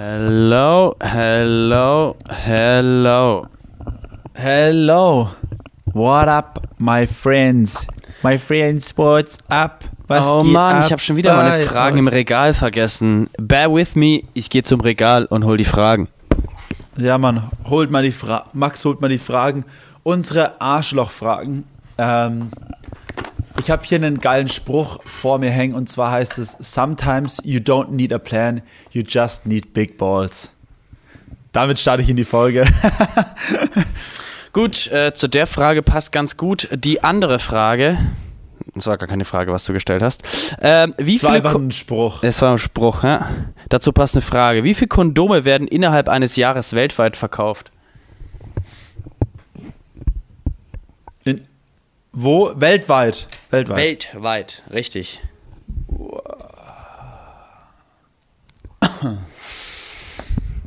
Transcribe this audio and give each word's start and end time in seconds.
Hello, 0.00 0.94
hello, 1.02 2.14
hello. 2.30 3.48
Hello. 4.32 5.30
What 5.92 6.28
up, 6.28 6.68
my 6.78 7.04
friends? 7.04 7.84
My 8.22 8.38
friends, 8.38 8.96
what's 8.96 9.38
up? 9.50 9.82
Was 10.06 10.30
oh 10.30 10.44
Mann, 10.44 10.84
ich 10.84 10.92
habe 10.92 11.02
schon 11.02 11.16
wieder 11.16 11.34
meine 11.34 11.64
Fragen 11.64 11.98
im 11.98 12.06
Regal 12.06 12.54
vergessen. 12.54 13.28
Bear 13.38 13.74
with 13.74 13.96
me, 13.96 14.22
ich 14.34 14.50
gehe 14.50 14.62
zum 14.62 14.80
Regal 14.82 15.24
und 15.24 15.44
hol 15.44 15.56
die 15.56 15.64
Fragen. 15.64 16.06
Ja, 16.96 17.18
Mann, 17.18 17.50
holt 17.68 17.90
mal 17.90 18.04
die 18.04 18.12
Fra 18.12 18.44
Max 18.52 18.84
holt 18.84 19.00
mal 19.00 19.08
die 19.08 19.18
Fragen. 19.18 19.64
Unsere 20.04 20.60
Arschlochfragen. 20.60 21.64
Ähm, 21.98 22.50
ich 23.58 23.70
habe 23.70 23.84
hier 23.84 23.96
einen 23.96 24.18
geilen 24.18 24.48
Spruch 24.48 25.00
vor 25.04 25.38
mir 25.38 25.50
hängen 25.50 25.74
und 25.74 25.88
zwar 25.88 26.10
heißt 26.10 26.38
es: 26.38 26.56
Sometimes 26.60 27.40
you 27.44 27.60
don't 27.60 27.90
need 27.90 28.12
a 28.12 28.18
plan, 28.18 28.62
you 28.90 29.02
just 29.06 29.46
need 29.46 29.72
big 29.72 29.98
balls. 29.98 30.52
Damit 31.52 31.78
starte 31.78 32.02
ich 32.02 32.10
in 32.10 32.16
die 32.16 32.24
Folge. 32.24 32.66
Gut, 34.52 34.86
äh, 34.88 35.12
zu 35.14 35.28
der 35.28 35.46
Frage 35.46 35.82
passt 35.82 36.12
ganz 36.12 36.36
gut 36.36 36.68
die 36.72 37.04
andere 37.04 37.38
Frage. 37.38 37.98
Das 38.74 38.86
war 38.86 38.96
gar 38.96 39.08
keine 39.08 39.24
Frage, 39.24 39.52
was 39.52 39.64
du 39.64 39.72
gestellt 39.72 40.02
hast. 40.02 40.22
Ähm, 40.60 40.94
wie 40.98 41.14
Das 41.14 41.24
war 41.24 41.32
einfach 41.32 41.54
ein 41.54 41.70
Spruch. 41.70 42.20
das 42.20 42.40
war 42.42 42.52
ein 42.52 42.58
Spruch, 42.58 43.02
ja? 43.02 43.28
Dazu 43.68 43.92
passt 43.92 44.14
eine 44.14 44.22
Frage. 44.22 44.64
Wie 44.64 44.74
viele 44.74 44.88
Kondome 44.88 45.44
werden 45.44 45.66
innerhalb 45.66 46.08
eines 46.08 46.36
Jahres 46.36 46.72
weltweit 46.74 47.16
verkauft? 47.16 47.70
Wo? 52.22 52.52
Weltweit. 52.54 53.26
Weltweit. 53.50 53.76
Weltweit, 54.14 54.62
richtig. 54.72 55.20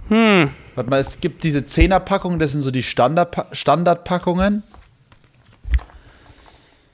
Hm, 0.07 0.49
Warte 0.75 0.89
mal, 0.89 0.99
es 0.99 1.19
gibt 1.19 1.43
diese 1.43 1.59
10er-Packungen, 1.59 2.39
das 2.39 2.52
sind 2.52 2.61
so 2.61 2.71
die 2.71 2.83
Standard 2.83 3.35
Standardpackungen. 3.52 4.63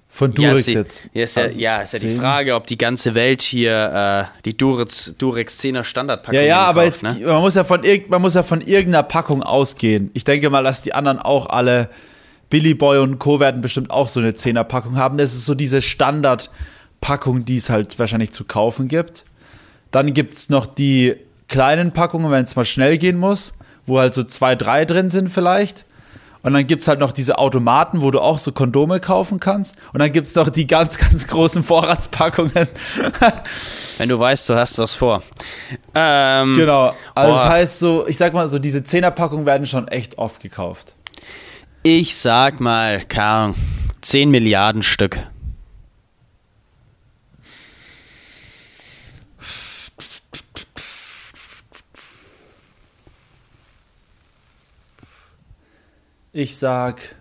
Von 0.10 0.34
ja, 0.34 0.50
Durex 0.50 0.66
die, 0.66 0.74
jetzt. 0.74 1.04
Ja, 1.14 1.24
ist 1.24 1.36
ja, 1.36 1.44
Also 1.44 1.60
ja, 1.60 1.82
ist 1.84 1.94
ja 1.94 2.00
die 2.00 2.10
10. 2.10 2.20
Frage, 2.20 2.56
ob 2.56 2.66
die 2.66 2.78
ganze 2.78 3.14
Welt 3.14 3.44
hier 3.44 4.30
äh, 4.34 4.40
die 4.46 4.58
Durex, 4.58 5.14
Durex 5.16 5.60
10er 5.60 5.84
Standardpackung 5.84 6.34
Ja, 6.34 6.42
ja, 6.42 6.62
aber 6.64 6.86
jetzt, 6.86 7.04
ne? 7.04 7.20
man, 7.24 7.40
muss 7.40 7.54
ja 7.54 7.64
von 7.64 7.82
man 8.08 8.22
muss 8.24 8.34
ja 8.34 8.42
von 8.42 8.62
irgendeiner 8.62 9.04
Packung 9.04 9.44
ausgehen. 9.44 10.10
Ich 10.16 10.24
denke 10.24 10.50
mal, 10.50 10.64
dass 10.64 10.82
die 10.82 10.94
anderen 10.94 11.20
auch 11.20 11.46
alle, 11.46 11.92
Billy 12.50 12.74
Boy 12.74 13.00
und 13.00 13.20
Co. 13.20 13.40
werden 13.40 13.62
bestimmt 13.62 13.92
auch 13.92 14.08
so 14.08 14.20
eine 14.20 14.32
10er-Packung 14.32 14.98
haben. 14.98 15.18
Das 15.18 15.34
ist 15.34 15.46
so 15.46 15.54
diese 15.54 15.82
Standardpackung, 15.82 17.46
die 17.46 17.58
es 17.58 17.70
halt 17.70 17.98
wahrscheinlich 18.00 18.32
zu 18.32 18.46
kaufen 18.46 18.88
gibt. 18.88 19.26
Dann 19.92 20.14
gibt 20.14 20.34
es 20.34 20.50
noch 20.50 20.66
die 20.66 21.16
kleinen 21.48 21.92
Packungen, 21.92 22.32
wenn 22.32 22.44
es 22.44 22.56
mal 22.56 22.66
schnell 22.66 22.98
gehen 22.98 23.18
muss, 23.18 23.54
wo 23.86 24.00
halt 24.00 24.14
so 24.14 24.24
zwei, 24.24 24.56
drei 24.56 24.86
drin 24.86 25.10
sind 25.10 25.30
vielleicht. 25.30 25.86
Und 26.44 26.54
dann 26.54 26.66
gibt 26.68 26.84
es 26.84 26.88
halt 26.88 27.00
noch 27.00 27.12
diese 27.12 27.40
Automaten, 27.40 28.02
wo 28.02 28.12
du 28.12 28.22
auch 28.22 28.40
so 28.40 28.52
Kondome 28.54 29.00
kaufen 29.02 29.40
kannst. 29.40 29.76
Und 29.92 30.00
dann 30.00 30.12
gibt 30.14 30.28
es 30.28 30.36
noch 30.36 30.50
die 30.50 30.66
ganz, 30.68 30.98
ganz 30.98 31.28
großen 31.28 31.64
Vorratspackungen. 31.64 32.52
Wenn 33.98 34.08
du 34.10 34.18
weißt, 34.18 34.48
du 34.50 34.56
hast 34.56 34.78
was 34.78 34.94
vor. 34.94 35.24
Ähm, 35.96 36.54
Genau. 36.54 36.94
Also 37.16 37.34
das 37.34 37.44
Boah. 37.44 37.50
heißt 37.50 37.80
so, 37.80 38.08
ich 38.08 38.18
sag 38.18 38.34
mal 38.34 38.48
so, 38.48 38.60
diese 38.60 38.80
10er-Packungen 38.80 39.46
werden 39.46 39.66
schon 39.68 39.88
echt 39.88 40.18
oft 40.20 40.40
gekauft. 40.42 40.94
Ich 41.84 42.16
sag 42.16 42.60
mal, 42.60 43.04
keine 43.06 43.26
Ahnung, 43.26 43.56
10 44.02 44.30
Milliarden 44.30 44.84
Stück. 44.84 45.20
Ich 56.34 56.58
sag 56.58 57.16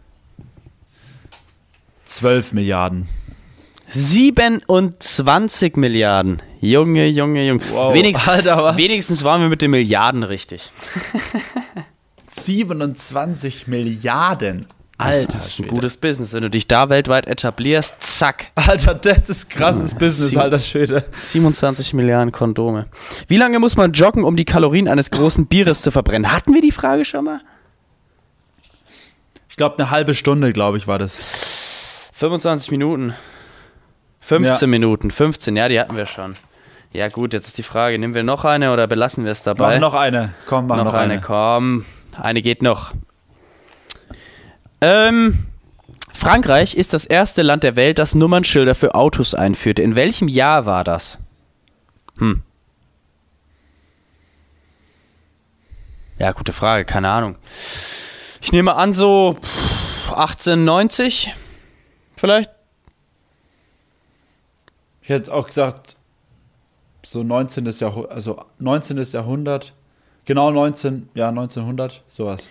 12 2.05 2.53
Milliarden. 2.53 3.09
27 3.89 5.77
Milliarden. 5.77 6.43
Junge, 6.61 7.07
Junge, 7.07 7.47
Junge. 7.47 7.63
Wow. 7.71 7.95
Wenigstens, 7.95 8.29
Alter, 8.29 8.77
wenigstens 8.77 9.25
waren 9.25 9.41
wir 9.41 9.49
mit 9.49 9.63
den 9.63 9.71
Milliarden 9.71 10.23
richtig. 10.23 10.71
27 12.45 13.67
Milliarden. 13.67 14.67
Das 14.99 15.07
Alter, 15.15 15.39
ist 15.39 15.45
ein 15.45 15.51
Schwede. 15.51 15.69
gutes 15.75 15.97
Business. 15.99 16.33
Wenn 16.33 16.43
du 16.43 16.49
dich 16.51 16.67
da 16.69 16.89
weltweit 16.89 17.27
etablierst, 17.27 17.97
zack. 18.01 18.47
Alter, 18.55 18.95
das 18.95 19.29
ist 19.29 19.51
krasses 19.51 19.93
Business, 19.95 20.31
Sie- 20.31 20.39
alter 20.39 20.59
Schwede. 20.59 21.05
27 21.13 21.93
Milliarden 21.93 22.33
Kondome. 22.33 22.87
Wie 23.29 23.37
lange 23.37 23.59
muss 23.59 23.77
man 23.77 23.93
joggen, 23.93 24.25
um 24.25 24.37
die 24.37 24.47
Kalorien 24.47 24.89
eines 24.89 25.11
großen 25.11 25.47
Bieres 25.47 25.83
zu 25.83 25.91
verbrennen? 25.91 26.33
Hatten 26.33 26.55
wir 26.55 26.63
die 26.63 26.73
Frage 26.73 27.05
schon 27.05 27.25
mal? 27.27 27.41
Ich 29.51 29.57
glaube, 29.57 29.79
eine 29.79 29.91
halbe 29.91 30.15
Stunde, 30.15 30.53
glaube 30.53 30.79
ich, 30.79 30.87
war 30.87 30.99
das. 30.99 32.11
25 32.15 32.71
Minuten. 32.71 33.15
15 34.21 34.55
Ja. 34.55 34.67
Minuten. 34.67 35.11
15, 35.11 35.57
ja, 35.57 35.69
die 35.69 35.79
hatten 35.79 35.97
wir 35.97 36.07
schon. 36.07 36.35
Ja, 36.93 37.09
gut, 37.09 37.35
jetzt 37.35 37.47
ist 37.49 37.59
die 37.59 37.63
Frage, 37.63 37.99
nehmen 37.99 38.15
wir 38.15 38.23
noch 38.23 38.45
eine 38.47 38.73
oder 38.73 38.87
belassen 38.87 39.25
wir 39.25 39.33
es 39.33 39.43
dabei? 39.43 39.75
Mach 39.75 39.81
noch 39.93 39.95
eine. 39.95 40.33
Komm, 40.47 40.67
mach 40.69 40.77
noch, 40.79 40.85
noch 40.87 40.95
eine. 40.95 41.15
eine, 41.15 41.21
komm. 41.23 41.85
Eine 42.19 42.43
geht 42.43 42.63
noch. 42.63 42.93
Ähm, 44.81 45.47
Frankreich 46.13 46.75
ist 46.75 46.93
das 46.93 47.05
erste 47.05 47.43
Land 47.43 47.63
der 47.63 47.77
Welt, 47.77 47.99
das 47.99 48.15
Nummernschilder 48.15 48.75
für 48.75 48.95
Autos 48.95 49.35
einführte. 49.35 49.83
In 49.83 49.95
welchem 49.95 50.29
Jahr 50.29 50.67
war 50.67 50.85
das? 50.85 51.19
Hm. 52.19 52.43
Ja, 56.19 56.33
gute 56.33 56.53
Frage, 56.53 56.85
keine 56.85 57.11
Ahnung. 57.11 57.37
Ich 58.41 58.53
nehme 58.53 58.75
an, 58.75 58.93
so 58.93 59.37
pff, 59.41 60.13
1890 60.13 61.35
vielleicht? 62.17 62.51
Ich 65.03 65.11
hätte 65.11 65.33
auch 65.33 65.47
gesagt, 65.47 65.97
so 67.05 67.23
19. 67.23 67.67
Jahrhundert, 67.67 68.13
also 68.13 68.45
19. 68.59 69.03
Jahrhundert. 69.03 69.73
Genau 70.27 70.51
19, 70.51 71.09
ja, 71.15 71.29
1900, 71.29 72.03
sowas. 72.09 72.49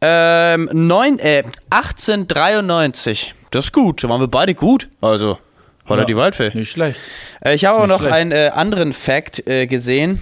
Ähm, 0.00 0.70
neun, 0.72 1.18
äh, 1.18 1.44
1893. 1.68 3.34
Das 3.50 3.66
ist 3.66 3.72
gut, 3.72 4.02
da 4.02 4.08
waren 4.08 4.20
wir 4.20 4.28
beide 4.28 4.54
gut. 4.54 4.88
Also, 5.02 5.38
holla 5.86 6.02
Ja, 6.02 6.06
die 6.06 6.16
Waldfee. 6.16 6.50
Nicht 6.54 6.70
schlecht. 6.70 6.98
Äh, 7.44 7.54
ich 7.54 7.66
habe 7.66 7.76
aber 7.76 7.86
noch 7.86 8.00
schlecht. 8.00 8.14
einen 8.14 8.32
äh, 8.32 8.50
anderen 8.54 8.94
Fact 8.94 9.46
äh, 9.46 9.66
gesehen. 9.66 10.18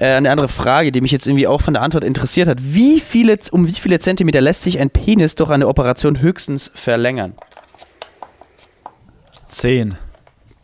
Äh, 0.00 0.14
eine 0.14 0.30
andere 0.32 0.48
Frage, 0.48 0.90
die 0.90 1.00
mich 1.00 1.12
jetzt 1.12 1.28
irgendwie 1.28 1.46
auch 1.46 1.60
von 1.60 1.74
der 1.74 1.82
Antwort 1.84 2.02
interessiert 2.02 2.48
hat. 2.48 2.58
Wie 2.60 2.98
viele, 2.98 3.38
um 3.52 3.68
wie 3.68 3.72
viele 3.72 4.00
Zentimeter 4.00 4.40
lässt 4.40 4.62
sich 4.62 4.80
ein 4.80 4.90
Penis 4.90 5.36
durch 5.36 5.50
eine 5.50 5.68
Operation 5.68 6.20
höchstens 6.20 6.72
verlängern? 6.74 7.34
10. 9.48 9.96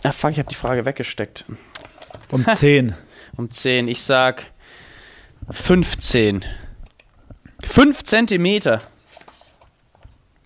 Ah, 0.02 0.10
fuck, 0.12 0.32
ich 0.32 0.38
habe 0.38 0.48
die 0.48 0.54
Frage 0.56 0.84
weggesteckt. 0.84 1.44
Um 2.30 2.44
10. 2.44 2.94
Um 3.36 3.50
10. 3.50 3.88
Ich 3.88 4.02
sag 4.02 4.44
15. 5.50 6.44
5 7.62 8.04
Zentimeter. 8.04 8.80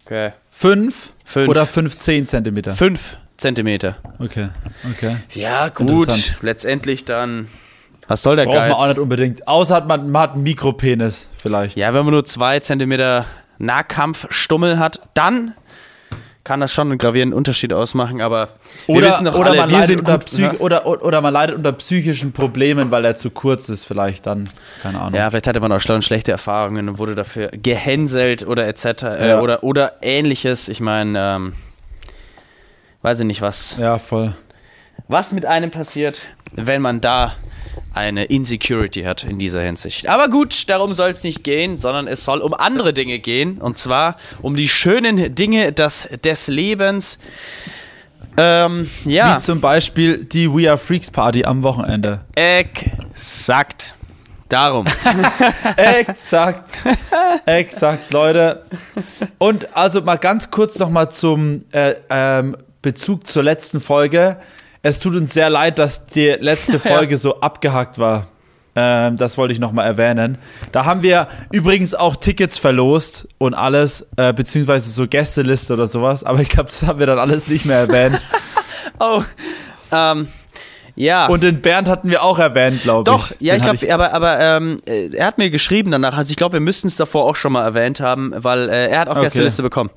Okay. 0.04 0.32
5 0.52 1.12
Fünf. 1.24 1.48
oder 1.48 1.66
15 1.66 2.26
Zentimeter? 2.26 2.72
5 2.72 3.18
Zentimeter. 3.36 3.96
Okay, 4.18 4.48
okay. 4.90 5.16
Ja, 5.32 5.68
gut. 5.68 6.34
Letztendlich 6.42 7.04
dann. 7.04 7.48
Was 8.08 8.22
soll 8.22 8.36
der 8.36 8.44
Braucht 8.44 8.56
man 8.56 8.72
auch 8.72 8.88
nicht 8.88 8.98
unbedingt. 8.98 9.46
Außer 9.46 9.76
hat 9.76 9.86
man, 9.86 10.10
man 10.10 10.22
hat 10.22 10.32
einen 10.32 10.42
Mikropenis 10.42 11.28
vielleicht. 11.36 11.76
Ja, 11.76 11.92
wenn 11.94 12.04
man 12.04 12.14
nur 12.14 12.24
zwei 12.24 12.58
Zentimeter 12.58 13.26
Nahkampfstummel 13.58 14.78
hat, 14.78 15.00
dann 15.14 15.54
kann 16.48 16.60
das 16.60 16.72
schon 16.72 16.88
einen 16.88 16.96
gravierenden 16.96 17.36
Unterschied 17.36 17.74
ausmachen, 17.74 18.22
aber 18.22 18.48
wir 18.86 18.96
Oder, 18.96 19.08
wissen 19.08 19.26
doch 19.26 19.34
oder, 19.34 19.50
alle, 19.50 19.58
man 19.60 19.68
wir 19.68 19.74
leidet 19.74 19.88
sind 19.88 19.98
unter 20.00 20.12
gut. 20.14 20.24
Psych 20.24 20.60
oder, 20.60 20.86
oder 20.86 21.20
man 21.20 21.34
leidet 21.34 21.56
unter 21.56 21.72
psychischen 21.72 22.32
Problemen, 22.32 22.90
weil 22.90 23.04
er 23.04 23.16
zu 23.16 23.28
kurz 23.30 23.68
ist, 23.68 23.84
vielleicht 23.84 24.24
dann. 24.24 24.48
Keine 24.82 24.98
Ahnung. 24.98 25.14
ja, 25.14 25.28
vielleicht 25.28 25.46
hatte 25.46 25.60
man 25.60 25.70
auch 25.72 25.80
schon 25.82 26.00
schlechte 26.00 26.32
Erfahrungen 26.32 26.88
und 26.88 26.98
wurde 26.98 27.14
dafür 27.14 27.50
gehänselt 27.50 28.46
oder 28.46 28.66
etc. 28.66 28.84
Äh, 29.02 29.28
Ja. 29.28 29.40
oder, 29.42 29.62
oder 29.62 29.96
ähnliches. 30.00 30.68
Ich 30.68 30.80
meine, 30.80 31.18
ähm, 31.36 31.52
weiß 33.02 33.20
ich 33.20 33.26
nicht, 33.26 33.42
was, 33.42 33.76
ja 33.78 33.98
voll. 33.98 34.32
was 35.06 35.32
mit 35.32 35.44
einem 35.44 35.70
passiert, 35.70 36.22
wenn 36.54 36.80
man 36.80 37.02
da 37.02 37.34
eine 37.92 38.24
Insecurity 38.24 39.02
hat 39.02 39.24
in 39.24 39.38
dieser 39.38 39.60
Hinsicht. 39.60 40.08
Aber 40.08 40.28
gut, 40.28 40.68
darum 40.68 40.94
soll 40.94 41.10
es 41.10 41.24
nicht 41.24 41.44
gehen, 41.44 41.76
sondern 41.76 42.06
es 42.06 42.24
soll 42.24 42.40
um 42.40 42.54
andere 42.54 42.92
Dinge 42.92 43.18
gehen. 43.18 43.58
Und 43.58 43.78
zwar 43.78 44.16
um 44.42 44.56
die 44.56 44.68
schönen 44.68 45.34
Dinge 45.34 45.72
des, 45.72 46.08
des 46.24 46.48
Lebens. 46.48 47.18
Ähm, 48.36 48.88
ja, 49.04 49.36
Wie 49.36 49.42
zum 49.42 49.60
Beispiel 49.60 50.24
die 50.24 50.52
We 50.52 50.68
Are 50.68 50.78
Freaks 50.78 51.10
Party 51.10 51.44
am 51.44 51.62
Wochenende. 51.62 52.20
exakt. 52.34 53.94
Darum. 54.48 54.86
Exakt. 55.76 56.82
Exakt, 57.44 58.10
Leute. 58.12 58.64
Und 59.36 59.76
also 59.76 60.00
mal 60.00 60.16
ganz 60.16 60.50
kurz 60.50 60.78
nochmal 60.78 61.10
zum 61.10 61.66
äh, 61.70 61.96
ähm, 62.08 62.56
Bezug 62.80 63.26
zur 63.26 63.42
letzten 63.42 63.78
Folge. 63.78 64.38
Es 64.88 64.98
tut 64.98 65.14
uns 65.14 65.34
sehr 65.34 65.50
leid, 65.50 65.78
dass 65.78 66.06
die 66.06 66.28
letzte 66.40 66.78
Folge 66.78 67.16
so 67.18 67.40
abgehackt 67.40 67.98
war. 67.98 68.26
Ähm, 68.74 69.16
das 69.18 69.36
wollte 69.36 69.52
ich 69.52 69.60
nochmal 69.60 69.86
erwähnen. 69.86 70.38
Da 70.72 70.84
haben 70.86 71.02
wir 71.02 71.28
übrigens 71.50 71.94
auch 71.94 72.16
Tickets 72.16 72.58
verlost 72.58 73.28
und 73.36 73.52
alles, 73.52 74.06
äh, 74.16 74.32
beziehungsweise 74.32 74.90
so 74.90 75.06
Gästeliste 75.06 75.74
oder 75.74 75.88
sowas. 75.88 76.24
Aber 76.24 76.40
ich 76.40 76.48
glaube, 76.48 76.70
das 76.70 76.86
haben 76.86 76.98
wir 76.98 77.06
dann 77.06 77.18
alles 77.18 77.48
nicht 77.48 77.64
mehr 77.64 77.78
erwähnt. 77.78 78.20
Oh, 79.00 79.22
ähm, 79.92 80.26
ja. 80.96 81.26
Und 81.28 81.44
den 81.44 81.60
Bernd 81.60 81.88
hatten 81.88 82.10
wir 82.10 82.24
auch 82.24 82.40
erwähnt, 82.40 82.82
glaube 82.82 83.08
ich. 83.08 83.16
Doch, 83.16 83.30
ja, 83.38 83.54
Den 83.56 83.74
ich 83.74 83.80
glaube, 83.82 83.94
aber, 83.94 84.12
aber 84.12 84.40
ähm, 84.40 84.78
äh, 84.86 85.14
er 85.14 85.26
hat 85.26 85.38
mir 85.38 85.50
geschrieben 85.50 85.92
danach. 85.92 86.16
Also 86.16 86.30
ich 86.30 86.36
glaube, 86.36 86.54
wir 86.54 86.60
müssten 86.60 86.88
es 86.88 86.96
davor 86.96 87.26
auch 87.26 87.36
schon 87.36 87.52
mal 87.52 87.62
erwähnt 87.62 88.00
haben, 88.00 88.32
weil 88.34 88.68
äh, 88.68 88.88
er 88.88 89.00
hat 89.00 89.08
auch 89.08 89.12
Okay. 89.12 89.26
Gästeliste 89.26 89.62
bekommen. 89.62 89.90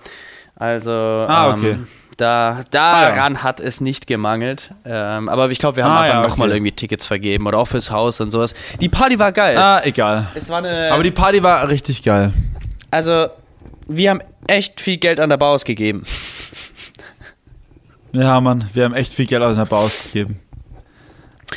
Also 0.55 0.91
Ah, 0.91 1.49
okay. 1.55 1.77
Da, 2.17 2.63
daran 2.71 3.41
hat 3.43 3.59
es 3.59 3.81
nicht 3.81 4.05
gemangelt. 4.07 4.71
Ähm, 4.85 5.29
aber 5.29 5.49
ich 5.49 5.59
glaube, 5.59 5.77
wir 5.77 5.83
haben 5.85 5.91
Ah, 5.91 6.01
einfach 6.01 6.15
ja, 6.15 6.27
nochmal 6.27 6.49
okay. 6.49 6.57
irgendwie 6.57 6.71
Tickets 6.73 7.05
vergeben 7.07 7.47
oder 7.47 7.57
auch 7.57 7.67
fürs 7.67 7.89
Haus 7.91 8.19
und 8.21 8.31
sowas. 8.31 8.53
Die 8.79 8.89
Party 8.89 9.17
war 9.17 9.31
geil. 9.31 9.57
Ah, 9.57 9.81
egal. 9.83 10.27
Es 10.35 10.49
war 10.49 10.59
eine. 10.59 10.91
Aber 10.91 11.03
die 11.03 11.11
Party 11.11 11.41
war 11.43 11.67
richtig 11.69 12.03
geil. 12.03 12.33
also, 12.91 13.27
wir 13.87 14.09
haben 14.09 14.21
echt 14.47 14.79
viel 14.79 14.97
Geld 14.97 15.19
an 15.19 15.29
der 15.29 15.37
Bar 15.37 15.49
ausgegeben. 15.51 16.03
Ja, 18.13 18.39
Mann, 18.41 18.69
wir 18.73 18.83
haben 18.85 18.93
echt 18.93 19.13
viel 19.13 19.25
Geld 19.25 19.41
aus 19.41 19.55
der 19.55 19.65
Bar 19.65 19.79
ausgegeben. 19.79 20.39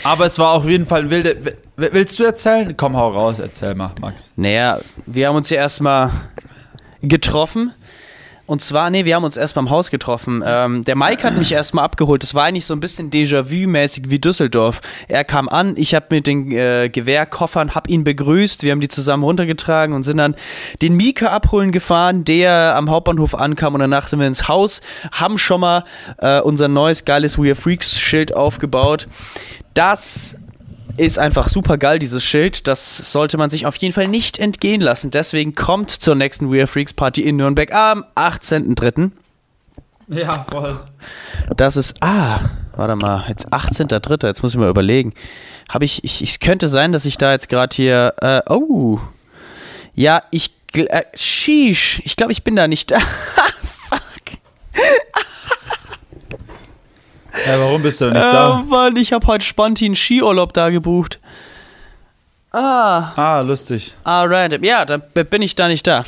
Aber 0.03 0.27
es 0.27 0.39
war 0.39 0.51
auf 0.53 0.65
jeden 0.67 0.85
Fall 0.87 1.03
ein 1.03 1.11
wilde. 1.11 1.57
Willst 1.77 2.19
du 2.19 2.25
erzählen? 2.25 2.77
Komm, 2.77 2.97
hau 2.97 3.09
raus, 3.11 3.39
erzähl 3.39 3.75
mal, 3.75 3.93
Max. 4.01 4.33
Naja, 4.37 4.79
wir 5.07 5.29
haben 5.29 5.37
uns 5.37 5.51
ja 5.51 5.57
erstmal 5.59 6.11
getroffen. 7.03 7.73
Und 8.47 8.61
zwar, 8.61 8.91
nee, 8.91 9.07
wir 9.07 9.17
haben 9.17 9.25
uns 9.25 9.39
erst 9.39 9.55
beim 9.55 9.71
Haus 9.71 9.91
getroffen. 9.91 10.43
Ähm, 10.47 10.85
der 10.85 10.97
Mike 10.97 11.23
hat 11.23 11.39
mich 11.39 11.53
erstmal 11.53 11.85
abgeholt. 11.85 12.23
Das 12.23 12.35
war 12.35 12.45
eigentlich 12.45 12.67
so 12.67 12.75
ein 12.75 12.81
bisschen 12.81 13.11
Déjà-vu-mäßig 13.11 14.11
wie 14.11 14.19
Düsseldorf. 14.19 14.83
Er 15.09 15.25
kam 15.25 15.49
an, 15.49 15.75
ich 15.77 15.95
habe 15.95 16.07
mit 16.11 16.27
den 16.27 16.53
äh, 16.53 16.91
Gewehrkoffern, 16.91 17.75
hab 17.75 17.89
ihn 17.89 18.05
begrüßt. 18.05 18.63
Wir 18.63 18.73
haben 18.73 18.81
die 18.81 18.89
zusammen 18.89 19.23
runtergetragen 19.23 19.95
und 19.95 20.03
sind 20.03 20.19
dann 20.19 20.35
den 20.83 20.95
Mika 20.95 21.29
abholen 21.29 21.73
gefahren, 21.73 22.25
der 22.25 22.75
am 22.77 22.91
Hauptbahnhof 22.91 23.35
ankam. 23.35 23.75
Und 23.75 23.81
danach 23.81 24.09
sind 24.09 24.21
wir 24.21 24.27
ins 24.27 24.47
Haus, 24.47 24.83
haben 25.11 25.39
schon 25.39 25.63
mal 25.63 25.83
äh, 26.19 26.41
unser 26.41 26.69
neues 26.69 27.07
geiles 27.07 27.39
We 27.39 27.47
Are 27.47 27.55
Freaks 27.55 27.99
Schild 27.99 28.37
aufgebaut. 28.37 29.09
Das 29.73 30.37
ist 30.97 31.19
einfach 31.19 31.49
super 31.49 31.79
geil, 31.79 31.99
dieses 31.99 32.25
Schild. 32.25 32.69
Das 32.69 33.13
sollte 33.13 33.37
man 33.37 33.51
sich 33.51 33.67
auf 33.67 33.77
jeden 33.77 33.93
Fall 33.93 34.09
nicht 34.09 34.39
entgehen 34.39 34.81
lassen. 34.81 35.11
Deswegen 35.11 35.55
kommt 35.55 35.91
zur 35.91 36.15
nächsten 36.15 36.53
We 36.53 36.59
Are 36.59 36.67
Freaks 36.67 36.93
Party 36.93 37.23
in 37.23 37.37
Nürnberg 37.37 37.73
am 37.73 38.05
18.03. 38.15 39.11
Ja, 40.09 40.45
voll. 40.51 40.81
Das 41.57 41.77
ist, 41.77 41.97
ah, 42.01 42.41
warte 42.77 42.97
mal, 42.97 43.25
jetzt 43.29 43.53
18.03. 43.53 44.27
Jetzt 44.27 44.43
muss 44.43 44.53
ich 44.53 44.59
mal 44.59 44.69
überlegen. 44.69 45.15
Habe 45.69 45.85
ich, 45.85 46.05
ich, 46.05 46.23
ich 46.23 46.41
könnte 46.41 46.69
sein, 46.69 46.93
dass 46.93 47.05
ich 47.05 47.19
da 47.19 47.33
jetzt 47.33 47.49
gerade 47.49 47.75
hier, 47.75 48.15
äh, 48.21 48.43
oh. 48.49 49.01
Ja, 49.95 50.23
ich, 50.31 50.51
äh, 50.75 51.03
sheesh. 51.15 52.03
Ich 52.05 52.17
glaube, 52.17 52.33
ich 52.33 52.45
bin 52.45 52.57
da 52.57 52.69
nicht 52.69 52.91
da. 52.91 52.99
Fuck. 53.63 54.39
Ja, 57.47 57.59
warum 57.59 57.83
bist 57.83 58.01
du 58.01 58.07
denn 58.07 58.15
nicht 58.15 58.27
Oh 58.27 58.33
da? 58.33 58.65
Mann, 58.69 58.97
ich 58.97 59.13
habe 59.13 59.27
heute 59.27 59.45
spontan 59.45 59.95
Skiurlaub 59.95 60.53
da 60.53 60.71
gebucht. 60.71 61.19
Ah. 62.53 63.13
Ah, 63.17 63.41
lustig. 63.41 63.95
Ah, 64.05 64.23
random. 64.25 64.63
Ja, 64.63 64.85
dann 64.85 65.03
bin 65.13 65.43
ich 65.43 65.57
da 65.57 65.67
nicht 65.67 65.87
da. 65.87 66.05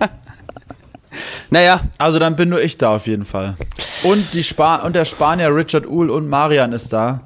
naja, 1.50 1.80
Also 1.98 2.20
dann 2.20 2.36
bin 2.36 2.48
nur 2.48 2.62
ich 2.62 2.78
da 2.78 2.94
auf 2.94 3.08
jeden 3.08 3.24
Fall. 3.24 3.56
Und, 4.04 4.34
die 4.34 4.44
Spa 4.44 4.76
und 4.76 4.94
der 4.94 5.04
Spanier 5.04 5.54
Richard 5.54 5.86
Uhl 5.86 6.10
und 6.10 6.28
Marian 6.28 6.72
ist 6.72 6.92
da. 6.92 7.22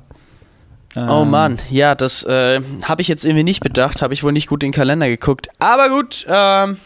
oh 0.97 1.23
Ähm, 1.23 1.31
Mann, 1.31 1.59
ja, 1.69 1.95
das 1.95 2.25
äh, 2.25 2.63
habe 2.85 3.03
ich 3.03 3.09
jetzt 3.09 3.27
irgendwie 3.27 3.45
nicht 3.45 3.63
bedacht, 3.63 4.01
habe 4.01 4.15
ich 4.15 4.25
wohl 4.25 4.33
nicht 4.33 4.49
gut 4.49 4.63
in 4.63 4.71
den 4.71 4.75
Kalender 4.75 5.09
geguckt. 5.09 5.49
Aber 5.59 5.91
gut, 5.91 6.27
ähm, 6.27 6.79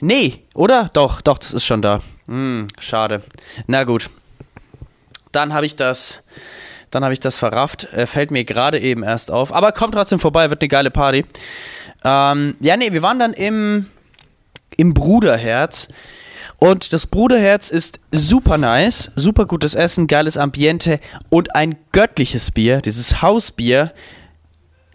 nee, 0.00 0.42
oder? 0.54 0.90
Doch, 0.92 1.22
doch, 1.22 1.38
das 1.38 1.54
ist 1.54 1.64
schon 1.64 1.80
da. 1.80 2.00
Hm, 2.26 2.66
schade. 2.78 3.22
Na 3.66 3.84
gut. 3.84 4.10
Dann 5.36 5.52
habe 5.52 5.66
ich 5.66 5.76
das, 5.76 6.22
dann 6.90 7.04
habe 7.04 7.12
ich 7.12 7.20
das 7.20 7.36
verrafft. 7.36 7.92
Äh, 7.92 8.06
fällt 8.06 8.30
mir 8.30 8.44
gerade 8.44 8.80
eben 8.80 9.02
erst 9.02 9.30
auf. 9.30 9.52
Aber 9.52 9.72
kommt 9.72 9.92
trotzdem 9.92 10.18
vorbei, 10.18 10.48
wird 10.48 10.62
eine 10.62 10.68
geile 10.68 10.90
Party. 10.90 11.26
Ähm, 12.04 12.56
ja, 12.60 12.78
nee, 12.78 12.94
wir 12.94 13.02
waren 13.02 13.18
dann 13.18 13.34
im, 13.34 13.84
im 14.78 14.94
Bruderherz. 14.94 15.88
Und 16.56 16.94
das 16.94 17.06
Bruderherz 17.06 17.68
ist 17.68 18.00
super 18.12 18.56
nice, 18.56 19.12
super 19.14 19.44
gutes 19.44 19.74
Essen, 19.74 20.06
geiles 20.06 20.38
Ambiente 20.38 21.00
und 21.28 21.54
ein 21.54 21.76
göttliches 21.92 22.50
Bier, 22.50 22.80
dieses 22.80 23.20
Hausbier. 23.20 23.92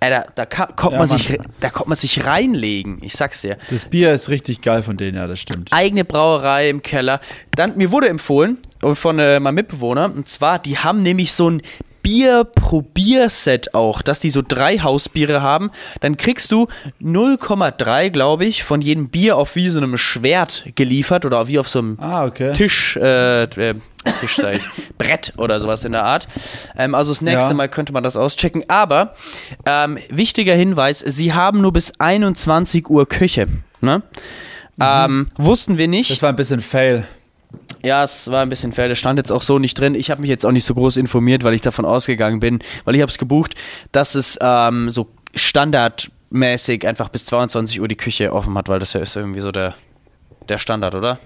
Ey, 0.04 0.10
da, 0.10 0.26
da 0.34 0.46
kommt 0.48 0.94
Ja, 0.94 0.98
man 1.00 1.08
Mann. 1.10 1.18
sich, 1.20 1.38
da 1.60 1.70
kommt 1.70 1.88
man 1.90 1.96
sich 1.96 2.26
reinlegen, 2.26 2.98
ich 3.04 3.14
sag's 3.14 3.42
dir. 3.42 3.58
Das 3.70 3.86
Bier 3.86 4.12
ist 4.12 4.30
richtig 4.30 4.62
geil 4.62 4.82
von 4.82 4.98
denen, 4.98 5.16
ja, 5.16 5.28
das 5.28 5.40
stimmt. 5.40 5.72
Eigene 5.72 6.04
Brauerei 6.04 6.70
im 6.70 6.82
Keller. 6.82 7.22
Dann, 7.52 7.78
mir 7.78 7.92
wurde 7.92 8.10
empfohlen 8.10 8.58
und 8.82 8.96
von 8.96 9.20
äh, 9.20 9.40
meinem 9.40 9.56
Mitbewohner, 9.56 10.06
und 10.06 10.28
zwar, 10.28 10.58
die 10.58 10.80
haben 10.80 11.04
nämlich 11.04 11.34
so 11.34 11.52
ein 11.52 11.62
Bier-Probierset 12.04 13.74
auch, 13.74 14.02
dass 14.02 14.20
die 14.20 14.30
so 14.30 14.42
drei 14.48 14.80
Hausbiere 14.80 15.42
haben. 15.42 15.72
Dann 16.00 16.18
kriegst 16.18 16.52
du 16.52 16.68
0,3, 17.02 18.10
glaube 18.10 18.46
ich, 18.46 18.64
von 18.64 18.82
jedem 18.82 19.10
Bier 19.10 19.38
auf 19.38 19.56
wie 19.56 19.70
so 19.70 19.80
einem 19.80 19.98
Schwert 19.98 20.66
geliefert 20.76 21.26
oder 21.26 21.48
wie 21.48 21.60
auf 21.60 21.68
so 21.68 21.80
einem 21.80 21.98
Ah, 22.00 22.26
okay. 22.26 22.54
Tisch, 22.54 22.98
äh, 22.98 23.44
äh, 23.44 23.76
Tisch 24.20 24.36
sag 24.38 24.56
ich, 24.56 24.64
Brett 24.98 25.34
oder 25.38 25.60
sowas 25.60 25.86
in 25.86 25.92
der 25.92 26.04
Art. 26.04 26.28
Ähm, 26.78 26.96
also 26.96 27.12
das 27.12 27.22
nächste 27.22 27.50
Ja. 27.52 27.56
Mal 27.56 27.70
könnte 27.70 27.94
man 27.94 28.04
das 28.04 28.18
auschecken. 28.18 28.64
Aber 28.68 29.14
ähm, 29.66 29.98
wichtiger 30.10 30.56
Hinweis, 30.56 31.00
sie 31.00 31.34
haben 31.34 31.62
nur 31.62 31.74
bis 31.74 31.94
21 32.00 32.90
Uhr 32.90 33.08
Küche. 33.08 33.48
Ne? 33.82 34.02
Ähm, 34.80 35.28
wussten 35.38 35.78
wir 35.78 35.88
nicht. 35.88 36.10
Das 36.12 36.24
war 36.24 36.30
ein 36.30 36.36
bisschen 36.36 36.60
fail. 36.62 37.06
Ja, 37.84 38.04
es 38.04 38.30
war 38.30 38.42
ein 38.42 38.50
bisschen 38.50 38.72
fair. 38.72 38.90
Das 38.90 39.00
stand 39.00 39.18
jetzt 39.18 39.32
auch 39.32 39.42
so 39.42 39.58
nicht 39.60 39.80
drin. 39.80 39.96
Ich 39.96 40.12
habe 40.12 40.22
mich 40.22 40.30
jetzt 40.30 40.46
auch 40.46 40.52
nicht 40.52 40.66
so 40.66 40.74
groß 40.74 40.98
informiert, 40.98 41.44
weil 41.44 41.54
ich 41.54 41.62
davon 41.62 41.86
ausgegangen 41.86 42.40
bin, 42.40 42.60
weil 42.86 42.96
ich 42.96 43.02
habe 43.02 43.10
es 43.10 43.18
gebucht, 43.18 43.56
dass 43.92 44.16
es 44.16 44.38
ähm, 44.42 44.90
so 44.90 45.08
standardmäßig 45.36 46.88
einfach 46.88 47.10
bis 47.10 47.26
22 47.26 47.82
Uhr 47.82 47.88
die 47.88 47.96
Küche 47.96 48.34
offen 48.34 48.58
hat, 48.58 48.70
weil 48.70 48.80
das 48.80 48.94
ja 48.94 49.02
ist 49.02 49.16
irgendwie 49.16 49.40
so 49.40 49.52
der, 49.52 49.74
der 50.48 50.60
Standard, 50.60 50.94
oder? 50.96 51.20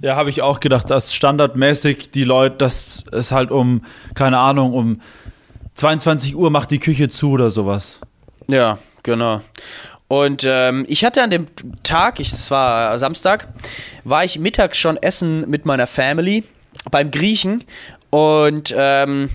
Ja, 0.00 0.16
habe 0.16 0.30
ich 0.30 0.42
auch 0.42 0.60
gedacht, 0.60 0.90
dass 0.90 1.14
standardmäßig 1.14 2.10
die 2.10 2.24
Leute, 2.24 2.56
dass 2.56 3.04
es 3.12 3.30
halt 3.30 3.50
um, 3.50 3.84
keine 4.14 4.38
Ahnung, 4.38 4.72
um 4.72 5.00
22 5.74 6.34
Uhr 6.34 6.50
macht 6.50 6.70
die 6.70 6.80
Küche 6.80 7.08
zu 7.08 7.30
oder 7.30 7.50
sowas. 7.50 8.00
Ja, 8.48 8.78
genau. 9.02 9.42
Und 10.12 10.44
ähm, 10.46 10.84
ich 10.88 11.06
hatte 11.06 11.22
an 11.22 11.30
dem 11.30 11.46
Tag, 11.84 12.20
es 12.20 12.50
war 12.50 12.98
Samstag, 12.98 13.48
war 14.04 14.22
ich 14.26 14.38
mittags 14.38 14.76
schon 14.76 14.98
essen 14.98 15.48
mit 15.48 15.64
meiner 15.64 15.86
Family 15.86 16.44
beim 16.90 17.10
Griechen 17.10 17.64
und 18.10 18.74
ähm, 18.76 19.30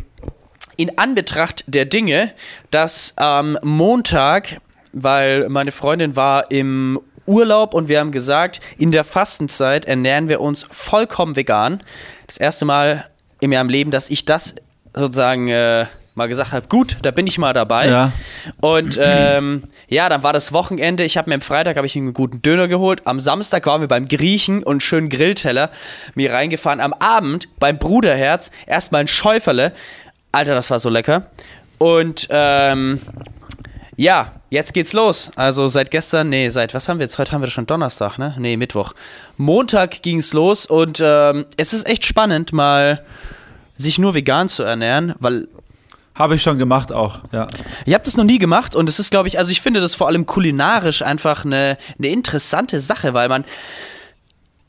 in 0.76 1.00
Anbetracht 1.00 1.64
der 1.66 1.86
Dinge, 1.86 2.32
dass 2.70 3.14
am 3.16 3.58
Montag, 3.64 4.62
weil 4.94 5.50
meine 5.50 5.72
Freundin 5.72 6.16
war 6.16 6.52
im 6.52 7.00
Urlaub 7.26 7.74
und 7.74 7.88
wir 7.88 8.00
haben 8.00 8.12
gesagt, 8.12 8.62
in 8.78 8.92
der 8.92 9.04
Fastenzeit 9.04 9.86
ernähren 9.86 10.30
wir 10.30 10.42
uns 10.42 10.68
vollkommen 10.70 11.36
vegan. 11.36 11.82
Das 12.28 12.38
erste 12.38 12.66
Mal 12.66 13.04
in 13.40 13.50
meinem 13.50 13.70
Leben, 13.70 13.90
dass 13.90 14.12
ich 14.12 14.26
das 14.26 14.54
sozusagen 14.94 15.48
äh, 15.48 15.88
mal 16.18 16.28
gesagt 16.28 16.52
habe, 16.52 16.68
gut, 16.68 16.98
da 17.04 17.12
bin 17.12 17.28
ich 17.28 17.38
mal 17.38 17.54
dabei. 17.54 17.88
Ja. 17.88 18.12
Und 18.60 19.00
ähm, 19.02 19.64
ja, 19.88 20.10
dann 20.10 20.24
war 20.24 20.34
das 20.34 20.52
Wochenende. 20.52 21.04
Ich 21.04 21.18
habe 21.18 21.30
mir 21.30 21.36
am 21.36 21.42
Freitag 21.42 21.78
habe 21.78 21.88
ich 21.88 21.96
einen 21.96 22.14
guten 22.14 22.42
Döner 22.42 22.68
geholt. 22.68 23.02
Am 23.06 23.20
Samstag 23.20 23.66
waren 23.68 23.82
wir 23.82 23.88
beim 23.88 24.08
Griechen 24.08 24.64
und 24.64 24.72
einen 24.72 24.82
schönen 24.82 25.10
Grillteller 25.10 25.70
mir 26.16 26.34
reingefahren. 26.34 26.82
Am 26.82 26.94
Abend 26.94 27.48
beim 27.60 27.78
Bruderherz 27.78 28.52
erstmal 28.66 29.02
ein 29.02 29.08
Schäuferle. 29.08 29.72
Alter, 30.32 30.56
das 30.56 30.70
war 30.70 30.80
so 30.80 30.90
lecker. 30.90 31.28
Und 31.78 32.28
ähm, 32.32 33.00
ja, 33.96 34.34
jetzt 34.50 34.74
geht's 34.74 34.94
los. 34.94 35.32
Also 35.36 35.68
seit 35.68 35.92
gestern, 35.92 36.30
nee, 36.30 36.50
seit 36.50 36.74
was 36.74 36.90
haben 36.90 37.00
wir 37.00 37.06
jetzt? 37.06 37.20
Heute 37.20 37.32
haben 37.32 37.42
wir 37.42 37.50
schon 37.50 37.68
Donnerstag, 37.68 38.18
ne? 38.18 38.36
Nee, 38.40 38.58
Mittwoch. 38.58 38.94
Montag 39.38 40.02
ging's 40.02 40.34
los 40.34 40.66
und 40.66 41.00
ähm, 41.04 41.46
es 41.58 41.74
ist 41.74 41.88
echt 41.88 42.06
spannend, 42.06 42.54
mal 42.54 43.04
sich 43.78 44.00
nur 44.00 44.16
vegan 44.16 44.50
zu 44.50 44.64
ernähren, 44.64 45.14
weil 45.20 45.48
Habe 46.18 46.36
ich 46.36 46.42
schon 46.42 46.58
gemacht 46.58 46.92
auch, 46.92 47.20
ja. 47.32 47.48
ich 47.86 47.94
habe 47.94 48.04
das 48.04 48.18
noch 48.18 48.24
nie 48.24 48.40
gemacht 48.40 48.76
und 48.76 48.90
es 48.90 48.98
ist, 49.00 49.12
glaube 49.12 49.28
ich, 49.28 49.38
also 49.38 49.52
ich 49.52 49.62
finde 49.62 49.82
das 49.82 49.94
vor 49.94 50.08
allem 50.08 50.26
kulinarisch 50.26 51.04
einfach 51.04 51.46
eine, 51.46 51.78
eine 51.98 52.08
interessante 52.08 52.80
Sache, 52.80 53.14
weil 53.14 53.30
man 53.30 53.46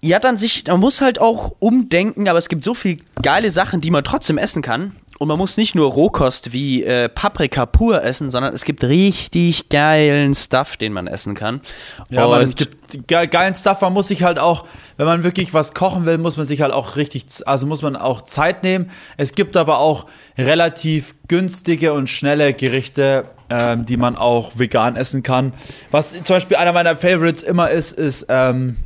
ja 0.00 0.18
dann 0.18 0.36
sich, 0.36 0.64
man 0.66 0.80
muss 0.80 1.00
halt 1.00 1.20
auch 1.20 1.54
umdenken, 1.58 2.28
aber 2.28 2.38
es 2.38 2.48
gibt 2.48 2.64
so 2.64 2.74
viel 2.74 2.98
geile 3.22 3.50
Sachen, 3.50 3.80
die 3.80 3.90
man 3.90 4.04
trotzdem 4.04 4.38
essen 4.38 4.62
kann. 4.62 4.96
und 5.18 5.26
man 5.26 5.36
muss 5.36 5.56
nicht 5.56 5.74
nur 5.74 5.90
Rohkost 5.90 6.52
wie 6.52 6.84
äh, 6.84 7.08
Paprika 7.08 7.66
pur 7.66 8.04
essen, 8.04 8.30
sondern 8.30 8.54
es 8.54 8.64
gibt 8.64 8.84
richtig 8.84 9.68
geilen 9.68 10.32
Stuff, 10.32 10.76
den 10.76 10.92
man 10.92 11.08
essen 11.08 11.34
kann. 11.34 11.60
Ja, 12.08 12.24
und 12.24 12.34
aber 12.34 12.42
es 12.42 12.54
gibt 12.54 13.08
ge 13.08 13.26
geilen 13.26 13.56
Stuff. 13.56 13.80
Man 13.80 13.92
muss 13.92 14.08
sich 14.08 14.22
halt 14.22 14.38
auch, 14.38 14.64
wenn 14.96 15.06
man 15.06 15.24
wirklich 15.24 15.52
was 15.54 15.74
kochen 15.74 16.06
will, 16.06 16.18
muss 16.18 16.36
man 16.36 16.46
sich 16.46 16.60
halt 16.60 16.72
auch 16.72 16.94
richtig, 16.94 17.26
also 17.46 17.66
muss 17.66 17.82
man 17.82 17.96
auch 17.96 18.22
Zeit 18.22 18.62
nehmen. 18.62 18.90
Es 19.16 19.34
gibt 19.34 19.56
aber 19.56 19.80
auch 19.80 20.06
relativ 20.36 21.16
günstige 21.26 21.92
und 21.92 22.08
schnelle 22.08 22.54
Gerichte, 22.54 23.24
ähm, 23.50 23.84
die 23.84 23.96
man 23.96 24.16
auch 24.16 24.52
vegan 24.54 24.94
essen 24.94 25.24
kann. 25.24 25.52
Was 25.90 26.12
zum 26.12 26.22
Beispiel 26.36 26.56
einer 26.58 26.72
meiner 26.72 26.94
Favorites 26.94 27.42
immer 27.42 27.70
ist, 27.70 27.92
ist 27.92 28.26
ähm, 28.28 28.76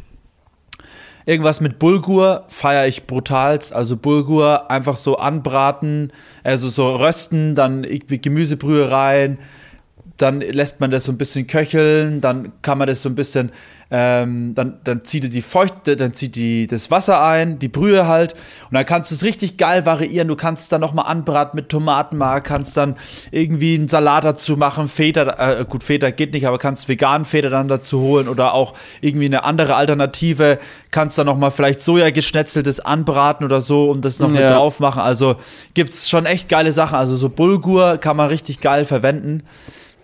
Irgendwas 1.25 1.61
mit 1.61 1.79
Bulgur 1.79 2.45
feiere 2.49 2.87
ich 2.87 3.07
brutalst. 3.07 3.73
Also 3.73 3.97
Bulgur 3.97 4.71
einfach 4.71 4.97
so 4.97 5.17
anbraten, 5.17 6.13
also 6.43 6.69
so 6.69 6.97
rösten, 6.97 7.55
dann 7.55 7.87
Gemüsebrühe 8.09 8.91
rein, 8.91 9.39
dann 10.17 10.41
lässt 10.41 10.81
man 10.81 10.91
das 10.91 11.05
so 11.05 11.13
ein 11.13 11.19
bisschen 11.19 11.47
köcheln, 11.47 12.21
dann 12.21 12.53
kann 12.63 12.79
man 12.79 12.87
das 12.87 13.03
so 13.03 13.09
ein 13.09 13.15
bisschen, 13.15 13.51
ähm, 13.95 14.55
dann, 14.55 14.79
dann 14.85 15.05
zieht 15.05 15.33
die 15.35 15.43
Feuchte, 15.43 15.97
dann 15.99 16.15
zieht 16.15 16.35
die 16.35 16.67
das 16.67 16.91
Wasser 16.91 17.23
ein, 17.23 17.59
die 17.59 17.69
Brühe 17.69 18.07
halt, 18.09 18.33
und 18.33 18.73
dann 18.75 18.87
kannst 18.87 19.11
du 19.11 19.15
es 19.15 19.23
richtig 19.23 19.59
geil 19.59 19.85
variieren. 19.85 20.29
Du 20.29 20.35
kannst 20.35 20.63
es 20.63 20.69
dann 20.71 20.81
nochmal 20.81 21.07
anbraten 21.07 21.55
mit 21.57 21.69
Tomatenmark, 21.69 22.43
kannst 22.45 22.77
dann 22.79 22.97
irgendwie 23.31 23.75
einen 23.75 23.89
Salat 23.89 24.25
dazu 24.25 24.57
machen, 24.57 24.89
Feta, 24.89 25.61
äh, 25.61 25.67
gut, 25.69 25.83
Feta 25.83 26.11
geht 26.11 26.33
nicht, 26.33 26.47
aber 26.47 26.57
kannst 26.59 26.89
veganen 26.89 27.27
Feta 27.27 27.51
dann 27.51 27.69
dazu 27.69 28.01
holen 28.01 28.29
oder 28.29 28.55
auch 28.55 28.73
irgendwie 29.03 29.27
eine 29.27 29.45
andere 29.45 29.75
Alternative, 29.75 30.59
kannst 30.91 31.19
dann 31.19 31.27
nochmal 31.27 31.51
vielleicht 31.51 31.83
Soja 31.83 32.11
geschnetzeltes 32.11 32.81
anbraten 32.81 33.45
oder 33.45 33.61
so 33.61 33.91
und 33.91 34.05
das 34.07 34.19
noch 34.19 34.31
mit 34.31 34.41
Ja. 34.41 34.55
drauf 34.55 34.81
machen. 34.81 35.03
Also 35.03 35.37
gibt's 35.75 36.09
schon 36.09 36.25
echt 36.25 36.49
geile 36.49 36.73
Sachen. 36.73 36.97
Also 36.97 37.17
so 37.17 37.29
Bulgur 37.29 37.99
kann 37.99 38.17
man 38.17 38.29
richtig 38.29 38.61
geil 38.63 38.87
verwenden. 38.87 39.43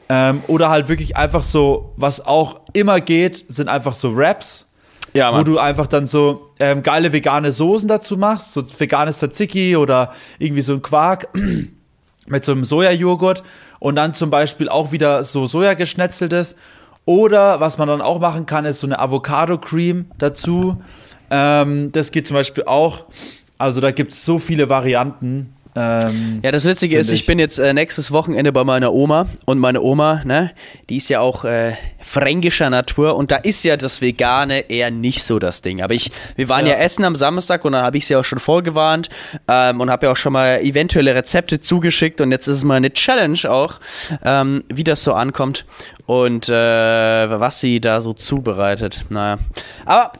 Ähm, 0.09 0.43
oder 0.47 0.71
halt 0.71 0.89
wirklich 0.89 1.17
einfach 1.17 1.43
so, 1.43 1.93
was 1.97 2.25
auch 2.25 2.61
immer 2.73 3.01
geht, 3.01 3.45
sind 3.49 3.69
einfach 3.69 3.95
so 3.95 4.17
Wraps, 4.17 4.67
ja, 5.13 5.37
wo 5.37 5.43
du 5.43 5.59
einfach 5.59 5.87
dann 5.87 6.07
so 6.07 6.51
ähm, 6.59 6.83
geile 6.83 7.13
vegane 7.13 7.53
Soßen 7.53 7.89
dazu 7.89 8.17
machst, 8.17 8.53
so 8.53 8.63
veganes 8.79 9.19
Tzatziki 9.19 9.77
oder 9.77 10.13
irgendwie 10.39 10.63
so 10.63 10.75
ein 10.75 10.83
Quark 10.83 11.29
mit 12.27 12.45
so 12.45 12.53
einem 12.53 12.65
Sojajoghurt 12.65 13.43
und 13.81 13.97
dann 13.97 14.15
zum 14.15 14.31
Beispiel 14.31 14.69
auch 14.69 14.93
wieder 14.93 15.23
so 15.23 15.47
Sojageschnetzeltes. 15.47 16.57
Oder 17.05 17.61
was 17.61 17.79
man 17.79 17.89
dann 17.89 18.03
auch 18.03 18.21
machen 18.21 18.45
kann, 18.45 18.67
ist 18.67 18.81
so 18.81 18.87
eine 18.87 18.99
Avocado-Cream 18.99 20.11
dazu. 20.19 20.83
Ähm, 21.31 21.91
das 21.93 22.11
geht 22.11 22.27
zum 22.27 22.35
Beispiel 22.35 22.65
auch. 22.65 23.07
Also 23.57 23.81
da 23.81 23.93
gibt 23.93 24.13
es 24.13 24.25
so 24.25 24.39
viele 24.39 24.69
Varianten. 24.69 25.55
Ähm, 25.79 26.41
Ja, 26.43 26.51
das 26.51 26.65
Witzige 26.65 26.99
ist, 26.99 27.11
ich 27.11 27.21
ich. 27.21 27.27
bin 27.27 27.39
jetzt 27.39 27.59
äh, 27.59 27.73
nächstes 27.73 28.11
Wochenende 28.11 28.51
bei 28.53 28.65
meiner 28.65 28.93
Oma 28.93 29.27
und 29.45 29.59
meine 29.59 29.81
Oma, 29.81 30.23
ne, 30.25 30.51
die 30.91 30.97
ist 30.97 31.09
ja 31.09 31.21
auch 31.21 31.45
äh, 31.45 31.73
fränkischer 32.01 32.71
Natur 32.71 33.17
und 33.17 33.31
da 33.31 33.37
ist 33.37 33.63
ja 33.65 33.77
das 33.77 34.01
Vegane 34.01 34.71
eher 34.71 34.91
nicht 34.91 35.23
so 35.23 35.39
das 35.39 35.63
Ding. 35.63 35.83
Aber 35.83 35.95
ich, 35.95 36.11
wir 36.37 36.49
waren 36.49 36.67
ja, 36.67 36.73
Ja. 36.75 36.79
essen 36.81 37.05
am 37.05 37.15
Samstag 37.17 37.65
und 37.65 37.73
dann 37.73 37.83
habe 37.85 37.97
ich 37.99 38.07
sie 38.07 38.17
auch 38.17 38.25
schon 38.25 38.39
vorgewarnt 38.39 39.09
ähm, 39.47 39.81
und 39.81 39.91
habe 39.91 40.07
ja 40.07 40.13
auch 40.13 40.17
schon 40.17 40.33
mal 40.33 40.59
eventuelle 40.61 41.15
Rezepte 41.15 41.61
zugeschickt 41.61 42.21
und 42.21 42.33
jetzt 42.33 42.47
ist 42.49 42.57
es 42.57 42.65
mal 42.65 42.75
eine 42.77 42.93
Challenge 42.93 43.39
auch, 43.49 43.75
ähm, 44.25 44.65
wie 44.73 44.85
das 44.85 45.03
so 45.05 45.13
ankommt 45.13 45.65
und 46.07 46.49
äh, 46.49 46.53
was 46.53 47.61
sie 47.61 47.81
da 47.81 48.01
so 48.01 48.13
zubereitet. 48.13 49.05
Naja, 49.11 49.39
aber 49.85 50.13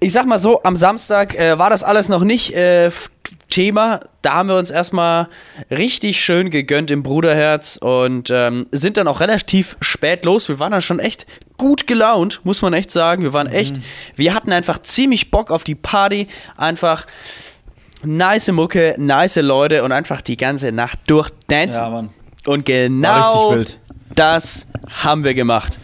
ich 0.00 0.12
sag 0.12 0.26
mal 0.26 0.38
so, 0.38 0.62
am 0.64 0.76
Samstag 0.76 1.34
äh, 1.38 1.58
war 1.58 1.70
das 1.70 1.82
alles 1.82 2.08
noch 2.08 2.24
nicht 2.24 2.54
äh, 2.54 2.90
Thema. 3.54 4.00
Da 4.20 4.34
haben 4.34 4.48
wir 4.48 4.56
uns 4.56 4.72
erstmal 4.72 5.28
richtig 5.70 6.20
schön 6.20 6.50
gegönnt 6.50 6.90
im 6.90 7.04
Bruderherz 7.04 7.76
und 7.76 8.28
ähm, 8.32 8.66
sind 8.72 8.96
dann 8.96 9.06
auch 9.06 9.20
relativ 9.20 9.76
spät 9.80 10.24
los. 10.24 10.48
Wir 10.48 10.58
waren 10.58 10.72
dann 10.72 10.82
schon 10.82 10.98
echt 10.98 11.24
gut 11.56 11.86
gelaunt, 11.86 12.40
muss 12.42 12.62
man 12.62 12.72
echt 12.72 12.90
sagen. 12.90 13.22
Wir 13.22 13.32
waren 13.32 13.46
echt, 13.46 13.76
wir 14.16 14.34
hatten 14.34 14.50
einfach 14.50 14.82
ziemlich 14.82 15.30
Bock 15.30 15.52
auf 15.52 15.62
die 15.62 15.76
Party. 15.76 16.26
Einfach 16.56 17.06
nice 18.02 18.50
Mucke, 18.50 18.96
nice 18.98 19.36
Leute 19.36 19.84
und 19.84 19.92
einfach 19.92 20.20
die 20.20 20.36
ganze 20.36 20.72
Nacht 20.72 20.98
durchdancen. 21.06 21.80
ja, 21.80 21.90
Mann. 21.90 22.10
Und 22.46 22.66
genau 22.66 23.54
das 24.16 24.66
haben 24.88 25.22
wir 25.22 25.34
gemacht. 25.34 25.78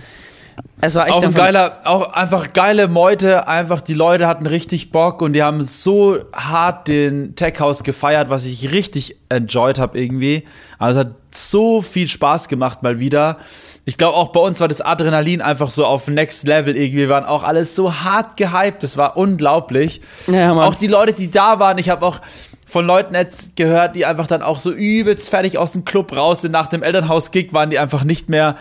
Es 0.80 0.94
war 0.94 1.06
echt 1.06 1.16
Auch 1.16 1.22
ein 1.22 1.34
geiler, 1.34 1.80
auch 1.84 2.12
einfach 2.12 2.52
geile 2.52 2.88
Meute, 2.88 3.48
einfach 3.48 3.80
die 3.80 3.94
Leute 3.94 4.26
hatten 4.26 4.46
richtig 4.46 4.92
Bock 4.92 5.22
und 5.22 5.34
die 5.34 5.42
haben 5.42 5.62
so 5.62 6.18
hart 6.32 6.88
den 6.88 7.34
Tech 7.34 7.60
House 7.60 7.82
gefeiert, 7.82 8.30
was 8.30 8.46
ich 8.46 8.72
richtig 8.72 9.16
enjoyed 9.28 9.78
habe 9.78 9.98
irgendwie. 9.98 10.44
Also 10.78 11.00
es 11.00 11.06
hat 11.06 11.14
so 11.32 11.82
viel 11.82 12.08
Spaß 12.08 12.48
gemacht 12.48 12.82
mal 12.82 12.98
wieder. 12.98 13.36
Ich 13.84 13.96
glaube 13.96 14.16
auch 14.16 14.28
bei 14.28 14.40
uns 14.40 14.60
war 14.60 14.68
das 14.68 14.80
Adrenalin 14.80 15.40
einfach 15.40 15.70
so 15.70 15.84
auf 15.84 16.06
Next 16.06 16.46
Level 16.46 16.76
irgendwie. 16.76 17.00
Wir 17.00 17.08
waren 17.08 17.24
auch 17.24 17.42
alles 17.42 17.74
so 17.74 17.94
hart 17.94 18.36
gehypt, 18.36 18.82
das 18.82 18.96
war 18.96 19.16
unglaublich. 19.16 20.00
Ja, 20.26 20.54
Mann. 20.54 20.66
auch 20.66 20.74
die 20.74 20.86
Leute, 20.86 21.12
die 21.12 21.30
da 21.30 21.58
waren, 21.58 21.78
ich 21.78 21.88
habe 21.88 22.06
auch 22.06 22.20
von 22.66 22.86
Leuten 22.86 23.14
jetzt 23.14 23.56
gehört, 23.56 23.96
die 23.96 24.06
einfach 24.06 24.28
dann 24.28 24.42
auch 24.42 24.60
so 24.60 24.70
übelst 24.70 25.28
fertig 25.28 25.58
aus 25.58 25.72
dem 25.72 25.84
Club 25.84 26.14
raus 26.16 26.42
sind. 26.42 26.52
Nach 26.52 26.68
dem 26.68 26.82
Elternhaus-Gig 26.84 27.52
waren 27.52 27.70
die 27.70 27.80
einfach 27.80 28.04
nicht 28.04 28.28
mehr 28.28 28.56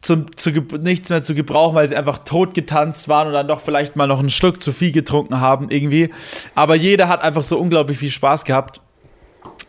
zum, 0.00 0.34
zu, 0.36 0.50
nichts 0.50 1.10
mehr 1.10 1.22
zu 1.22 1.34
gebrauchen, 1.34 1.74
weil 1.74 1.88
sie 1.88 1.96
einfach 1.96 2.20
tot 2.20 2.54
getanzt 2.54 3.08
waren 3.08 3.28
und 3.28 3.34
dann 3.34 3.48
doch 3.48 3.60
vielleicht 3.60 3.96
mal 3.96 4.06
noch 4.06 4.18
einen 4.18 4.30
Schluck 4.30 4.62
zu 4.62 4.72
viel 4.72 4.92
getrunken 4.92 5.40
haben 5.40 5.70
irgendwie. 5.70 6.10
Aber 6.54 6.74
jeder 6.74 7.08
hat 7.08 7.22
einfach 7.22 7.42
so 7.42 7.58
unglaublich 7.58 7.98
viel 7.98 8.10
Spaß 8.10 8.44
gehabt. 8.44 8.80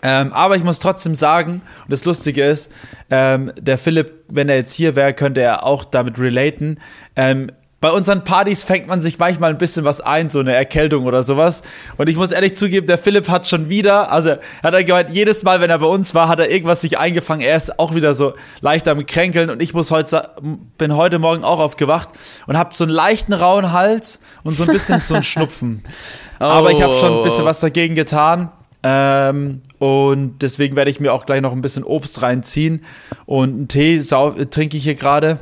Ähm, 0.04 0.34
aber 0.34 0.56
ich 0.56 0.64
muss 0.64 0.80
trotzdem 0.80 1.14
sagen, 1.14 1.62
und 1.84 1.92
das 1.92 2.06
Lustige 2.06 2.44
ist, 2.44 2.72
ähm, 3.10 3.52
der 3.60 3.78
Philipp, 3.78 4.24
wenn 4.30 4.50
er 4.50 4.56
jetzt 4.56 4.74
hier 4.74 4.96
wäre, 4.96 5.14
könnte 5.14 5.42
er 5.42 5.64
auch 5.64 5.86
damit 5.86 6.18
relaten. 6.18 6.80
Ähm, 7.16 7.52
bei 7.82 7.92
unseren 7.92 8.24
Partys 8.24 8.64
fängt 8.64 8.88
man 8.88 9.02
sich 9.02 9.18
manchmal 9.18 9.50
ein 9.50 9.58
bisschen 9.58 9.84
was 9.84 10.02
ein, 10.02 10.30
so 10.30 10.40
eine 10.40 10.54
Erkältung 10.54 11.06
oder 11.06 11.24
sowas. 11.24 11.64
Und 11.98 12.10
ich 12.10 12.16
muss 12.16 12.32
ehrlich 12.32 12.56
zugeben, 12.56 12.86
der 12.86 13.00
Philipp 13.00 13.28
hat 13.28 13.48
schon 13.48 13.70
wieder, 13.70 14.12
also 14.12 14.36
hat 14.62 14.74
er 14.74 14.84
gemeint, 14.84 15.10
jedes 15.10 15.42
Mal, 15.42 15.62
wenn 15.62 15.72
er 15.72 15.80
bei 15.80 15.88
uns 15.88 16.14
war, 16.14 16.28
hat 16.28 16.40
er 16.40 16.52
irgendwas 16.52 16.82
sich 16.82 17.00
eingefangen. 17.00 17.42
Er 17.42 17.56
ist 17.58 17.80
auch 17.80 17.96
wieder 17.96 18.14
so 18.14 18.36
leicht 18.62 18.88
am 18.88 19.04
Kränkeln 19.08 19.50
und 19.50 19.64
ich 19.64 19.74
muss 19.74 19.90
heute, 19.90 20.30
bin 20.78 20.96
heute 20.96 21.18
Morgen 21.18 21.44
auch 21.44 21.60
aufgewacht 21.60 22.10
und 22.46 22.56
habe 22.56 22.76
so 22.76 22.84
einen 22.84 22.94
leichten 22.94 23.34
rauen 23.34 23.72
Hals 23.72 24.20
und 24.44 24.56
so 24.56 24.64
ein 24.64 24.70
bisschen 24.70 25.02
so 25.02 25.16
einen 25.16 25.24
Schnupfen. 25.32 25.84
Aber 26.38 26.70
ich 26.70 26.84
habe 26.84 26.94
schon 27.00 27.18
ein 27.18 27.24
bisschen 27.24 27.46
was 27.46 27.62
dagegen 27.62 27.96
getan. 27.96 28.52
Ähm, 28.84 29.62
und 29.80 30.40
deswegen 30.42 30.76
werde 30.76 30.92
ich 30.92 31.00
mir 31.00 31.14
auch 31.14 31.26
gleich 31.26 31.42
noch 31.42 31.52
ein 31.52 31.62
bisschen 31.62 31.84
Obst 31.84 32.22
reinziehen. 32.22 32.84
Und 33.26 33.50
einen 33.50 33.68
Tee 33.68 34.00
trinke 34.00 34.78
ich 34.78 34.84
hier 34.84 34.96
gerade. 34.96 35.40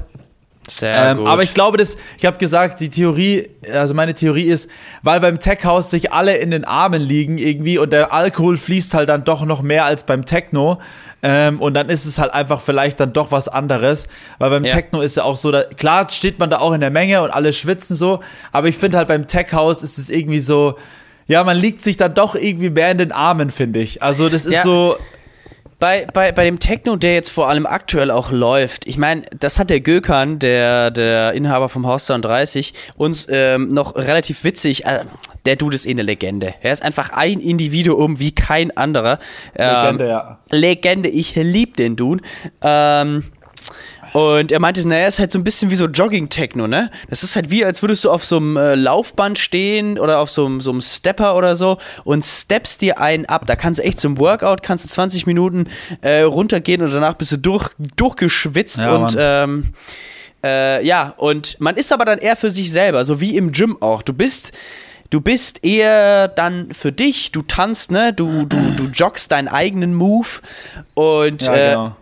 Sehr 0.70 1.12
Ähm, 1.12 1.18
gut. 1.18 1.28
aber 1.28 1.44
ich 1.44 1.54
glaube, 1.54 1.78
das, 1.78 1.98
ich 2.18 2.26
habe 2.26 2.38
gesagt, 2.38 2.80
die 2.80 2.90
Theorie, 2.90 3.50
also 3.74 3.94
meine 3.94 4.14
Theorie 4.14 4.46
ist, 4.46 4.70
weil 5.04 5.20
beim 5.20 5.40
Tech-House 5.40 5.90
sich 5.90 6.12
alle 6.14 6.38
in 6.38 6.52
den 6.52 6.64
Armen 6.66 7.02
liegen 7.02 7.38
irgendwie 7.38 7.78
und 7.78 7.92
der 7.92 8.14
Alkohol 8.14 8.56
fließt 8.58 8.94
halt 8.94 9.10
dann 9.10 9.24
doch 9.24 9.44
noch 9.46 9.62
mehr 9.62 9.86
als 9.86 10.06
beim 10.06 10.26
Techno. 10.26 10.80
Ähm, 11.22 11.62
und 11.62 11.74
dann 11.74 11.90
ist 11.90 12.06
es 12.06 12.18
halt 12.20 12.34
einfach 12.34 12.62
vielleicht 12.62 13.00
dann 13.00 13.12
doch 13.12 13.32
was 13.32 13.48
anderes. 13.50 14.08
Weil 14.38 14.52
beim 14.52 14.64
Ja. 14.64 14.74
Techno 14.76 15.02
ist 15.02 15.18
ja 15.18 15.24
auch 15.24 15.36
so, 15.38 15.52
da, 15.52 15.64
klar 15.64 16.08
steht 16.10 16.40
man 16.40 16.50
da 16.50 16.60
auch 16.60 16.72
in 16.74 16.80
der 16.82 16.92
Menge 16.92 17.22
und 17.22 17.32
alle 17.32 17.52
schwitzen 17.52 17.96
so, 17.96 18.22
aber 18.52 18.68
ich 18.68 18.78
finde 18.78 18.98
halt 19.00 19.08
beim 19.10 19.28
Tech-House 19.28 19.84
ist 19.84 19.98
es 19.98 20.10
irgendwie 20.10 20.40
so, 20.40 20.76
ja, 21.28 21.44
man 21.44 21.58
liegt 21.58 21.82
sich 21.82 21.98
dann 21.98 22.14
doch 22.14 22.36
irgendwie 22.36 22.70
mehr 22.70 22.90
in 22.92 22.98
den 23.00 23.12
Armen, 23.12 23.50
finde 23.50 23.80
ich. 23.80 24.02
Also 24.02 24.30
das 24.30 24.46
ist 24.46 24.56
Ja. 24.56 24.64
so, 24.64 24.96
Bei, 25.80 26.06
bei, 26.14 26.34
bei 26.34 26.44
dem 26.44 26.60
Techno, 26.60 26.98
der 26.98 27.14
jetzt 27.14 27.30
vor 27.30 27.48
allem 27.48 27.66
aktuell 27.66 28.12
auch 28.12 28.32
läuft, 28.32 28.86
ich 28.86 28.98
meine, 28.98 29.22
das 29.40 29.58
hat 29.60 29.70
der 29.70 29.80
Gökhan, 29.80 30.38
der, 30.38 30.92
der 30.92 31.32
Inhaber 31.34 31.70
vom 31.70 31.88
Haus 31.88 32.06
30, 32.06 32.74
uns 32.98 33.28
ähm, 33.30 33.70
noch 33.70 33.96
relativ 33.96 34.44
witzig, 34.44 34.86
äh, 34.86 35.06
der 35.46 35.56
Dude 35.56 35.76
ist 35.76 35.86
eh 35.86 35.92
eine 35.92 36.02
Legende. 36.02 36.54
Er 36.62 36.74
ist 36.74 36.84
einfach 36.84 37.12
ein 37.12 37.40
Individuum 37.40 38.20
wie 38.20 38.34
kein 38.34 38.76
anderer. 38.76 39.20
Ähm, 39.56 39.84
Legende, 39.84 40.08
ja. 40.08 40.40
Legende, 40.50 41.10
ich 41.10 41.36
lieb 41.36 41.78
den 41.78 41.96
Dude. 41.96 42.24
Ähm, 42.62 43.24
und 44.14 44.52
er 44.52 44.60
meinte, 44.60 44.88
naja, 44.88 45.08
ist 45.08 45.20
halt 45.20 45.32
so 45.32 45.40
ein 45.40 45.44
bisschen 45.44 45.70
wie 45.70 45.76
so 45.76 45.86
Jogging-Techno, 45.86 46.68
ne? 46.68 46.90
Das 47.10 47.24
ist 47.24 47.36
halt 47.36 47.52
wie, 47.52 47.64
als 47.64 47.82
würdest 47.82 48.04
du 48.06 48.12
auf 48.12 48.26
so 48.26 48.38
einem 48.38 48.58
äh, 48.58 48.76
Laufband 48.76 49.38
stehen 49.38 50.00
oder 50.00 50.20
auf 50.20 50.30
so 50.30 50.46
einem, 50.46 50.62
so 50.62 50.72
einem 50.72 50.82
Stepper 50.82 51.36
oder 51.36 51.56
so 51.56 51.78
und 52.04 52.26
steppst 52.26 52.82
dir 52.82 53.00
einen 53.00 53.26
ab. 53.26 53.44
Da 53.46 53.56
kannst 53.56 53.80
du 53.80 53.84
echt 53.84 54.00
zum 54.00 54.18
Workout, 54.18 54.64
kannst 54.64 54.86
du 54.86 54.90
20 54.90 55.28
Minuten 55.28 55.68
äh, 56.02 56.22
runtergehen 56.22 56.82
und 56.82 56.92
danach 56.92 57.16
bist 57.16 57.32
du 57.32 57.38
durch, 57.38 57.70
durchgeschwitzt 57.96 58.80
Ja, 58.80 58.96
und 58.96 59.16
ähm, 59.18 59.74
äh, 60.44 60.86
ja, 60.86 61.14
und 61.18 61.60
man 61.60 61.76
ist 61.76 61.92
aber 61.92 62.06
dann 62.06 62.20
eher 62.20 62.36
für 62.36 62.52
sich 62.52 62.72
selber, 62.72 63.06
so 63.06 63.20
wie 63.22 63.36
im 63.36 63.52
Gym 63.52 63.82
auch. 63.82 64.02
Du 64.02 64.14
bist, 64.14 64.54
du 65.10 65.22
bist 65.22 65.64
eher 65.64 66.28
dann 66.30 66.70
für 66.72 66.92
dich, 66.92 67.32
du 67.32 67.42
tanzt, 67.42 67.92
ne? 67.92 68.14
Du, 68.14 68.46
du, 68.46 68.58
du 68.78 68.86
joggst 68.86 69.32
deinen 69.32 69.48
eigenen 69.50 69.94
Move 69.94 70.28
und 70.94 71.42
ja, 71.44 71.54
äh, 71.54 71.70
genau. 71.72 71.96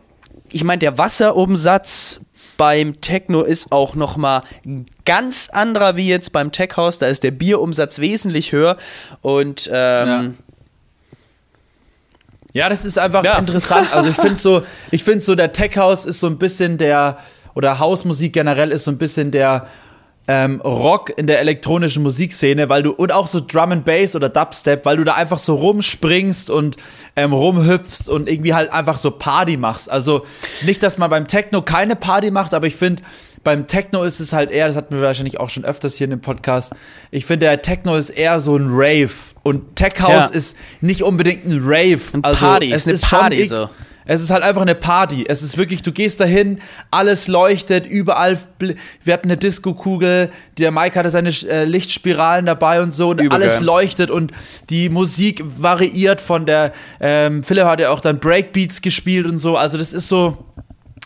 Ich 0.51 0.63
meine, 0.63 0.79
der 0.79 0.97
Wasserumsatz 0.97 2.21
beim 2.57 3.01
Techno 3.01 3.43
ist 3.43 3.71
auch 3.71 3.93
noch 3.95 4.17
mal 4.17 4.41
ein 4.65 4.87
ganz 5.05 5.49
anderer 5.51 5.95
wie 5.95 6.07
jetzt 6.07 6.31
beim 6.31 6.51
Tech 6.51 6.71
House. 6.75 6.97
Da 6.97 7.07
ist 7.07 7.23
der 7.23 7.31
Bierumsatz 7.31 7.99
wesentlich 7.99 8.51
höher 8.51 8.77
und 9.21 9.69
ähm, 9.71 10.37
Ja, 12.53 12.69
das 12.69 12.83
ist 12.85 12.97
einfach 12.97 13.23
Ja. 13.23 13.37
interessant. 13.37 13.93
Also 13.93 14.09
ich 14.09 14.15
finde 14.15 14.37
so, 14.37 14.63
ich 14.91 15.03
finde 15.03 15.19
so, 15.19 15.35
der 15.35 15.51
Tech 15.53 15.77
House 15.77 16.05
ist 16.05 16.19
so 16.19 16.27
ein 16.27 16.39
bisschen 16.39 16.77
der, 16.79 17.19
oder 17.53 17.77
Hausmusik 17.77 18.33
generell 18.33 18.71
ist 18.71 18.85
so 18.85 18.91
ein 18.91 18.97
bisschen 18.97 19.29
der 19.31 19.67
ähm, 20.29 20.59
Rock 20.61 21.11
in 21.17 21.25
der 21.27 21.39
elektronischen 21.39 22.03
Musikszene, 22.03 22.67
weil 22.69 22.83
du, 22.83 22.91
und 22.91 23.11
auch 23.13 23.27
so 23.27 23.39
Drum 23.39 23.71
and 23.71 23.85
Bass 23.85 24.15
oder 24.15 24.27
Dubstep, 24.29 24.85
weil 24.85 24.97
du 24.97 25.03
da 25.05 25.13
einfach 25.13 25.39
so 25.39 25.55
rumspringst 25.55 26.49
und 26.49 26.75
ähm, 27.15 27.31
rumhüpfst 27.33 28.09
und 28.09 28.27
irgendwie 28.27 28.53
halt 28.53 28.71
einfach 28.71 28.97
so 28.97 29.11
Party 29.11 29.55
machst. 29.57 29.89
Also 29.89 30.25
nicht, 30.63 30.83
dass 30.83 30.97
man 30.97 31.09
beim 31.09 31.27
Techno 31.27 31.61
keine 31.61 31.95
Party 31.95 32.31
macht, 32.31 32.53
aber 32.53 32.67
ich 32.67 32.75
finde, 32.75 33.03
beim 33.43 33.67
Techno 33.67 34.03
ist 34.03 34.19
es 34.19 34.33
halt 34.33 34.51
eher, 34.51 34.67
das 34.67 34.75
hatten 34.75 34.95
wir 34.95 35.01
wahrscheinlich 35.01 35.39
auch 35.39 35.49
schon 35.49 35.63
öfters 35.63 35.95
hier 35.95 36.05
in 36.05 36.11
dem 36.11 36.19
Podcast, 36.21 36.73
ich 37.11 37.25
finde, 37.25 37.45
der 37.45 37.61
Techno 37.61 37.95
ist 37.95 38.09
eher 38.09 38.41
so 38.41 38.57
ein 38.57 38.67
Rave 38.69 39.09
und 39.43 39.77
Tech 39.77 39.93
House 40.01 40.11
Ja. 40.11 40.35
ist 40.35 40.57
nicht 40.81 41.03
unbedingt 41.03 41.45
ein 41.45 41.61
Rave. 41.63 41.99
Ein 42.11 42.23
also 42.25 42.45
Party, 42.45 42.73
es 42.73 42.85
ist 42.87 43.03
eine 43.03 43.09
schon 43.09 43.19
Party 43.19 43.43
irg- 43.43 43.47
so. 43.47 43.69
Es 44.07 44.23
ist 44.23 44.29
halt 44.29 44.43
einfach 44.43 44.61
eine 44.61 44.75
Party. 44.75 45.25
Es 45.27 45.43
ist 45.43 45.57
wirklich, 45.57 45.81
du 45.81 45.91
gehst 45.91 46.19
dahin, 46.19 46.59
alles 46.91 47.27
leuchtet, 47.27 47.85
überall. 47.85 48.39
Wir 49.03 49.13
hatten 49.13 49.27
eine 49.27 49.37
Disco-Kugel, 49.37 50.29
der 50.57 50.71
Mike 50.71 50.97
hatte 50.97 51.09
seine 51.09 51.29
äh, 51.29 51.65
Lichtspiralen 51.65 52.45
dabei 52.45 52.81
und 52.81 52.91
so 52.91 53.09
und 53.09 53.21
Übergeil. 53.21 53.43
alles 53.43 53.59
leuchtet 53.59 54.09
und 54.09 54.31
die 54.69 54.89
Musik 54.89 55.43
variiert 55.45 56.21
von 56.21 56.45
der. 56.45 56.71
Ähm, 56.99 57.43
Philipp 57.43 57.65
hat 57.65 57.79
ja 57.79 57.89
auch 57.89 57.99
dann 57.99 58.19
Breakbeats 58.19 58.81
gespielt 58.81 59.25
und 59.25 59.37
so. 59.37 59.57
Also, 59.57 59.77
das 59.77 59.93
ist 59.93 60.07
so 60.07 60.46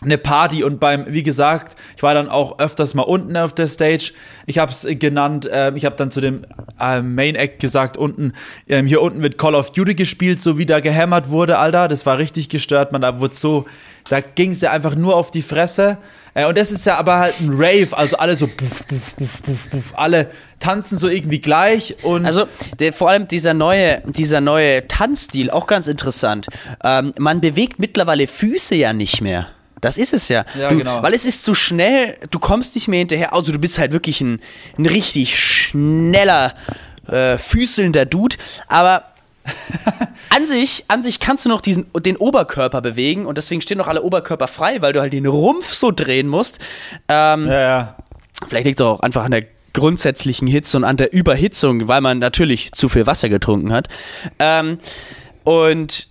eine 0.04 0.18
Party 0.18 0.64
und 0.64 0.80
beim, 0.80 1.04
wie 1.08 1.22
gesagt, 1.22 1.76
ich 1.96 2.02
war 2.02 2.14
dann 2.14 2.28
auch 2.28 2.58
öfters 2.58 2.94
mal 2.94 3.02
unten 3.02 3.36
auf 3.36 3.54
der 3.54 3.66
Stage. 3.66 4.12
Ich 4.46 4.58
habe 4.58 4.72
es 4.72 4.86
genannt, 4.88 5.48
ähm, 5.50 5.76
ich 5.76 5.84
habe 5.84 5.96
dann 5.96 6.10
zu 6.10 6.20
dem 6.20 6.42
ähm, 6.80 7.14
Main 7.14 7.34
Act 7.34 7.60
gesagt, 7.60 7.96
unten, 7.96 8.32
ähm, 8.68 8.86
hier 8.86 9.00
unten 9.02 9.22
wird 9.22 9.38
Call 9.38 9.54
of 9.54 9.72
Duty 9.72 9.94
gespielt, 9.94 10.40
so 10.40 10.58
wie 10.58 10.66
da 10.66 10.80
gehämmert 10.80 11.30
wurde, 11.30 11.58
Alter. 11.58 11.88
Das 11.88 12.06
war 12.06 12.18
richtig 12.18 12.48
gestört, 12.48 12.92
man, 12.92 13.00
da 13.00 13.20
wurde 13.20 13.34
so, 13.34 13.66
da 14.08 14.20
ging 14.20 14.50
es 14.50 14.60
ja 14.60 14.70
einfach 14.70 14.94
nur 14.94 15.16
auf 15.16 15.30
die 15.30 15.42
Fresse. 15.42 15.98
Äh, 16.34 16.46
und 16.46 16.56
das 16.56 16.72
ist 16.72 16.86
ja 16.86 16.96
aber 16.96 17.18
halt 17.18 17.40
ein 17.40 17.50
Rave, 17.52 17.88
also 17.92 18.16
alle 18.16 18.36
so 18.36 18.46
puff, 18.46 18.86
puff, 18.86 19.16
puff, 19.16 19.42
puff, 19.42 19.70
puff, 19.70 19.92
alle 19.94 20.30
tanzen 20.58 20.98
so 20.98 21.08
irgendwie 21.08 21.40
gleich 21.40 21.96
und 22.02 22.24
Also 22.24 22.46
der, 22.78 22.92
vor 22.92 23.10
allem 23.10 23.28
dieser 23.28 23.52
neue, 23.54 24.02
dieser 24.06 24.40
neue 24.40 24.86
Tanzstil, 24.88 25.50
auch 25.50 25.66
ganz 25.66 25.86
interessant. 25.86 26.46
Ähm, 26.84 27.12
man 27.18 27.40
bewegt 27.40 27.78
mittlerweile 27.78 28.26
Füße 28.26 28.74
ja 28.74 28.92
nicht 28.92 29.20
mehr. 29.20 29.48
Das 29.82 29.98
ist 29.98 30.14
es 30.14 30.28
ja. 30.28 30.46
Ja, 30.58 30.70
du, 30.70 30.78
genau. 30.78 31.02
Weil 31.02 31.12
es 31.12 31.26
ist 31.26 31.44
zu 31.44 31.54
schnell, 31.54 32.16
du 32.30 32.38
kommst 32.38 32.74
nicht 32.74 32.88
mehr 32.88 33.00
hinterher. 33.00 33.34
Also 33.34 33.52
du 33.52 33.58
bist 33.58 33.78
halt 33.78 33.92
wirklich 33.92 34.22
ein, 34.22 34.40
ein 34.78 34.86
richtig 34.86 35.38
schneller, 35.38 36.54
äh, 37.08 37.36
füßelnder 37.36 38.06
Dude. 38.06 38.36
Aber 38.68 39.02
an 40.30 40.46
sich, 40.46 40.84
an 40.86 41.02
sich 41.02 41.18
kannst 41.18 41.44
du 41.44 41.48
noch 41.48 41.60
diesen, 41.60 41.86
den 42.00 42.16
Oberkörper 42.16 42.80
bewegen 42.80 43.26
und 43.26 43.36
deswegen 43.36 43.60
stehen 43.60 43.78
noch 43.78 43.88
alle 43.88 44.02
Oberkörper 44.02 44.46
frei, 44.46 44.80
weil 44.80 44.92
du 44.92 45.00
halt 45.00 45.12
den 45.12 45.26
Rumpf 45.26 45.72
so 45.72 45.90
drehen 45.90 46.28
musst. 46.28 46.60
Ähm, 47.08 47.48
ja, 47.48 47.60
ja. 47.60 47.96
Vielleicht 48.48 48.66
liegt 48.66 48.80
es 48.80 48.86
auch 48.86 49.00
einfach 49.00 49.24
an 49.24 49.32
der 49.32 49.44
grundsätzlichen 49.72 50.46
Hitze 50.46 50.76
und 50.76 50.84
an 50.84 50.96
der 50.96 51.12
Überhitzung, 51.12 51.88
weil 51.88 52.00
man 52.00 52.20
natürlich 52.20 52.70
zu 52.72 52.88
viel 52.88 53.06
Wasser 53.06 53.28
getrunken 53.28 53.72
hat. 53.72 53.88
Ähm, 54.38 54.78
und 55.44 56.08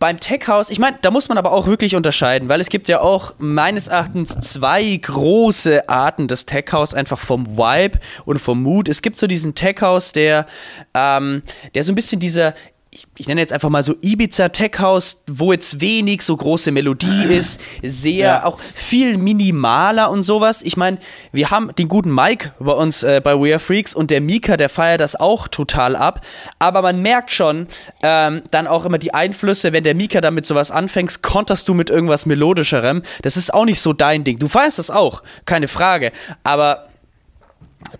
beim 0.00 0.18
Tech 0.18 0.48
House, 0.48 0.70
ich 0.70 0.78
meine, 0.78 0.96
da 1.02 1.10
muss 1.10 1.28
man 1.28 1.36
aber 1.36 1.52
auch 1.52 1.66
wirklich 1.66 1.94
unterscheiden, 1.94 2.48
weil 2.48 2.58
es 2.58 2.70
gibt 2.70 2.88
ja 2.88 3.02
auch 3.02 3.34
meines 3.38 3.86
Erachtens 3.86 4.30
zwei 4.40 4.96
große 4.96 5.90
Arten 5.90 6.26
des 6.26 6.46
Tech 6.46 6.64
House, 6.72 6.94
einfach 6.94 7.20
vom 7.20 7.58
Vibe 7.58 8.00
und 8.24 8.38
vom 8.38 8.62
Mood. 8.62 8.88
Es 8.88 9.02
gibt 9.02 9.18
so 9.18 9.26
diesen 9.26 9.54
Tech 9.54 9.82
House, 9.82 10.12
der, 10.12 10.46
ähm, 10.94 11.42
der 11.74 11.84
so 11.84 11.92
ein 11.92 11.96
bisschen 11.96 12.18
dieser 12.18 12.54
ich, 12.92 13.06
ich 13.18 13.28
nenne 13.28 13.40
jetzt 13.40 13.52
einfach 13.52 13.68
mal 13.68 13.84
so 13.84 13.94
Ibiza 14.02 14.48
Tech 14.48 14.72
House, 14.80 15.22
wo 15.28 15.52
jetzt 15.52 15.80
wenig 15.80 16.22
so 16.22 16.36
große 16.36 16.72
Melodie 16.72 17.24
ist, 17.30 17.60
sehr 17.82 18.16
Ja. 18.26 18.44
auch 18.44 18.58
viel 18.74 19.16
minimaler 19.16 20.10
und 20.10 20.24
sowas. 20.24 20.62
Ich 20.62 20.76
meine, 20.76 20.98
wir 21.30 21.50
haben 21.50 21.72
den 21.76 21.86
guten 21.86 22.12
Mike 22.12 22.52
bei 22.58 22.72
uns 22.72 23.04
äh, 23.04 23.20
bei 23.22 23.38
We 23.40 23.52
Are 23.52 23.60
Freaks 23.60 23.94
und 23.94 24.10
der 24.10 24.20
Mika, 24.20 24.56
der 24.56 24.68
feiert 24.68 25.00
das 25.00 25.14
auch 25.14 25.46
total 25.46 25.94
ab. 25.94 26.26
Aber 26.58 26.82
man 26.82 27.00
merkt 27.00 27.30
schon 27.30 27.68
ähm, 28.02 28.42
dann 28.50 28.66
auch 28.66 28.84
immer 28.84 28.98
die 28.98 29.14
Einflüsse, 29.14 29.72
wenn 29.72 29.84
der 29.84 29.94
Mika 29.94 30.20
damit 30.20 30.44
sowas 30.44 30.72
anfängst, 30.72 31.22
konterst 31.22 31.68
du 31.68 31.74
mit 31.74 31.90
irgendwas 31.90 32.26
melodischerem. 32.26 33.02
Das 33.22 33.36
ist 33.36 33.54
auch 33.54 33.66
nicht 33.66 33.80
so 33.80 33.92
dein 33.92 34.24
Ding. 34.24 34.40
Du 34.40 34.48
feierst 34.48 34.80
das 34.80 34.90
auch, 34.90 35.22
keine 35.44 35.68
Frage. 35.68 36.10
Aber 36.42 36.89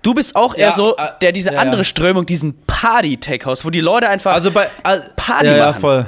du 0.02 0.14
bist 0.14 0.36
auch 0.36 0.54
eher 0.54 0.68
Ja, 0.68 0.72
so, 0.72 0.96
äh, 0.96 1.08
der 1.22 1.32
diese 1.32 1.50
ja, 1.50 1.56
ja. 1.56 1.60
andere 1.60 1.84
Strömung, 1.84 2.26
diesen 2.26 2.60
Party-Tech-House, 2.66 3.64
wo 3.64 3.70
die 3.70 3.80
Leute 3.80 4.08
einfach 4.08 4.32
Also 4.32 4.50
bei 4.50 4.68
al- 4.82 5.12
Party 5.16 5.46
ja, 5.46 5.56
ja, 5.56 5.66
machen. 5.68 5.80
voll. 5.80 6.06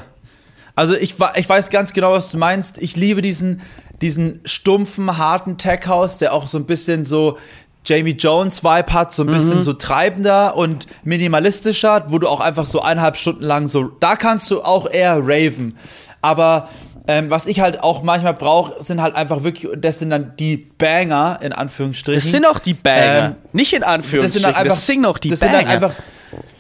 Also 0.75 0.95
ich, 0.95 1.15
ich 1.37 1.49
weiß 1.49 1.71
ganz 1.71 1.93
genau, 1.93 2.13
was 2.13 2.31
du 2.31 2.39
meinst. 2.39 2.79
Ich 2.79 2.97
liebe 2.97 3.21
diesen, 3.23 3.61
diesen 4.01 4.41
stumpfen, 4.45 5.19
harten 5.19 5.59
Tech 5.59 5.87
House, 5.87 6.19
der 6.19 6.33
auch 6.33 6.47
so 6.49 6.59
ein 6.59 6.65
bisschen 6.67 7.05
so 7.05 7.39
Jamie 7.85 8.13
Jones 8.13 8.63
Vibe 8.63 8.93
hat, 8.93 9.13
so 9.13 9.23
ein 9.25 9.27
bisschen 9.29 9.57
Mhm. 9.57 9.61
so 9.63 9.73
treibender 9.73 10.57
und 10.57 10.87
minimalistischer, 11.05 12.05
wo 12.09 12.19
du 12.19 12.29
auch 12.29 12.41
einfach 12.41 12.67
so 12.67 12.81
eineinhalb 12.81 13.17
Stunden 13.17 13.43
lang 13.43 13.67
so, 13.69 13.85
da 14.01 14.17
kannst 14.17 14.51
du 14.51 14.63
auch 14.63 14.89
eher 14.89 15.19
raven. 15.23 15.77
Aber 16.21 16.69
ähm, 17.09 17.31
was 17.31 17.47
ich 17.47 17.61
halt 17.61 17.83
auch 17.83 18.03
manchmal 18.05 18.35
brauche, 18.35 18.81
sind 18.83 19.03
halt 19.03 19.17
einfach 19.17 19.43
wirklich, 19.43 19.73
das 19.77 19.99
sind 19.99 20.11
dann 20.11 20.35
die 20.39 20.57
Banger, 20.57 21.41
in 21.43 21.53
Anführungsstrichen. 21.53 22.21
Das 22.23 22.31
sind 22.31 22.47
auch 22.47 22.61
die 22.61 22.75
Banger. 22.75 23.25
Ähm, 23.27 23.35
nicht 23.53 23.73
in 23.73 23.81
das 23.81 23.89
Anführungsstrichen. 23.89 24.43
sind 24.45 24.45
dann 24.45 24.55
einfach, 24.55 24.75
das 24.77 24.87
sind 24.87 25.05
auch 25.07 25.19
die 25.19 25.31
das 25.31 25.41
Banger. 25.41 25.53
Sind 25.59 25.67
dann 25.67 25.75
einfach, 25.75 25.95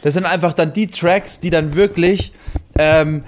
das 0.02 0.14
sind 0.14 0.26
einfach 0.26 0.52
dann 0.54 0.72
die 0.72 0.88
Tracks, 0.88 1.38
die 1.38 1.50
dann 1.50 1.76
wirklich 1.76 2.32
ähm, 2.76 3.22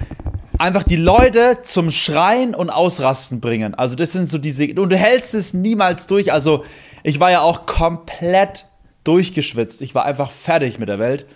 einfach 0.59 0.83
die 0.85 0.97
Leute 0.97 1.59
zum 1.63 1.91
Schreien 1.91 2.55
und 2.55 2.71
Ausrasten 2.71 3.41
bringen. 3.41 3.75
Also 3.75 3.95
das 3.95 4.13
sind 4.13 4.29
so 4.29 4.39
diese 4.39 4.67
und 4.81 4.91
du 4.91 4.97
hältst 4.97 5.35
es 5.35 5.55
niemals 5.55 6.07
durch. 6.07 6.33
Also 6.33 6.65
ich 7.03 7.21
war 7.21 7.31
ja 7.31 7.41
auch 7.41 7.67
komplett 7.67 8.67
durchgeschwitzt. 9.05 9.83
Ich 9.83 9.95
war 9.95 10.05
einfach 10.05 10.31
fertig 10.31 10.79
mit 10.79 10.89
der 10.89 10.99
Welt. 10.99 11.27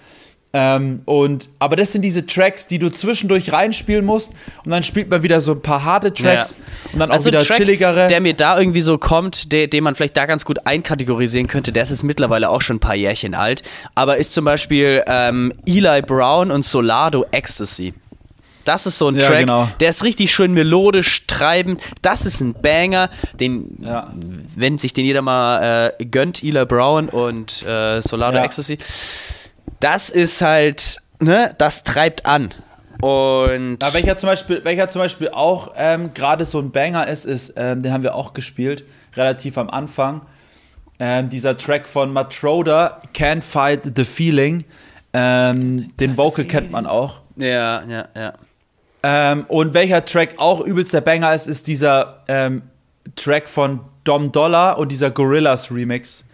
Ähm, 0.55 1.03
und 1.05 1.51
aber 1.59 1.77
das 1.77 1.93
sind 1.93 2.01
diese 2.01 2.25
Tracks, 2.25 2.67
die 2.67 2.79
du 2.79 2.89
zwischendurch 2.89 3.53
reinspielen 3.53 4.03
musst 4.03 4.33
und 4.65 4.71
dann 4.71 4.83
spielt 4.83 5.11
man 5.11 5.23
wieder 5.23 5.43
so 5.43 5.53
ein 5.53 5.61
paar 5.61 5.85
harte 5.85 6.15
Tracks 6.15 6.57
Ja. 6.59 6.93
und 6.95 7.01
dann 7.01 7.11
auch 7.11 7.17
Also 7.17 7.27
wieder 7.27 7.41
ein 7.41 7.45
Track, 7.45 7.59
chilligere. 7.59 8.09
Der 8.09 8.23
mir 8.23 8.33
da 8.33 8.59
irgendwie 8.59 8.81
so 8.81 8.97
kommt, 8.97 9.53
der, 9.53 9.67
den 9.67 9.85
man 9.85 9.95
vielleicht 9.95 10.17
da 10.17 10.25
ganz 10.25 10.47
gut 10.47 10.67
einkategorisieren 10.67 11.49
könnte, 11.49 11.71
der 11.71 11.83
ist 11.83 12.03
mittlerweile 12.03 12.49
auch 12.49 12.63
schon 12.63 12.77
ein 12.77 12.81
paar 12.81 12.95
Jährchen 12.95 13.35
alt, 13.35 13.63
aber 13.95 14.17
ist 14.17 14.33
zum 14.33 14.47
Beispiel 14.47 15.05
ähm, 15.07 15.53
Eli 15.67 16.01
Brown 16.01 16.51
und 16.51 16.65
Solado 16.65 17.27
Ecstasy. 17.31 17.93
Das 18.69 18.85
ist 18.87 18.99
so 18.99 19.09
ein 19.09 19.17
Ja, 19.17 19.27
Track, 19.27 19.41
genau. 19.41 19.69
der 19.81 19.89
ist 19.89 20.05
richtig 20.05 20.31
schön 20.33 20.53
melodisch, 20.53 21.27
treibend. 21.27 21.81
Das 22.03 22.27
ist 22.27 22.41
ein 22.43 22.53
Banger, 22.53 23.09
den, 23.41 23.79
Ja. 23.81 24.13
wenn 24.57 24.77
sich 24.79 24.93
den 24.93 25.07
jeder 25.07 25.23
mal 25.23 25.93
äh, 25.99 26.05
gönnt, 26.05 26.43
Eli 26.45 26.65
Brown 26.67 27.09
und 27.09 27.63
äh, 27.63 28.01
Solado 28.01 28.37
Ja. 28.37 28.45
Ecstasy. 28.45 28.77
Das 29.81 30.11
ist 30.11 30.43
halt, 30.43 30.99
ne, 31.19 31.55
das 31.57 31.83
treibt 31.85 32.27
an. 32.27 32.53
Und 33.01 33.79
Ja, 33.81 33.95
welcher 33.95 34.19
zum 34.19 34.29
Beispiel, 34.29 34.61
welcher 34.65 34.89
zum 34.89 35.01
Beispiel 35.01 35.29
auch 35.31 35.73
ähm, 35.77 36.13
gerade 36.13 36.45
so 36.45 36.59
ein 36.59 36.71
Banger 36.71 37.07
ist, 37.07 37.25
ist, 37.25 37.55
ähm, 37.57 37.83
den 37.83 37.93
haben 37.93 38.03
wir 38.03 38.15
auch 38.15 38.35
gespielt, 38.35 38.85
relativ 39.17 39.57
am 39.57 39.71
Anfang. 39.71 40.23
Ähm, 40.99 41.29
dieser 41.29 41.57
Track 41.57 41.87
von 41.89 42.13
Matroda, 42.13 43.01
Can't 43.15 43.43
Fight 43.43 43.83
the 43.97 44.05
Feeling. 44.05 44.65
Ähm, 45.13 45.97
den 45.99 46.19
Vocal 46.19 46.45
kennt 46.45 46.71
man 46.71 46.87
auch. 46.87 47.21
ja, 47.37 47.83
ja, 47.89 48.09
ja. 48.17 48.33
Ähm, 49.03 49.45
und 49.49 49.75
welcher 49.75 50.05
Track 50.05 50.35
auch 50.39 50.61
übelst 50.61 50.93
der 50.93 51.01
Banger 51.01 51.33
ist, 51.33 51.47
ist 51.47 51.67
dieser 51.67 52.23
ähm, 52.29 52.63
Track 53.17 53.49
von 53.49 53.81
Dom 54.05 54.33
Dollar 54.33 54.79
und 54.79 54.91
dieser 54.91 55.11
Gorillas 55.11 55.71
Remix. 55.71 56.25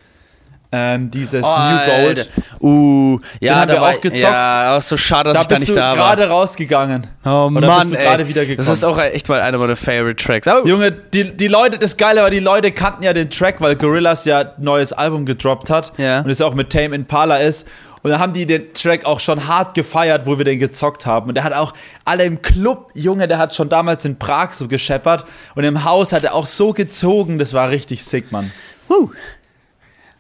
Ähm, 0.77 1.09
dieses 1.09 1.43
New 1.43 1.87
Gold. 1.87 2.29
Uh, 2.61 3.21
ja, 3.39 3.61
haben 3.61 3.69
da 3.69 3.75
wir 3.75 3.81
war, 3.81 3.91
auch 3.91 4.01
gezockt. 4.01 4.23
Ja, 4.25 4.77
auch 4.77 4.83
so 4.83 4.97
schade, 4.97 5.33
dass 5.33 5.47
Da 5.47 5.55
ich 5.55 5.61
da 5.61 5.61
nicht 5.61 5.77
da 5.77 5.91
war. 5.91 5.95
gerade 5.95 6.29
rausgegangen. 6.29 7.07
Oh 7.25 7.29
Oder 7.55 7.69
Mann, 7.69 7.81
bist 7.83 7.93
du 7.93 7.97
gerade 7.97 8.27
wieder 8.27 8.45
gekommen? 8.45 8.67
Das 8.67 8.77
ist 8.77 8.83
auch 8.83 8.99
echt 8.99 9.29
mal 9.29 9.41
einer 9.41 9.59
meiner 9.59 9.77
Favorite 9.77 10.17
Tracks. 10.17 10.49
Oh, 10.49 10.67
Junge, 10.67 10.91
die, 10.91 11.37
die 11.37 11.47
Leute, 11.47 11.79
das 11.79 11.97
Geile 11.97 12.23
war, 12.23 12.31
die 12.31 12.41
Leute 12.41 12.73
kannten 12.73 13.05
ja 13.05 13.13
den 13.13 13.31
Track, 13.31 13.61
weil 13.61 13.77
Gorillaz 13.77 14.25
ja 14.25 14.41
ein 14.41 14.49
neues 14.59 14.93
Album 14.93 15.27
gedroppt 15.27 15.71
hat. 15.71 15.93
Ja. 15.97 16.23
Und 16.23 16.31
es 16.31 16.43
auch 16.43 16.55
mit 16.55 16.71
Tame 16.71 16.97
Impala 16.97 17.37
ist. 17.37 17.69
Und 18.05 18.11
da 18.11 18.19
haben 18.19 18.35
die 18.35 18.45
den 18.45 18.75
Track 18.75 19.07
auch 19.07 19.19
schon 19.19 19.49
hart 19.49 19.73
gefeiert, 19.73 20.27
wo 20.27 20.37
wir 20.37 20.45
den 20.45 20.59
gezockt 20.59 21.07
haben. 21.07 21.29
Und 21.31 21.37
der 21.37 21.43
hat 21.43 21.55
auch 21.55 21.73
alle 22.05 22.25
im 22.25 22.43
Club, 22.43 22.91
Junge, 22.93 23.27
der 23.27 23.39
hat 23.39 23.55
schon 23.55 23.71
damals 23.71 24.05
in 24.05 24.19
Prag 24.19 24.53
so 24.53 24.69
gescheppert. 24.69 25.25
Und 25.55 25.65
im 25.65 25.85
Haus 25.85 26.13
hat 26.13 26.23
er 26.23 26.35
auch 26.35 26.45
so 26.45 26.75
gezogen, 26.75 27.39
das 27.39 27.55
war 27.55 27.71
richtig 27.71 28.05
sick, 28.05 28.31
Mann. 28.31 28.53
Huh. 28.91 29.11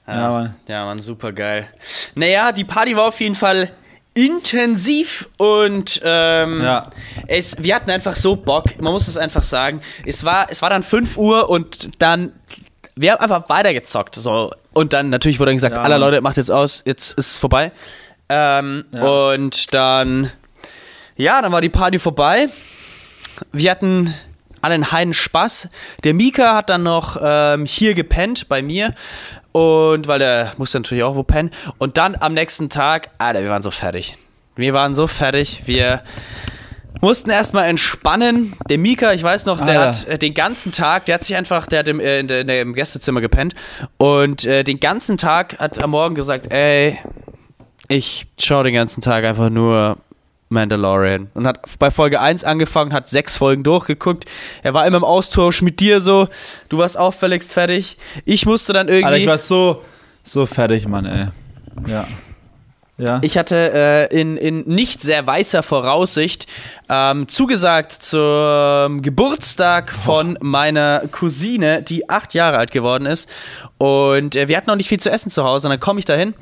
Ja, 0.07 0.31
Mann. 0.31 0.55
Ja, 0.66 0.87
Mann, 0.87 0.99
super 0.99 1.33
geil. 1.33 1.68
Naja, 2.14 2.53
die 2.53 2.64
Party 2.64 2.97
war 2.97 3.09
auf 3.09 3.20
jeden 3.20 3.35
Fall 3.35 3.70
intensiv 4.14 5.29
und 5.37 6.01
ähm, 6.05 6.62
Ja. 6.62 6.88
es, 7.27 7.62
wir 7.62 7.75
hatten 7.75 7.90
einfach 7.90 8.16
so 8.16 8.37
Bock, 8.37 8.81
man 8.81 8.92
muss 8.94 9.09
es 9.09 9.18
einfach 9.18 9.42
sagen. 9.42 9.83
Es 10.07 10.25
war, 10.25 10.47
es 10.51 10.62
war 10.62 10.70
dann 10.70 10.83
5 10.83 11.18
Uhr 11.18 11.51
und 11.51 12.01
dann, 12.01 12.33
wir 12.97 13.12
haben 13.12 13.20
einfach 13.20 13.49
weitergezockt. 13.51 14.14
So. 14.14 14.53
Und 14.74 14.92
dann 14.92 15.10
natürlich 15.10 15.38
wurde 15.40 15.50
dann 15.50 15.56
gesagt, 15.56 15.76
Ja, 15.76 15.82
aller. 15.82 15.98
Leute, 15.98 16.20
macht 16.20 16.37
jetzt 16.37 16.50
aus, 16.50 16.82
jetzt 16.84 17.18
ist 17.18 17.30
es 17.32 17.37
vorbei. 17.38 17.72
Ähm, 18.28 18.84
Ja. 18.92 19.02
Und 19.32 19.72
dann 19.74 20.30
Ja, 21.16 21.40
dann 21.40 21.52
war 21.52 21.60
die 21.60 21.68
Party 21.68 21.98
vorbei. 21.98 22.48
Wir 23.52 23.70
hatten 23.70 24.14
einen 24.62 24.90
heiden 24.92 25.14
Spaß. 25.14 25.68
Der 26.02 26.14
Mika 26.14 26.56
hat 26.56 26.70
dann 26.70 26.82
noch 26.82 27.18
ähm, 27.22 27.66
hier 27.66 27.94
gepennt 27.94 28.48
bei 28.48 28.62
mir. 28.62 28.94
Und 29.52 30.08
weil 30.08 30.18
der 30.18 30.52
musste 30.56 30.78
natürlich 30.78 31.04
auch 31.04 31.14
wo 31.14 31.22
pennen. 31.22 31.52
Und 31.78 31.96
dann 31.96 32.16
am 32.18 32.34
nächsten 32.34 32.70
Tag, 32.70 33.10
Alter, 33.18 33.42
wir 33.42 33.50
waren 33.50 33.62
so 33.62 33.70
fertig. 33.70 34.16
Wir 34.56 34.72
waren 34.72 34.94
so 34.94 35.06
fertig. 35.06 35.62
Wir 35.66 36.02
mussten 37.00 37.30
erstmal 37.30 37.68
entspannen. 37.68 38.54
Der 38.68 38.78
Mika, 38.78 39.12
ich 39.12 39.22
weiß 39.22 39.46
noch, 39.46 39.59
der 39.64 39.80
Alter. 39.80 40.00
hat 40.00 40.09
äh, 40.09 40.18
den 40.18 40.35
ganzen 40.35 40.72
Tag, 40.72 41.07
der 41.07 41.16
hat 41.16 41.24
sich 41.24 41.37
einfach, 41.37 41.66
der 41.66 41.80
hat 41.80 41.88
im, 41.88 42.00
äh, 42.00 42.20
in 42.20 42.28
der, 42.28 42.40
in 42.42 42.46
der, 42.46 42.62
im 42.62 42.74
Gästezimmer 42.74 43.20
gepennt. 43.20 43.54
Und 43.96 44.44
äh, 44.44 44.64
den 44.64 44.80
ganzen 44.80 45.18
Tag 45.18 45.59
hat 45.59 45.83
am 45.83 45.90
Morgen 45.90 46.14
gesagt, 46.14 46.50
ey, 46.50 46.98
ich 47.88 48.26
schaue 48.40 48.64
den 48.64 48.74
ganzen 48.74 49.02
Tag 49.02 49.24
einfach 49.24 49.50
nur 49.50 49.98
Mandalorian. 50.48 51.28
Und 51.35 51.46
hat 51.46 51.61
bei 51.78 51.90
Folge 51.90 52.20
1 52.20 52.44
angefangen, 52.44 52.92
hat 52.92 53.09
sechs 53.09 53.37
Folgen 53.37 53.62
durchgeguckt. 53.62 54.24
Er 54.62 54.72
war 54.74 54.87
immer 54.87 54.98
im 54.98 55.04
Austausch 55.04 55.62
mit 55.62 55.80
dir 55.80 56.00
so. 56.00 56.28
Du 56.68 56.78
warst 56.78 56.98
auch 56.98 57.12
völligst 57.12 57.52
fertig. 57.52 57.98
Ich 58.24 58.46
musste 58.46 58.72
dann 58.72 58.88
irgendwie. 58.88 59.04
Alter, 59.04 59.18
ich 59.18 59.26
war 59.26 59.38
so, 59.38 59.83
so 60.22 60.46
fertig, 60.46 60.88
Mann, 60.88 61.04
ey. 61.04 61.26
Ja. 61.87 62.07
Ja. 62.96 63.18
Ich 63.22 63.37
hatte 63.37 63.72
äh, 64.11 64.20
in, 64.20 64.37
in 64.37 64.61
nicht 64.68 65.02
sehr 65.02 65.26
weißer 65.26 65.64
Voraussicht 65.64 66.46
ähm, 66.88 67.26
zugesagt 67.26 67.90
zum 67.92 69.02
Geburtstag 69.02 69.90
von 69.90 70.38
meiner 70.40 71.02
Cousine, 71.11 71.83
die 71.83 72.09
acht 72.09 72.35
Jahre 72.35 72.57
alt 72.59 72.70
geworden 72.70 73.07
ist. 73.07 73.28
Und 73.78 74.37
äh, 74.37 74.46
wir 74.46 74.57
hatten 74.57 74.70
noch 74.70 74.76
nicht 74.76 74.88
viel 74.88 75.00
zu 75.00 75.11
essen 75.11 75.28
zu 75.30 75.42
Hause. 75.44 75.66
Und 75.66 75.70
dann 75.72 75.80
komme 75.80 75.98
ich 75.98 76.04
dahin 76.04 76.35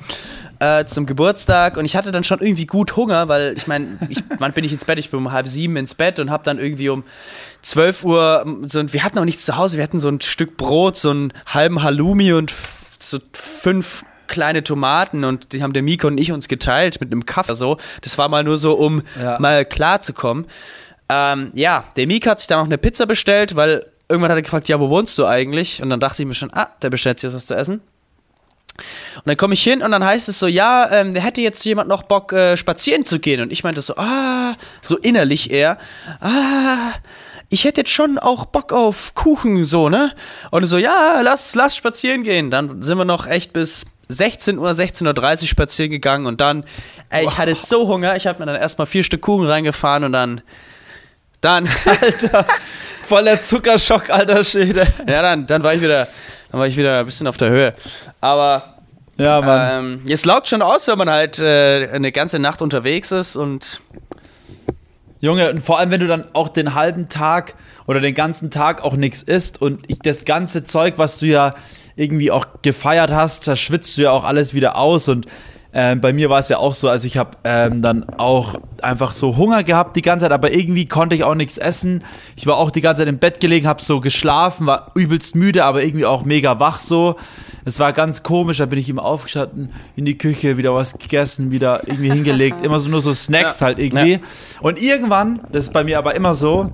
äh, 0.59 0.85
zum 0.85 1.07
Geburtstag 1.07 1.79
und 1.79 1.87
ich 1.87 1.97
hatte 1.97 2.13
dann 2.13 2.23
schon 2.23 2.41
irgendwie 2.41 2.67
gut 2.67 2.97
Hunger, 2.97 3.29
weil 3.29 3.55
ich 3.57 3.67
meine, 3.67 3.87
wann 4.39 4.53
bin 4.53 4.65
ich 4.65 4.73
ins 4.73 4.85
Bett? 4.85 4.99
Ich 4.99 5.11
bin 5.11 5.21
um 5.21 5.33
halb 5.33 5.49
sieben 5.49 5.77
ins 5.77 5.95
Bett 5.95 6.19
und 6.19 6.31
habe 6.31 6.45
dann 6.45 6.59
irgendwie 6.59 6.91
um 6.91 7.03
12 7.63 8.05
Uhr, 8.05 8.59
so, 8.67 8.79
ein- 8.79 8.93
wir 8.93 9.03
hatten 9.05 9.19
auch 9.19 9.25
nichts 9.25 9.47
zu 9.47 9.57
Hause, 9.57 9.79
wir 9.79 9.85
hatten 9.85 9.99
so 9.99 10.09
ein 10.09 10.21
Stück 10.21 10.59
Brot, 10.59 10.97
so 10.97 11.11
einen 11.11 11.33
halben 11.47 11.83
Halloumi 11.83 12.35
und 12.35 12.53
so 12.99 13.19
fünf 13.33 14.05
kleine 14.27 14.63
Tomaten 14.65 15.25
und 15.25 15.53
die 15.53 15.63
haben 15.63 15.73
der 15.73 15.83
Miko 15.83 16.07
und 16.07 16.19
ich 16.19 16.33
uns 16.33 16.49
geteilt 16.49 17.01
mit 17.01 17.11
einem 17.13 17.27
Kaffee 17.27 17.55
so. 17.55 17.77
Das 18.01 18.19
war 18.19 18.29
mal 18.29 18.45
nur 18.45 18.59
so, 18.59 18.75
um 18.75 19.03
Ja. 19.21 19.39
mal 19.39 19.65
klar 19.65 20.01
zu 20.03 20.13
kommen. 20.13 20.47
Ähm, 21.09 21.51
ja, 21.55 21.85
der 21.97 22.07
Mika 22.07 22.31
hat 22.31 22.39
sich 22.39 22.49
dann 22.49 22.59
noch 22.59 22.67
eine 22.67 22.79
Pizza 22.79 23.07
bestellt, 23.07 23.55
weil 23.57 23.87
irgendwann 24.09 24.31
hat 24.31 24.39
er 24.39 24.43
gefragt, 24.43 24.69
ja, 24.69 24.79
wo 24.81 24.89
wohnst 24.89 25.17
du 25.19 25.27
eigentlich? 25.27 25.83
Und 25.83 25.91
dann 25.91 26.01
dachte 26.01 26.23
ich 26.23 26.29
mir 26.29 26.35
schon, 26.35 26.53
ah, 26.53 26.69
der 26.81 26.91
bestellt 26.91 27.19
sich 27.19 27.29
jetzt 27.29 27.37
was 27.37 27.47
zu 27.47 27.55
essen. 27.55 27.81
Und 29.17 29.27
dann 29.27 29.37
komme 29.37 29.53
ich 29.53 29.63
hin 29.63 29.83
und 29.83 29.91
dann 29.91 30.03
heißt 30.05 30.29
es 30.31 30.39
so, 30.39 30.47
ja, 30.47 30.91
ähm, 30.91 31.15
hätte 31.15 31.43
jetzt 31.43 31.63
jemand 31.65 31.89
noch 31.89 32.05
Bock, 32.05 32.33
äh, 32.33 32.57
spazieren 32.57 33.05
zu 33.05 33.19
gehen. 33.19 33.41
Und 33.43 33.53
ich 33.53 33.65
meinte 33.65 33.83
so, 33.83 33.97
ah, 33.97 34.55
so 34.81 34.97
innerlich 34.97 35.51
eher, 35.51 35.77
ah, 36.21 36.93
ich 37.51 37.65
hätte 37.65 37.83
jetzt 37.83 37.91
schon 37.91 38.19
auch 38.19 38.47
Bock 38.47 38.73
auf 38.73 39.15
Kuchen, 39.15 39.65
so, 39.65 39.91
ne? 39.91 40.13
Und 40.51 40.65
so, 40.65 40.79
ja, 40.79 41.21
lass, 41.21 41.55
lass 41.55 41.77
spazieren 41.77 42.23
gehen. 42.23 42.51
Dann 42.51 42.81
sind 42.83 42.97
wir 42.97 43.05
noch 43.05 43.27
echt 43.27 43.53
bis 43.53 43.85
16 44.13 44.59
Uhr, 44.59 44.71
16.30 44.71 45.43
Uhr 45.43 45.49
spazieren 45.49 45.91
gegangen 45.91 46.27
und 46.27 46.41
dann, 46.41 46.65
ey, 47.11 47.27
ich 47.27 47.39
hatte 47.39 47.55
so 47.55 47.89
Hunger, 47.89 48.17
ich 48.17 48.27
habe 48.27 48.39
mir 48.39 48.47
dann 48.47 48.57
erstmal 48.61 48.87
vier 48.87 49.03
Stück 49.03 49.23
Kuchen 49.23 49.47
reingefahren 49.47 50.05
und 50.05 50.13
dann, 50.13 50.43
dann, 51.41 51.69
Alter, 51.85 52.47
voller 53.05 53.43
Zuckerschock, 53.43 54.11
alter 54.11 54.45
Schäde. 54.45 54.87
ja, 55.09 55.23
dann, 55.23 55.47
dann 55.47 55.63
war 55.63 55.75
ich 55.75 55.81
wieder, 55.81 56.09
dann 56.51 56.61
war 56.61 56.67
ich 56.67 56.77
wieder 56.77 57.01
ein 57.01 57.07
bisschen 57.07 57.27
auf 57.27 57.37
der 57.37 57.51
Höhe. 57.51 57.75
Aber 58.21 58.77
Ja, 59.17 59.41
Mann. 59.41 59.85
Ähm, 59.85 60.03
es 60.09 60.25
laugt 60.25 60.49
schon 60.49 60.63
aus, 60.63 60.87
wenn 60.89 60.99
man 60.99 61.11
halt 61.11 61.39
äh, 61.39 61.89
eine 61.93 62.13
ganze 62.13 62.39
Nacht 62.39 62.63
unterwegs 62.63 63.11
ist 63.11 63.37
und 63.37 63.81
Junge, 65.21 65.51
und 65.51 65.61
vor 65.61 65.79
allem, 65.79 65.91
wenn 65.93 66.01
du 66.01 66.09
dann 66.09 66.25
auch 66.33 66.49
den 66.49 66.75
halben 66.75 67.09
Tag 67.09 67.55
oder 67.87 68.01
den 68.01 68.15
ganzen 68.15 68.51
Tag 68.51 68.83
auch 68.83 68.97
nichts 68.97 69.23
isst 69.23 69.63
und 69.63 69.85
ich, 69.87 70.01
das 70.01 70.25
ganze 70.25 70.65
Zeug, 70.65 70.95
was 70.97 71.19
du 71.19 71.27
ja 71.27 71.55
irgendwie 71.97 72.31
auch 72.31 72.47
gefeiert 72.63 73.11
hast, 73.11 73.47
da 73.49 73.57
schwitzt 73.57 73.97
du 73.99 74.03
ja 74.03 74.11
auch 74.11 74.25
alles 74.25 74.55
wieder 74.55 74.77
aus 74.77 75.09
und 75.09 75.27
ähm, 75.75 76.03
bei 76.03 76.13
mir 76.13 76.29
war 76.29 76.39
es 76.39 76.51
ja 76.51 76.59
auch 76.59 76.75
so, 76.75 76.91
also 76.91 77.07
ich 77.07 77.17
habe 77.17 77.31
ähm, 77.45 77.81
dann 77.81 78.07
auch 78.19 78.57
einfach 78.83 79.15
so 79.15 79.39
Hunger 79.39 79.65
gehabt 79.65 79.97
die 79.97 80.03
ganze 80.03 80.25
Zeit, 80.25 80.33
aber 80.33 80.53
irgendwie 80.53 80.85
konnte 80.85 81.17
ich 81.17 81.25
auch 81.25 81.35
nichts 81.35 81.57
essen. 81.57 82.05
Ich 82.37 82.47
war 82.47 82.59
auch 82.59 82.71
die 82.71 82.83
ganze 82.83 83.01
Zeit 83.01 83.09
im 83.09 83.17
Bett 83.19 83.41
gelegen, 83.41 83.67
habe 83.67 83.81
so 83.83 84.01
geschlafen, 84.01 84.67
war 84.67 84.91
übelst 84.95 85.35
müde, 85.35 85.65
aber 85.65 85.83
irgendwie 85.83 86.05
auch 86.05 86.27
mega 86.27 86.61
wach 86.61 86.79
so. 86.79 87.17
Es 87.65 87.81
war 87.81 87.95
ganz 87.95 88.23
komisch, 88.23 88.59
da 88.59 88.67
bin 88.67 88.79
ich 88.79 88.91
immer 88.91 89.03
aufgestanden 89.03 89.71
in 89.97 90.05
die 90.05 90.19
Küche, 90.19 90.59
wieder 90.59 90.75
was 90.75 90.99
gegessen, 90.99 91.51
wieder 91.51 91.89
irgendwie 91.89 92.11
hingelegt, 92.11 92.61
immer 92.61 92.79
so 92.79 92.91
nur 92.91 93.01
so 93.01 93.15
Snacks 93.15 93.61
Ja. 93.61 93.67
halt 93.67 93.79
irgendwie. 93.79 94.21
Und 94.61 94.79
irgendwann, 94.83 95.41
das 95.53 95.65
ist 95.65 95.73
bei 95.73 95.85
mir 95.85 95.97
aber 95.97 96.15
immer 96.15 96.35
so, 96.35 96.71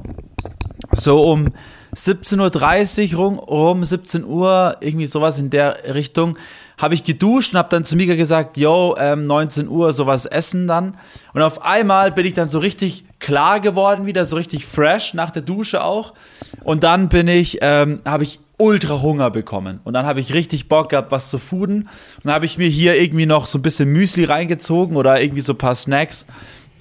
so 0.90 1.22
um 1.30 1.52
17.30 1.98 3.14
Uhr 3.14 3.18
rum, 3.18 3.38
um 3.38 3.84
17 3.84 4.24
Uhr, 4.24 4.76
irgendwie 4.80 5.06
sowas 5.06 5.38
in 5.38 5.50
der 5.50 5.94
Richtung, 5.94 6.38
habe 6.78 6.94
ich 6.94 7.02
geduscht 7.02 7.52
und 7.52 7.58
habe 7.58 7.68
dann 7.70 7.84
zu 7.84 7.96
Mika 7.96 8.14
gesagt, 8.14 8.56
yo, 8.56 8.94
ähm, 8.98 9.26
19 9.26 9.68
Uhr 9.68 9.92
sowas 9.92 10.24
essen 10.24 10.68
dann. 10.68 10.96
Und 11.34 11.42
auf 11.42 11.64
einmal 11.64 12.12
bin 12.12 12.24
ich 12.24 12.34
dann 12.34 12.48
so 12.48 12.60
richtig 12.60 13.04
klar 13.18 13.58
geworden 13.58 14.06
wieder, 14.06 14.24
so 14.24 14.36
richtig 14.36 14.64
fresh 14.64 15.12
nach 15.12 15.32
der 15.32 15.42
Dusche 15.42 15.82
auch. 15.82 16.14
Und 16.62 16.84
dann 16.84 17.08
bin 17.08 17.26
ich, 17.26 17.58
ähm, 17.62 18.00
habe 18.04 18.22
ich 18.22 18.38
ultra 18.58 19.02
Hunger 19.02 19.30
bekommen. 19.30 19.80
Und 19.82 19.94
dann 19.94 20.06
habe 20.06 20.20
ich 20.20 20.34
richtig 20.34 20.68
Bock 20.68 20.90
gehabt, 20.90 21.10
was 21.10 21.30
zu 21.30 21.38
fooden. 21.38 21.82
Und 21.82 22.24
dann 22.24 22.34
habe 22.34 22.44
ich 22.44 22.58
mir 22.58 22.68
hier 22.68 23.00
irgendwie 23.00 23.26
noch 23.26 23.46
so 23.46 23.58
ein 23.58 23.62
bisschen 23.62 23.92
Müsli 23.92 24.24
reingezogen 24.24 24.96
oder 24.96 25.20
irgendwie 25.20 25.40
so 25.40 25.54
ein 25.54 25.58
paar 25.58 25.74
Snacks. 25.74 26.26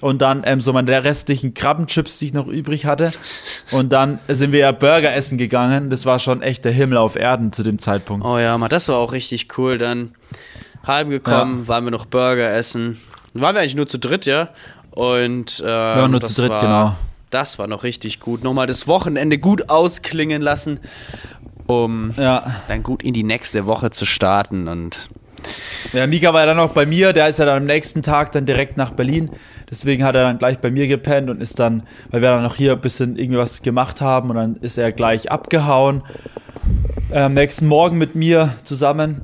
Und 0.00 0.22
dann 0.22 0.42
ähm, 0.44 0.60
so 0.60 0.72
meine 0.72 1.04
restlichen 1.04 1.54
Krabbenchips, 1.54 2.18
die 2.18 2.26
ich 2.26 2.32
noch 2.32 2.46
übrig 2.46 2.86
hatte. 2.86 3.10
Und 3.72 3.92
dann 3.92 4.18
sind 4.28 4.52
wir 4.52 4.60
ja 4.60 4.72
Burger 4.72 5.12
essen 5.14 5.38
gegangen. 5.38 5.90
Das 5.90 6.06
war 6.06 6.18
schon 6.18 6.40
echt 6.42 6.64
der 6.64 6.72
Himmel 6.72 6.98
auf 6.98 7.16
Erden 7.16 7.52
zu 7.52 7.62
dem 7.62 7.78
Zeitpunkt. 7.78 8.24
oh 8.24 8.38
ja, 8.38 8.56
mal, 8.58 8.68
das 8.68 8.88
war 8.88 8.96
auch 8.96 9.12
richtig 9.12 9.58
cool. 9.58 9.76
Dann 9.78 10.12
heimgekommen, 10.86 11.66
waren 11.68 11.84
wir 11.84 11.90
noch 11.90 12.06
Burger 12.06 12.52
essen. 12.52 13.00
Dann 13.34 13.42
waren 13.42 13.54
wir 13.54 13.60
eigentlich 13.60 13.74
nur 13.74 13.88
zu 13.88 13.98
dritt, 13.98 14.24
ja. 14.26 14.50
Und 14.92 15.60
ähm, 15.60 15.66
wir 15.66 15.72
waren 16.02 16.10
nur 16.12 16.20
zu 16.20 16.34
dritt, 16.40 16.52
genau. 16.60 16.96
Das 17.30 17.58
war 17.58 17.66
noch 17.66 17.82
richtig 17.82 18.20
gut. 18.20 18.42
Nochmal 18.42 18.66
das 18.66 18.86
Wochenende 18.88 19.38
gut 19.38 19.68
ausklingen 19.68 20.40
lassen, 20.40 20.80
um 21.66 22.12
Ja. 22.16 22.62
dann 22.68 22.82
gut 22.82 23.02
in 23.02 23.12
die 23.12 23.22
nächste 23.24 23.66
Woche 23.66 23.90
zu 23.90 24.06
starten 24.06 24.66
und 24.68 25.10
Ja, 25.92 26.06
Mika 26.06 26.32
war 26.32 26.40
ja 26.40 26.46
dann 26.46 26.58
auch 26.58 26.70
bei 26.70 26.86
mir, 26.86 27.12
der 27.12 27.28
ist 27.28 27.38
ja 27.38 27.46
dann 27.46 27.58
am 27.58 27.66
nächsten 27.66 28.02
Tag 28.02 28.32
dann 28.32 28.46
direkt 28.46 28.76
nach 28.76 28.90
Berlin. 28.90 29.30
Deswegen 29.70 30.04
hat 30.04 30.14
er 30.14 30.22
dann 30.24 30.38
gleich 30.38 30.58
bei 30.58 30.70
mir 30.70 30.86
gepennt 30.88 31.30
und 31.30 31.40
ist 31.40 31.58
dann, 31.58 31.82
weil 32.10 32.22
wir 32.22 32.30
dann 32.30 32.42
noch 32.42 32.56
hier 32.56 32.72
ein 32.72 32.80
bisschen 32.80 33.18
irgendwie 33.18 33.38
was 33.38 33.62
gemacht 33.62 34.00
haben 34.00 34.30
und 34.30 34.36
dann 34.36 34.56
ist 34.56 34.78
er 34.78 34.92
gleich 34.92 35.30
abgehauen. 35.30 36.02
Äh, 37.10 37.20
Am 37.20 37.34
nächsten 37.34 37.66
Morgen 37.66 37.98
mit 37.98 38.14
mir 38.14 38.54
zusammen. 38.64 39.20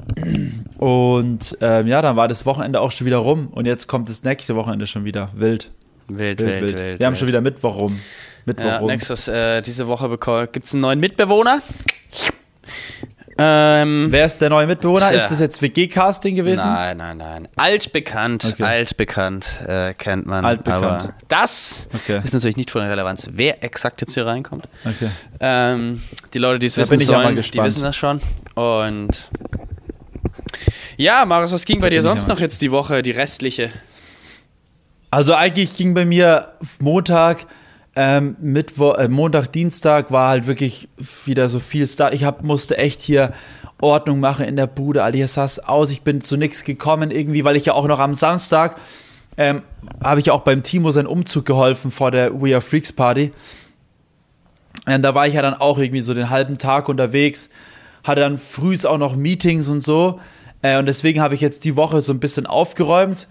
Und 0.78 1.56
ähm, 1.60 1.86
ja, 1.86 2.02
dann 2.02 2.16
war 2.16 2.28
das 2.28 2.46
Wochenende 2.46 2.80
auch 2.80 2.92
schon 2.92 3.06
wieder 3.06 3.18
rum 3.18 3.48
und 3.52 3.66
jetzt 3.66 3.86
kommt 3.86 4.08
das 4.08 4.22
nächste 4.24 4.54
Wochenende 4.56 4.86
schon 4.86 5.04
wieder. 5.04 5.30
Wild. 5.34 5.70
wild, 6.08 6.38
Wild, 6.38 6.40
wild, 6.40 6.60
wild. 6.62 6.78
wild. 6.78 6.98
wir 7.00 7.06
haben 7.06 7.12
wild. 7.12 7.18
schon 7.18 7.28
wieder 7.28 7.40
Mittwoch 7.40 7.76
rum. 7.76 8.00
Mittwoch 8.46 8.64
Ja, 8.66 8.78
rum. 8.78 8.88
nächstes, 8.88 9.28
äh, 9.28 9.62
diese 9.62 9.86
Woche 9.86 10.08
gibt 10.52 10.66
es 10.66 10.72
einen 10.74 10.82
neuen 10.82 11.00
Mitbewohner. 11.00 11.62
Ähm, 13.36 14.06
Wer 14.10 14.26
ist 14.26 14.38
der 14.40 14.48
neue 14.50 14.66
Mitbewohner? 14.66 15.08
Tja. 15.08 15.16
Ist 15.16 15.28
das 15.30 15.40
jetzt 15.40 15.60
WG-Casting 15.60 16.36
gewesen? 16.36 16.70
Nein, 16.70 16.96
nein, 16.98 17.16
nein. 17.18 17.48
Altbekannt, 17.56 18.44
Okay. 18.44 18.62
altbekannt 18.62 19.60
äh, 19.66 19.92
kennt 19.94 20.26
man. 20.26 20.44
Altbekannt. 20.44 20.84
Aber 20.84 21.14
das 21.28 21.88
Okay. 21.94 22.20
ist 22.22 22.32
natürlich 22.32 22.56
nicht 22.56 22.70
von 22.70 22.82
Relevanz, 22.82 23.28
wer 23.32 23.64
exakt 23.64 24.00
jetzt 24.02 24.14
hier 24.14 24.26
reinkommt. 24.26 24.68
Okay. 24.84 25.08
Ähm, 25.40 26.00
die 26.32 26.38
Leute, 26.38 26.60
die 26.60 26.66
es 26.66 26.74
Da 26.74 26.82
wissen 26.82 26.98
sollen, 27.00 27.34
die 27.34 27.62
wissen 27.62 27.82
das 27.82 27.96
schon. 27.96 28.20
Und 28.54 29.28
ja, 30.96 31.24
Marius, 31.24 31.52
was 31.52 31.64
ging 31.64 31.80
bei 31.80 31.90
dir 31.90 32.02
sonst 32.02 32.28
noch 32.28 32.38
jetzt 32.38 32.62
die 32.62 32.70
Woche, 32.70 33.02
die 33.02 33.10
restliche? 33.10 33.70
Also 35.10 35.34
eigentlich 35.34 35.74
ging 35.74 35.94
bei 35.94 36.04
mir 36.04 36.52
Montag, 36.80 37.46
ähm, 37.96 38.36
Mittwoch, 38.40 38.96
äh, 38.96 39.08
Montag, 39.08 39.52
Dienstag 39.52 40.10
war 40.10 40.28
halt 40.28 40.46
wirklich 40.46 40.88
wieder 41.24 41.48
so 41.48 41.60
viel 41.60 41.86
Star. 41.86 42.12
Ich 42.12 42.24
hab, 42.24 42.42
musste 42.42 42.76
echt 42.76 43.00
hier 43.02 43.32
Ordnung 43.80 44.20
machen 44.20 44.46
in 44.46 44.56
der 44.56 44.66
Bude. 44.66 45.02
Alter, 45.02 45.16
hier 45.16 45.28
sah 45.28 45.46
aus. 45.66 45.90
Ich 45.90 46.02
bin 46.02 46.20
zu 46.20 46.36
nichts 46.36 46.64
gekommen 46.64 47.10
irgendwie, 47.10 47.44
weil 47.44 47.56
ich 47.56 47.66
ja 47.66 47.74
auch 47.74 47.86
noch 47.86 48.00
am 48.00 48.14
Samstag 48.14 48.76
ähm, 49.36 49.62
habe 50.02 50.20
ich 50.20 50.30
auch 50.30 50.40
beim 50.40 50.62
Timo 50.62 50.90
seinen 50.90 51.06
Umzug 51.06 51.44
geholfen 51.44 51.90
vor 51.90 52.10
der 52.10 52.40
We 52.40 52.52
Are 52.52 52.60
Freaks 52.60 52.92
Party. 52.92 53.32
Und 54.86 55.02
da 55.02 55.14
war 55.14 55.26
ich 55.26 55.34
ja 55.34 55.42
dann 55.42 55.54
auch 55.54 55.78
irgendwie 55.78 56.00
so 56.00 56.14
den 56.14 56.30
halben 56.30 56.58
Tag 56.58 56.88
unterwegs, 56.88 57.48
hatte 58.02 58.20
dann 58.20 58.38
frühs 58.38 58.84
auch 58.84 58.98
noch 58.98 59.16
Meetings 59.16 59.68
und 59.68 59.80
so. 59.80 60.20
Äh, 60.62 60.78
und 60.78 60.86
deswegen 60.86 61.20
habe 61.20 61.34
ich 61.34 61.40
jetzt 61.40 61.64
die 61.64 61.76
Woche 61.76 62.00
so 62.00 62.12
ein 62.12 62.20
bisschen 62.20 62.46
aufgeräumt 62.46 63.28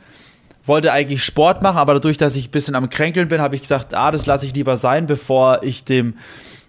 wollte 0.65 0.91
eigentlich 0.91 1.23
Sport 1.23 1.61
machen, 1.61 1.77
aber 1.77 1.93
dadurch, 1.95 2.17
dass 2.17 2.35
ich 2.35 2.47
ein 2.47 2.51
bisschen 2.51 2.75
am 2.75 2.89
Kränkeln 2.89 3.27
bin, 3.27 3.41
habe 3.41 3.55
ich 3.55 3.61
gesagt, 3.61 3.93
ah, 3.93 4.11
das 4.11 4.25
lasse 4.25 4.45
ich 4.45 4.55
lieber 4.55 4.77
sein, 4.77 5.07
bevor 5.07 5.63
ich 5.63 5.83
dem 5.83 6.15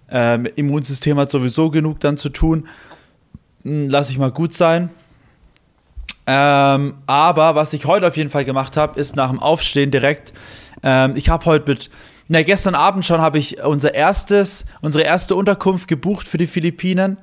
ähm, 0.09 0.47
Immunsystem 0.55 1.17
hat 1.17 1.31
sowieso 1.31 1.69
genug 1.69 1.99
dann 1.99 2.17
zu 2.17 2.29
tun. 2.29 2.67
Hm, 3.63 3.85
Lass 3.87 4.09
ich 4.09 4.17
mal 4.17 4.31
gut 4.31 4.53
sein. 4.53 4.89
Ähm, 6.27 6.95
aber 7.05 7.55
was 7.55 7.73
ich 7.73 7.85
heute 7.85 8.07
auf 8.07 8.17
jeden 8.17 8.29
Fall 8.29 8.45
gemacht 8.45 8.77
habe, 8.77 8.99
ist 8.99 9.15
nach 9.15 9.29
dem 9.29 9.39
Aufstehen 9.39 9.91
direkt, 9.91 10.33
ähm, 10.83 11.15
ich 11.15 11.29
habe 11.29 11.45
heute 11.45 11.69
mit, 11.69 11.89
na 12.27 12.41
gestern 12.41 12.73
Abend 12.73 13.05
schon 13.05 13.21
habe 13.21 13.37
ich 13.37 13.63
unser 13.63 13.93
erstes, 13.93 14.65
unsere 14.81 15.03
erste 15.03 15.35
Unterkunft 15.35 15.87
gebucht 15.87 16.27
für 16.27 16.37
die 16.37 16.47
Philippinen. 16.47 17.17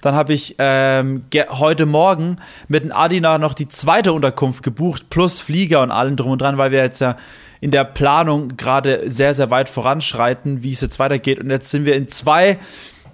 Dann 0.00 0.14
habe 0.14 0.32
ich 0.32 0.56
ähm, 0.58 1.24
heute 1.50 1.86
Morgen 1.86 2.38
mit 2.68 2.84
dem 2.84 2.92
Adina 2.92 3.38
noch 3.38 3.54
die 3.54 3.68
zweite 3.68 4.12
Unterkunft 4.12 4.62
gebucht, 4.62 5.10
plus 5.10 5.40
Flieger 5.40 5.82
und 5.82 5.90
allem 5.90 6.16
drum 6.16 6.32
und 6.32 6.40
dran, 6.40 6.58
weil 6.58 6.70
wir 6.70 6.80
jetzt 6.80 7.00
ja 7.00 7.16
in 7.60 7.70
der 7.70 7.84
Planung 7.84 8.56
gerade 8.56 9.10
sehr, 9.10 9.34
sehr 9.34 9.50
weit 9.50 9.68
voranschreiten, 9.68 10.62
wie 10.62 10.72
es 10.72 10.80
jetzt 10.80 10.98
weitergeht. 10.98 11.38
Und 11.40 11.50
jetzt 11.50 11.70
sind 11.70 11.84
wir 11.84 11.94
in 11.94 12.08
zwei 12.08 12.58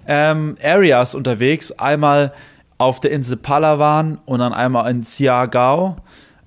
ähm, 0.07 0.57
Areas 0.63 1.15
unterwegs. 1.15 1.73
Einmal 1.73 2.33
auf 2.77 2.99
der 2.99 3.11
Insel 3.11 3.37
Palawan 3.37 4.19
und 4.25 4.39
dann 4.39 4.53
einmal 4.53 4.89
in 4.89 5.03
Siagao. 5.03 5.97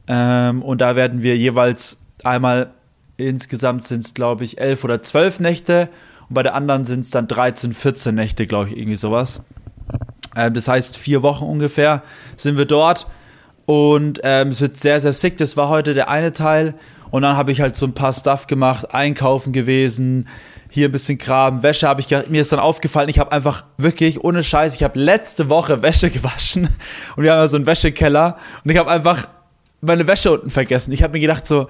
Ähm, 0.07 0.63
und 0.63 0.81
da 0.81 0.97
werden 0.97 1.23
wir 1.23 1.37
jeweils 1.37 2.01
einmal, 2.25 2.71
insgesamt 3.19 3.85
sind 3.85 4.05
es, 4.05 4.15
glaube 4.15 4.45
ich, 4.45 4.59
elf 4.59 4.83
oder 4.85 5.03
zwölf 5.03 5.39
Nächte. 5.39 5.91
Und 6.29 6.35
bei 6.35 6.43
der 6.43 6.55
anderen 6.55 6.87
sind 6.87 7.01
es 7.01 7.11
dann 7.11 7.29
13, 7.29 7.75
14 7.75 8.15
Nächte, 8.15 8.47
glaube 8.47 8.71
ich, 8.71 8.79
irgendwie 8.79 8.97
sowas. 8.97 9.43
Ähm, 10.37 10.55
das 10.55 10.69
heißt, 10.69 10.97
vier 10.97 11.23
Wochen 11.23 11.45
ungefähr 11.45 12.03
sind 12.37 12.59
wir 12.59 12.67
dort. 12.67 13.07
Und 13.67 14.21
ähm, 14.25 14.49
es 14.49 14.61
wird 14.61 14.77
sehr, 14.77 14.99
sehr 15.01 15.13
sick. 15.13 15.37
Das 15.37 15.57
war 15.57 15.69
heute 15.69 15.95
der 15.95 16.09
eine 16.09 16.33
Teil. 16.33 16.75
Und 17.11 17.23
dann 17.23 17.37
habe 17.37 17.53
ich 17.53 17.61
halt 17.61 17.77
so 17.77 17.87
ein 17.87 17.95
paar 17.95 18.13
Stuff 18.13 18.47
gemacht, 18.47 18.95
einkaufen 18.95 19.53
gewesen, 19.53 20.29
hier 20.71 20.89
ein 20.89 20.93
bisschen 20.93 21.19
Kram, 21.19 21.63
Wäsche 21.63 21.89
habe 21.89 22.01
ich, 22.01 22.09
mir 22.29 22.41
ist 22.41 22.53
dann 22.53 22.61
aufgefallen, 22.61 23.09
ich 23.09 23.19
habe 23.19 23.33
einfach 23.33 23.65
wirklich, 23.77 24.23
ohne 24.23 24.45
Scheiß, 24.45 24.77
ich 24.77 24.85
habe 24.85 24.99
letzte 24.99 25.51
Woche 25.51 25.83
Wäsche 25.83 26.11
gewaschen 26.11 26.69
und 27.17 27.25
wir 27.25 27.33
haben 27.33 27.41
ja 27.41 27.49
so 27.49 27.57
einen 27.57 27.67
Wäschekeller 27.67 28.37
und 28.65 28.71
ich 28.71 28.77
habe 28.77 28.89
einfach 28.91 29.27
meine 29.81 30.07
Wäsche 30.07 30.31
unten 30.31 30.51
vergessen. 30.51 30.93
Ich 30.93 31.03
habe 31.03 31.15
mir 31.15 31.21
gedacht 31.21 31.47
so, 31.47 31.67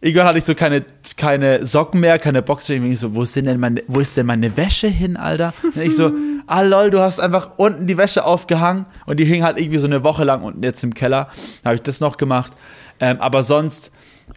irgendwann 0.00 0.26
hatte 0.26 0.38
ich 0.38 0.44
so 0.44 0.54
keine, 0.54 0.84
keine 1.16 1.64
Socken 1.64 2.00
mehr, 2.00 2.18
keine 2.18 2.42
Boxer. 2.42 2.74
Ich 2.74 3.00
so, 3.00 3.14
wo 3.14 3.22
ist 3.22 3.34
denn 3.36 3.58
meine, 3.58 3.82
wo 3.88 4.00
ist 4.00 4.16
denn 4.16 4.26
meine 4.26 4.56
Wäsche 4.56 4.88
hin, 4.88 5.16
Alter? 5.16 5.52
Und 5.62 5.82
ich 5.82 5.96
so, 5.96 6.12
ah 6.46 6.62
lol, 6.62 6.90
du 6.90 7.00
hast 7.00 7.20
einfach 7.20 7.52
unten 7.56 7.86
die 7.86 7.98
Wäsche 7.98 8.24
aufgehangen 8.24 8.86
und 9.06 9.18
die 9.18 9.24
hing 9.24 9.42
halt 9.42 9.58
irgendwie 9.58 9.78
so 9.78 9.86
eine 9.86 10.02
Woche 10.02 10.24
lang 10.24 10.42
unten 10.42 10.62
jetzt 10.62 10.82
im 10.84 10.94
Keller. 10.94 11.28
Da 11.62 11.70
habe 11.70 11.76
ich 11.76 11.82
das 11.82 12.00
noch 12.00 12.16
gemacht. 12.16 12.52
Ähm, 13.00 13.20
aber 13.20 13.42
sonst 13.42 13.90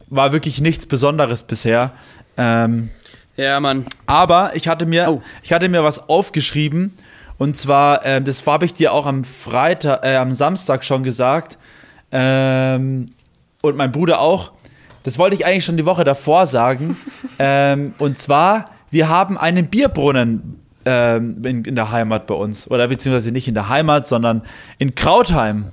war 0.08 0.32
wirklich 0.32 0.62
nichts 0.62 0.86
Besonderes 0.86 1.43
bisher. 1.43 1.91
Ähm, 2.38 2.89
ja, 3.38 3.60
Mann. 3.60 3.86
Aber 4.06 4.52
ich 4.56 4.67
hatte 4.67 4.86
mir, 4.86 5.10
oh. 5.10 5.22
ich 5.43 5.54
hatte 5.54 5.69
mir 5.69 5.84
was 5.84 6.10
aufgeschrieben. 6.10 6.93
Und 7.38 7.56
zwar, 7.56 8.06
äh, 8.06 8.22
das 8.22 8.45
habe 8.45 8.65
ich 8.65 8.74
dir 8.74 8.91
auch 8.91 9.06
am 9.06 9.24
Freitag, 9.24 10.04
äh, 10.04 10.17
am 10.17 10.34
Samstag 10.34 10.84
schon 10.84 11.04
gesagt. 11.04 11.58
Ähm, 12.12 13.12
und 13.62 13.78
mein 13.78 13.91
Bruder 13.91 14.19
auch. 14.19 14.52
Das 15.04 15.18
wollte 15.18 15.36
ich 15.36 15.46
eigentlich 15.46 15.66
schon 15.66 15.78
die 15.78 15.86
Woche 15.86 16.04
davor 16.04 16.48
sagen. 16.48 16.98
ähm, 17.40 17.94
und 18.00 18.18
zwar, 18.18 18.70
wir 18.92 19.10
haben 19.10 19.38
einen 19.38 19.68
Bierbrunnen 19.68 20.62
ähm, 20.86 21.44
in, 21.46 21.66
in, 21.66 21.76
der 21.76 21.92
Heimat 21.92 22.28
bei 22.28 22.36
uns. 22.36 22.70
Oder 22.70 22.88
beziehungsweise 22.88 23.32
nicht 23.32 23.48
in 23.48 23.54
der 23.54 23.70
Heimat, 23.70 24.08
sondern 24.08 24.44
in 24.78 24.96
Krautheim. 24.96 25.66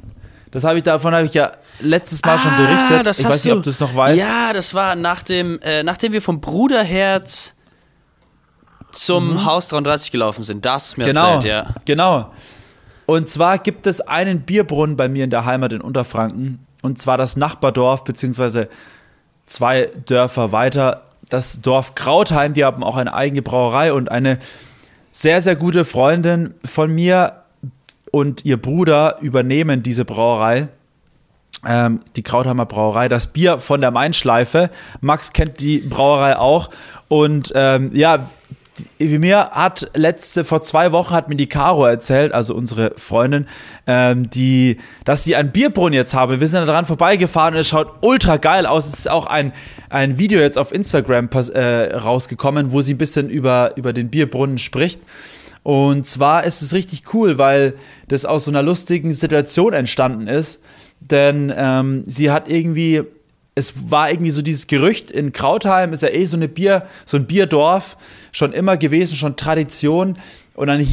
Das 0.50 0.64
habe 0.64 0.78
ich, 0.78 0.84
davon 0.84 1.14
habe 1.14 1.26
ich 1.26 1.34
ja 1.34 1.52
letztes 1.80 2.22
Mal 2.24 2.36
ah, 2.36 2.38
schon 2.38 2.56
berichtet. 2.56 3.18
ich 3.18 3.28
weiß 3.28 3.44
nicht, 3.44 3.54
ob 3.54 3.62
du 3.62 3.70
es 3.70 3.80
noch 3.80 3.94
weißt. 3.94 4.20
Ja, 4.20 4.52
das 4.52 4.74
war 4.74 4.96
nach 4.96 5.22
dem, 5.22 5.60
äh, 5.60 5.82
nachdem 5.82 6.12
wir 6.12 6.22
vom 6.22 6.40
Bruderherz 6.40 7.54
zum 8.92 9.34
mhm. 9.34 9.44
Haus 9.44 9.68
33 9.68 10.10
gelaufen 10.10 10.44
sind. 10.44 10.64
Das 10.64 10.88
ist 10.88 10.98
mir 10.98 11.04
genau, 11.04 11.36
erzählt, 11.36 11.66
ja. 11.66 11.74
Genau. 11.84 12.32
Und 13.04 13.28
zwar 13.28 13.58
gibt 13.58 13.86
es 13.86 14.00
einen 14.00 14.42
Bierbrunnen 14.42 14.96
bei 14.96 15.08
mir 15.08 15.24
in 15.24 15.30
der 15.30 15.44
Heimat 15.44 15.72
in 15.72 15.80
Unterfranken. 15.80 16.66
Und 16.82 16.98
zwar 16.98 17.18
das 17.18 17.36
Nachbardorf, 17.36 18.04
beziehungsweise 18.04 18.68
zwei 19.46 19.90
Dörfer 20.06 20.52
weiter. 20.52 21.02
Das 21.28 21.60
Dorf 21.60 21.94
Krautheim, 21.94 22.52
die 22.52 22.64
haben 22.64 22.84
auch 22.84 22.96
eine 22.96 23.14
eigene 23.14 23.42
Brauerei 23.42 23.92
und 23.92 24.10
eine 24.10 24.38
sehr, 25.10 25.40
sehr 25.40 25.56
gute 25.56 25.84
Freundin 25.84 26.54
von 26.64 26.94
mir 26.94 27.42
und 28.10 28.44
ihr 28.44 28.60
Bruder 28.60 29.18
übernehmen 29.20 29.82
diese 29.82 30.04
Brauerei. 30.04 30.68
Ähm, 31.66 32.00
die 32.14 32.22
Krautheimer 32.22 32.66
Brauerei, 32.66 33.08
das 33.08 33.28
Bier 33.28 33.58
von 33.58 33.80
der 33.80 33.90
Mainschleife. 33.90 34.70
Max 35.00 35.32
kennt 35.32 35.58
die 35.60 35.78
Brauerei 35.78 36.38
auch. 36.38 36.70
Und 37.08 37.52
ähm, 37.54 37.90
ja, 37.94 38.28
wie 38.98 39.18
mir 39.18 39.50
hat 39.52 39.90
letzte, 39.94 40.44
vor 40.44 40.62
zwei 40.62 40.92
Wochen 40.92 41.14
hat 41.14 41.28
mir 41.28 41.36
die 41.36 41.48
Caro 41.48 41.84
erzählt, 41.84 42.32
also 42.32 42.54
unsere 42.54 42.92
Freundin, 42.96 43.46
ähm, 43.86 44.28
die, 44.30 44.78
dass 45.04 45.24
sie 45.24 45.36
einen 45.36 45.52
Bierbrunnen 45.52 45.94
jetzt 45.94 46.14
habe. 46.14 46.40
Wir 46.40 46.48
sind 46.48 46.60
da 46.60 46.66
dran 46.66 46.84
vorbeigefahren 46.84 47.54
und 47.54 47.60
es 47.60 47.68
schaut 47.68 47.98
ultra 48.02 48.36
geil 48.36 48.66
aus. 48.66 48.86
Es 48.86 48.98
ist 49.00 49.10
auch 49.10 49.26
ein, 49.26 49.52
ein 49.88 50.18
Video 50.18 50.40
jetzt 50.40 50.58
auf 50.58 50.72
Instagram 50.72 51.30
äh, 51.54 51.94
rausgekommen, 51.94 52.72
wo 52.72 52.80
sie 52.82 52.94
ein 52.94 52.98
bisschen 52.98 53.30
über, 53.30 53.76
über 53.76 53.92
den 53.92 54.10
Bierbrunnen 54.10 54.58
spricht. 54.58 55.00
Und 55.62 56.06
zwar 56.06 56.44
ist 56.44 56.62
es 56.62 56.72
richtig 56.72 57.12
cool, 57.12 57.38
weil 57.38 57.74
das 58.08 58.24
aus 58.24 58.44
so 58.44 58.50
einer 58.50 58.62
lustigen 58.62 59.12
Situation 59.12 59.72
entstanden 59.72 60.28
ist. 60.28 60.62
Denn 61.00 61.52
ähm, 61.56 62.04
sie 62.06 62.30
hat 62.30 62.48
irgendwie 62.48 63.02
es 63.58 63.90
war 63.90 64.10
irgendwie 64.10 64.30
so 64.30 64.42
dieses 64.42 64.66
Gerücht 64.66 65.10
in 65.10 65.32
Krautheim 65.32 65.94
ist 65.94 66.02
ja 66.02 66.10
eh 66.10 66.26
so 66.26 66.36
eine 66.36 66.46
Bier, 66.46 66.86
so 67.06 67.16
ein 67.16 67.26
Bierdorf 67.26 67.96
schon 68.30 68.52
immer 68.52 68.76
gewesen, 68.76 69.16
schon 69.16 69.34
Tradition. 69.34 70.18
Und 70.54 70.66
dann 70.68 70.86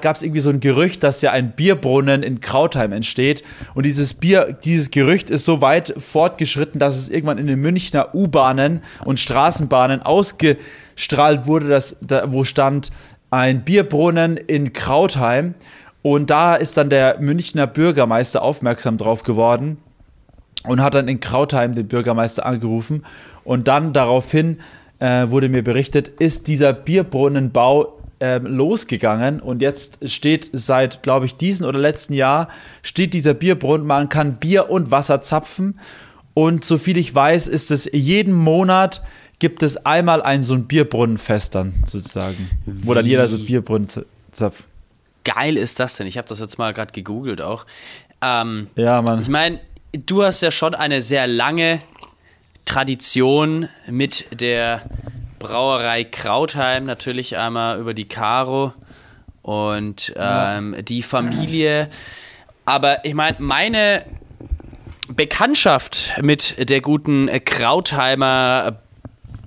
gab 0.00 0.16
es 0.16 0.22
irgendwie 0.22 0.40
so 0.40 0.50
ein 0.50 0.60
Gerücht, 0.60 1.02
dass 1.02 1.22
ja 1.22 1.32
ein 1.32 1.52
Bierbrunnen 1.52 2.22
in 2.22 2.40
Krautheim 2.40 2.92
entsteht. 2.92 3.42
Und 3.74 3.86
dieses 3.86 4.12
Bier, 4.12 4.56
dieses 4.64 4.90
Gerücht 4.90 5.30
ist 5.30 5.46
so 5.46 5.62
weit 5.62 5.94
fortgeschritten, 5.96 6.78
dass 6.78 6.96
es 6.96 7.08
irgendwann 7.08 7.38
in 7.38 7.46
den 7.46 7.58
Münchner 7.58 8.14
U-Bahnen 8.14 8.82
und 9.04 9.18
Straßenbahnen 9.18 10.02
ausgestrahlt 10.02 11.46
wurde, 11.46 11.68
dass, 11.68 11.96
da, 12.02 12.30
wo 12.30 12.44
stand 12.44 12.90
ein 13.30 13.64
Bierbrunnen 13.64 14.36
in 14.36 14.74
Krautheim. 14.74 15.54
Und 16.02 16.28
da 16.28 16.54
ist 16.54 16.76
dann 16.76 16.90
der 16.90 17.18
Münchner 17.18 17.66
Bürgermeister 17.66 18.42
aufmerksam 18.42 18.98
drauf 18.98 19.22
geworden 19.22 19.78
und 20.64 20.82
hat 20.82 20.94
dann 20.94 21.08
in 21.08 21.20
Krautheim 21.20 21.74
den 21.74 21.88
Bürgermeister 21.88 22.44
angerufen. 22.44 23.04
Und 23.44 23.68
dann 23.68 23.92
daraufhin 23.92 24.58
äh, 24.98 25.28
wurde 25.28 25.48
mir 25.48 25.62
berichtet, 25.62 26.08
ist 26.08 26.48
dieser 26.48 26.72
Bierbrunnenbau 26.72 28.00
äh, 28.20 28.38
losgegangen 28.38 29.40
und 29.40 29.62
jetzt 29.62 29.98
steht 30.08 30.50
seit, 30.52 31.02
glaube 31.02 31.26
ich, 31.26 31.36
diesem 31.36 31.66
oder 31.66 31.78
letzten 31.78 32.12
Jahr 32.12 32.48
steht 32.82 33.14
dieser 33.14 33.32
Bierbrunnen. 33.32 33.86
Man 33.86 34.10
kann 34.10 34.36
Bier 34.36 34.68
und 34.68 34.90
Wasser 34.90 35.22
zapfen 35.22 35.80
und 36.34 36.64
soviel 36.64 36.98
ich 36.98 37.14
weiß, 37.14 37.48
ist 37.48 37.70
es 37.70 37.88
jeden 37.92 38.34
Monat 38.34 39.02
gibt 39.38 39.62
es 39.62 39.86
einmal 39.86 40.22
ein 40.22 40.42
so 40.42 40.54
ein 40.54 40.66
Bierbrunnenfest 40.66 41.54
dann 41.54 41.72
sozusagen, 41.86 42.50
Wie? 42.66 42.86
wo 42.86 42.94
dann 42.94 43.06
jeder 43.06 43.26
so 43.26 43.38
Bierbrunnen 43.38 43.88
zapft. 44.30 44.66
Geil 45.24 45.56
ist 45.56 45.80
das 45.80 45.96
denn? 45.96 46.06
Ich 46.06 46.18
habe 46.18 46.28
das 46.28 46.40
jetzt 46.40 46.58
mal 46.58 46.72
gerade 46.72 46.92
gegoogelt 46.92 47.40
auch. 47.40 47.66
Ähm, 48.22 48.68
ja, 48.76 49.00
Mann. 49.00 49.20
Ich 49.22 49.28
meine, 49.28 49.60
du 49.92 50.22
hast 50.22 50.40
ja 50.40 50.50
schon 50.50 50.74
eine 50.74 51.02
sehr 51.02 51.26
lange 51.26 51.80
Tradition 52.64 53.68
mit 53.86 54.26
der 54.40 54.82
Brauerei 55.38 56.04
Krautheim, 56.04 56.84
natürlich 56.84 57.36
einmal 57.36 57.80
über 57.80 57.94
die 57.94 58.06
Caro 58.06 58.72
und 59.42 60.12
ähm, 60.16 60.74
ja. 60.74 60.82
die 60.82 61.02
Familie. 61.02 61.88
Aber 62.66 63.04
ich 63.04 63.14
meine, 63.14 63.36
meine 63.40 64.04
Bekanntschaft 65.08 66.12
mit 66.20 66.68
der 66.70 66.80
guten 66.80 67.28
Krautheimer 67.44 68.80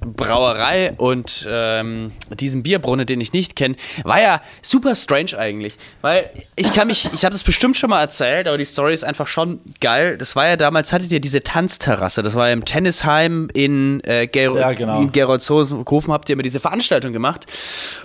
Brauerei 0.05 0.93
und 0.97 1.47
ähm, 1.49 2.11
diesem 2.39 2.63
Bierbrunnen, 2.63 3.05
den 3.05 3.21
ich 3.21 3.33
nicht 3.33 3.55
kenne, 3.55 3.75
war 4.03 4.21
ja 4.21 4.41
super 4.61 4.95
strange 4.95 5.37
eigentlich. 5.37 5.75
Weil 6.01 6.29
ich 6.55 6.73
kann 6.73 6.87
mich, 6.87 7.09
ich 7.13 7.25
habe 7.25 7.33
das 7.33 7.43
bestimmt 7.43 7.77
schon 7.77 7.89
mal 7.89 8.01
erzählt, 8.01 8.47
aber 8.47 8.57
die 8.57 8.65
Story 8.65 8.93
ist 8.93 9.03
einfach 9.03 9.27
schon 9.27 9.59
geil. 9.79 10.17
Das 10.17 10.35
war 10.35 10.47
ja 10.47 10.57
damals, 10.57 10.93
hattet 10.93 11.11
ihr 11.11 11.19
diese 11.19 11.41
Tanzterrasse, 11.41 12.21
das 12.21 12.35
war 12.35 12.47
ja 12.47 12.53
im 12.53 12.65
Tennisheim 12.65 13.49
in, 13.53 14.01
äh, 14.05 14.27
Ger 14.27 14.55
ja, 14.55 14.73
genau. 14.73 15.01
in 15.01 15.11
Gerolzhofen, 15.11 16.13
habt 16.13 16.29
ihr 16.29 16.33
immer 16.33 16.43
diese 16.43 16.59
Veranstaltung 16.59 17.13
gemacht. 17.13 17.45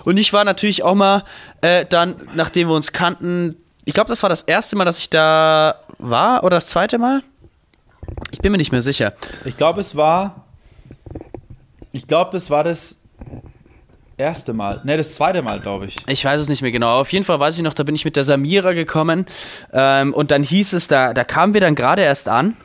Und 0.05 0.17
ich 0.17 0.33
war 0.33 0.45
natürlich 0.45 0.83
auch 0.83 0.95
mal 0.95 1.23
äh, 1.61 1.85
dann, 1.89 2.15
nachdem 2.35 2.69
wir 2.69 2.75
uns 2.75 2.91
kannten, 2.91 3.57
ich 3.85 3.93
glaube, 3.93 4.09
das 4.09 4.21
war 4.23 4.29
das 4.29 4.41
erste 4.43 4.75
Mal, 4.75 4.85
dass 4.85 4.99
ich 4.99 5.09
da 5.09 5.75
war 5.97 6.43
oder 6.43 6.57
das 6.57 6.67
zweite 6.67 6.97
Mal. 6.97 7.23
Ich 8.31 8.39
bin 8.39 8.51
mir 8.51 8.57
nicht 8.57 8.71
mehr 8.71 8.81
sicher. 8.81 9.13
Ich 9.45 9.57
glaube, 9.57 9.81
es 9.81 9.95
war 9.95 10.45
glaube, 12.09 12.31
das 12.33 12.49
war 12.49 12.65
das 12.65 12.97
erste 14.17 14.53
Mal. 14.53 14.81
Ne, 14.83 14.97
das 14.97 15.13
zweite 15.15 15.41
Mal, 15.41 15.59
glaube 15.61 15.85
ich. 15.85 15.95
Ich 16.07 16.25
weiß 16.25 16.41
es 16.41 16.49
nicht 16.49 16.61
mehr 16.61 16.71
genau. 16.71 16.99
Auf 16.99 17.13
jeden 17.13 17.23
Fall 17.23 17.39
weiß 17.39 17.55
ich 17.55 17.63
noch, 17.63 17.73
da 17.73 17.83
bin 17.83 17.95
ich 17.95 18.03
mit 18.03 18.17
der 18.17 18.25
Samira 18.25 18.73
gekommen. 18.73 19.25
Ähm, 19.71 20.13
und 20.13 20.31
dann 20.31 20.43
hieß 20.43 20.73
es, 20.73 20.89
da, 20.89 21.13
da 21.13 21.23
kamen 21.23 21.53
wir 21.53 21.61
dann 21.61 21.75
gerade 21.75 22.01
erst 22.01 22.27
an. 22.27 22.57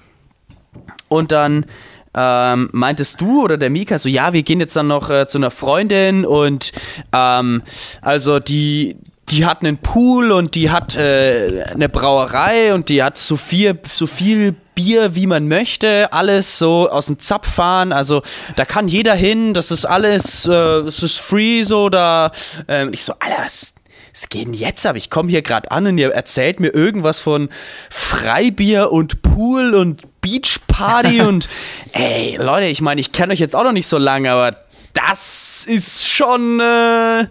Und 1.09 1.31
dann 1.31 1.67
ähm, 2.15 2.71
meintest 2.73 3.21
du 3.21 3.45
oder 3.45 3.57
der 3.57 3.71
Mika 3.71 3.99
so, 3.99 4.09
ja, 4.09 4.33
wir 4.33 4.43
gehen 4.43 4.61
jetzt 4.61 4.75
dann 4.75 4.89
noch 4.89 5.11
äh, 5.11 5.27
zu 5.27 5.39
einer 5.39 5.51
Freundin 5.51 6.25
und 6.25 6.73
ähm, 7.13 7.63
also 8.01 8.39
die, 8.39 8.97
die 9.31 9.47
hat 9.47 9.63
einen 9.63 9.79
Pool 9.79 10.31
und 10.31 10.55
die 10.55 10.71
hat 10.71 10.97
äh, 10.97 11.65
eine 11.73 11.89
Brauerei 11.89 12.73
und 12.75 12.89
die 12.89 13.03
hat 13.03 13.19
so 13.19 13.37
viel, 13.37 13.79
so 13.87 14.07
viel 14.07 14.55
Bier, 14.75 15.15
wie 15.15 15.27
man 15.27 15.49
möchte, 15.49 16.13
alles 16.13 16.59
so 16.59 16.89
aus 16.89 17.07
dem 17.07 17.19
Zapf 17.19 17.49
fahren. 17.49 17.93
Also 17.93 18.23
da 18.57 18.65
kann 18.65 18.89
jeder 18.89 19.15
hin, 19.15 19.55
das 19.55 19.71
ist 19.71 19.85
alles, 19.85 20.47
äh, 20.47 20.51
das 20.51 21.03
ist 21.03 21.19
free 21.19 21.63
so. 21.63 21.89
Da 21.89 22.33
ähm, 22.69 22.93
ich 22.93 23.05
so, 23.05 23.15
Alter, 23.19 23.45
was, 23.45 23.75
was 24.13 24.29
geht 24.29 24.47
denn 24.47 24.55
jetzt 24.55 24.85
ab? 24.87 24.97
Ich 24.97 25.11
komme 25.11 25.31
hier 25.31 25.43
gerade 25.43 25.71
an 25.71 25.87
und 25.87 25.99
ihr 25.99 26.13
erzählt 26.13 26.61
mir 26.61 26.75
irgendwas 26.75 27.21
von 27.21 27.49
Freibier 27.91 28.93
und 28.93 29.23
Pool 29.23 29.75
und 29.75 30.03
Beachparty 30.21 31.23
und 31.27 31.49
ey, 31.93 32.37
Leute, 32.37 32.67
ich 32.67 32.81
meine, 32.81 33.01
ich 33.01 33.13
kenne 33.13 33.33
euch 33.33 33.41
jetzt 33.41 33.57
auch 33.57 33.65
noch 33.65 33.73
nicht 33.73 33.89
so 33.89 33.99
lange, 33.99 34.31
aber 34.31 34.57
das 34.93 35.65
ist 35.67 36.09
schon 36.09 36.61
äh, 36.61 37.27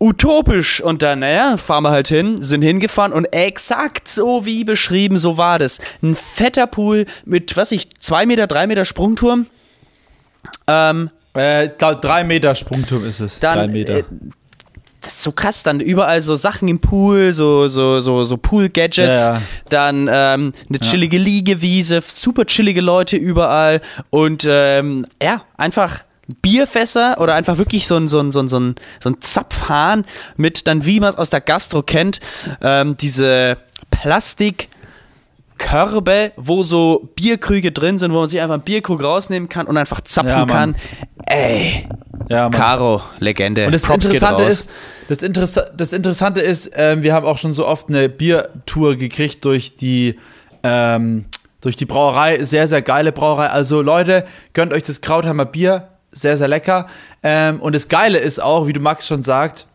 utopisch. 0.00 0.80
Und 0.80 1.02
dann, 1.02 1.20
naja, 1.20 1.56
fahren 1.56 1.84
wir 1.84 1.90
halt 1.90 2.08
hin, 2.08 2.40
sind 2.42 2.62
hingefahren 2.62 3.12
und 3.12 3.26
exakt 3.26 4.08
so 4.08 4.44
wie 4.44 4.64
beschrieben, 4.64 5.18
so 5.18 5.36
war 5.36 5.58
das. 5.58 5.78
Ein 6.02 6.16
fetter 6.16 6.66
Pool 6.66 7.06
mit, 7.24 7.56
was 7.56 7.70
ich, 7.70 7.94
zwei 7.98 8.26
Meter, 8.26 8.46
drei 8.46 8.66
Meter 8.66 8.84
Sprungturm. 8.84 9.46
Ähm, 10.66 11.10
äh, 11.34 11.68
drei 11.68 12.24
Meter 12.24 12.54
Sprungturm 12.54 13.06
ist 13.06 13.20
es. 13.20 13.38
Dann, 13.38 13.58
drei 13.58 13.68
Meter. 13.68 13.98
Äh, 13.98 14.04
das 15.02 15.14
ist 15.14 15.22
so 15.22 15.32
krass, 15.32 15.62
dann 15.62 15.80
überall 15.80 16.20
so 16.20 16.36
Sachen 16.36 16.68
im 16.68 16.78
Pool, 16.78 17.32
so, 17.32 17.68
so, 17.68 18.00
so, 18.00 18.24
so 18.24 18.36
Pool-Gadgets, 18.36 19.28
ja, 19.28 19.34
ja. 19.34 19.42
dann 19.70 20.08
ähm, 20.12 20.52
eine 20.68 20.78
chillige 20.80 21.16
Liegewiese, 21.16 22.02
super 22.06 22.44
chillige 22.44 22.82
Leute 22.82 23.16
überall 23.16 23.80
und 24.10 24.46
ähm, 24.46 25.06
ja, 25.22 25.42
einfach 25.56 26.02
Bierfässer 26.42 27.20
oder 27.20 27.34
einfach 27.34 27.58
wirklich 27.58 27.86
so 27.86 27.96
ein, 27.96 28.08
so 28.08 28.20
ein, 28.20 28.30
so 28.30 28.40
ein, 28.40 28.48
so 28.48 28.58
ein, 28.58 28.74
so 29.00 29.10
ein 29.10 29.20
Zapfhahn 29.20 30.04
mit 30.36 30.66
dann, 30.66 30.84
wie 30.84 31.00
man 31.00 31.10
es 31.10 31.16
aus 31.16 31.30
der 31.30 31.40
Gastro 31.40 31.82
kennt, 31.82 32.20
ähm, 32.62 32.96
diese 32.96 33.58
Plastik- 33.90 34.68
Körbe, 35.60 36.32
wo 36.36 36.62
so 36.62 37.10
Bierkrüge 37.16 37.70
drin 37.70 37.98
sind, 37.98 38.12
wo 38.12 38.20
man 38.20 38.28
sich 38.28 38.40
einfach 38.40 38.54
einen 38.54 38.62
Bierkrug 38.62 39.02
rausnehmen 39.02 39.50
kann 39.50 39.66
und 39.66 39.76
einfach 39.76 40.00
zapfen 40.00 40.30
ja, 40.30 40.46
kann. 40.46 40.74
Ey, 41.26 41.86
ja, 42.30 42.48
Caro, 42.48 43.02
Legende. 43.18 43.66
Und 43.66 43.72
das 43.72 43.82
Props 43.82 44.06
Interessante 44.06 44.44
ist, 44.44 44.70
das, 45.08 45.22
Interessa 45.22 45.66
das 45.76 45.92
Interessante 45.92 46.40
ist, 46.40 46.74
äh, 46.74 47.02
wir 47.02 47.12
haben 47.12 47.26
auch 47.26 47.36
schon 47.36 47.52
so 47.52 47.66
oft 47.66 47.90
eine 47.90 48.08
Biertour 48.08 48.96
gekriegt 48.96 49.44
durch 49.44 49.76
die 49.76 50.18
ähm, 50.62 51.26
durch 51.60 51.76
die 51.76 51.84
Brauerei, 51.84 52.42
sehr, 52.42 52.66
sehr 52.66 52.80
geile 52.80 53.12
Brauerei. 53.12 53.48
Also 53.48 53.82
Leute, 53.82 54.24
gönnt 54.54 54.72
euch 54.72 54.82
das 54.82 55.02
Krautheimer 55.02 55.44
Bier, 55.44 55.88
sehr, 56.12 56.36
sehr 56.36 56.48
lecker. 56.48 56.86
Ähm, 57.22 57.60
und 57.60 57.74
das 57.74 57.88
Geile 57.88 58.18
ist 58.18 58.40
auch, 58.40 58.66
wie 58.66 58.72
du 58.72 58.80
Max 58.80 59.06
schon 59.06 59.22
sagt, 59.22 59.66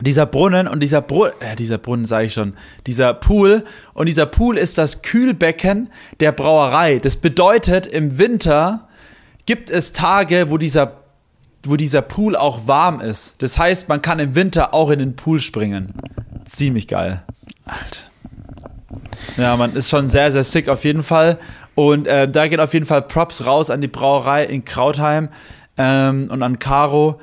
dieser 0.00 0.26
Brunnen 0.26 0.66
und 0.66 0.80
dieser 0.80 1.00
Brunnen, 1.02 1.34
äh, 1.40 1.56
dieser 1.56 1.78
Brunnen 1.78 2.06
sage 2.06 2.26
ich 2.26 2.32
schon, 2.32 2.54
dieser 2.86 3.14
Pool 3.14 3.64
und 3.94 4.06
dieser 4.06 4.26
Pool 4.26 4.56
ist 4.56 4.78
das 4.78 5.02
Kühlbecken 5.02 5.90
der 6.20 6.32
Brauerei. 6.32 6.98
Das 6.98 7.16
bedeutet, 7.16 7.86
im 7.86 8.18
Winter 8.18 8.88
gibt 9.46 9.70
es 9.70 9.92
Tage, 9.92 10.50
wo 10.50 10.58
dieser, 10.58 11.02
wo 11.64 11.76
dieser 11.76 12.02
Pool 12.02 12.36
auch 12.36 12.66
warm 12.66 13.00
ist. 13.00 13.36
Das 13.38 13.58
heißt, 13.58 13.88
man 13.88 14.02
kann 14.02 14.18
im 14.18 14.34
Winter 14.34 14.74
auch 14.74 14.90
in 14.90 14.98
den 14.98 15.14
Pool 15.14 15.40
springen. 15.40 15.94
Ziemlich 16.44 16.88
geil. 16.88 17.22
Alter. 17.66 18.12
Ja, 19.36 19.56
man 19.56 19.74
ist 19.74 19.88
schon 19.88 20.08
sehr, 20.08 20.30
sehr 20.30 20.44
sick 20.44 20.68
auf 20.68 20.84
jeden 20.84 21.02
Fall. 21.02 21.38
Und 21.74 22.06
äh, 22.06 22.28
da 22.28 22.48
geht 22.48 22.60
auf 22.60 22.74
jeden 22.74 22.86
Fall 22.86 23.02
Props 23.02 23.46
raus 23.46 23.70
an 23.70 23.80
die 23.80 23.88
Brauerei 23.88 24.44
in 24.44 24.64
Krautheim 24.64 25.28
ähm, 25.78 26.28
und 26.30 26.42
an 26.42 26.58
Caro. 26.58 27.20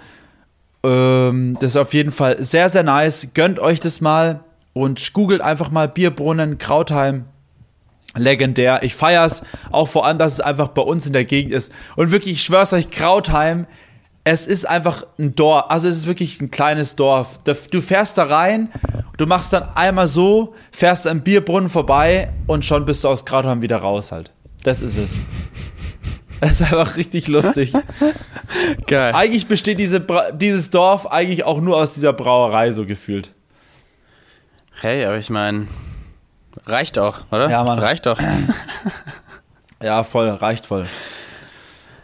Ähm, 0.83 1.55
das 1.59 1.71
ist 1.71 1.77
auf 1.77 1.93
jeden 1.93 2.11
Fall 2.11 2.43
sehr, 2.43 2.69
sehr 2.69 2.83
nice. 2.83 3.29
Gönnt 3.33 3.59
euch 3.59 3.79
das 3.79 4.01
mal 4.01 4.41
und 4.73 5.13
googelt 5.13 5.41
einfach 5.41 5.71
mal 5.71 5.87
Bierbrunnen 5.87 6.57
Krautheim. 6.57 7.25
Legendär. 8.15 8.81
Ich 8.81 8.95
feier's 8.95 9.43
auch 9.71 9.87
vor 9.87 10.05
allem, 10.05 10.17
dass 10.17 10.33
es 10.33 10.39
einfach 10.39 10.69
bei 10.69 10.81
uns 10.81 11.05
in 11.05 11.13
der 11.13 11.25
Gegend 11.25 11.53
ist. 11.53 11.71
Und 11.95 12.09
wirklich, 12.09 12.35
ich 12.35 12.41
schwör's 12.41 12.73
euch, 12.73 12.89
Krautheim, 12.89 13.67
es 14.23 14.47
ist 14.47 14.67
einfach 14.67 15.05
ein 15.19 15.35
Dorf. 15.35 15.65
Also 15.69 15.87
es 15.87 15.97
ist 15.97 16.07
wirklich 16.07 16.41
ein 16.41 16.49
kleines 16.49 16.95
Dorf. 16.95 17.39
Du 17.43 17.81
fährst 17.81 18.17
da 18.17 18.23
rein, 18.23 18.69
du 19.17 19.25
machst 19.27 19.53
dann 19.53 19.63
einmal 19.75 20.07
so, 20.07 20.55
fährst 20.71 21.07
am 21.07 21.21
Bierbrunnen 21.21 21.69
vorbei 21.69 22.31
und 22.47 22.65
schon 22.65 22.85
bist 22.85 23.03
du 23.03 23.09
aus 23.09 23.25
Krautheim 23.25 23.61
wieder 23.61 23.77
raus 23.77 24.11
halt. 24.11 24.31
Das 24.63 24.81
ist 24.81 24.97
es. 24.97 25.11
Das 26.41 26.51
ist 26.51 26.61
einfach 26.61 26.95
richtig 26.95 27.27
lustig. 27.27 27.73
Geil. 28.87 29.13
Eigentlich 29.13 29.47
besteht 29.47 29.77
diese 29.77 29.99
dieses 30.31 30.69
Dorf 30.69 31.05
eigentlich 31.07 31.43
auch 31.43 31.59
nur 31.59 31.75
aus 31.75 31.95
dieser 31.95 32.13
Brauerei, 32.13 32.71
so 32.71 32.85
gefühlt. 32.85 33.33
Hey, 34.79 35.03
aber 35.03 35.17
ich 35.17 35.29
meine, 35.29 35.67
reicht 36.65 36.97
auch, 36.97 37.23
oder? 37.31 37.49
Ja, 37.49 37.65
Mann. 37.65 37.79
Reicht 37.79 38.05
doch. 38.05 38.17
ja, 39.83 40.03
voll, 40.03 40.29
reicht 40.29 40.65
voll. 40.65 40.85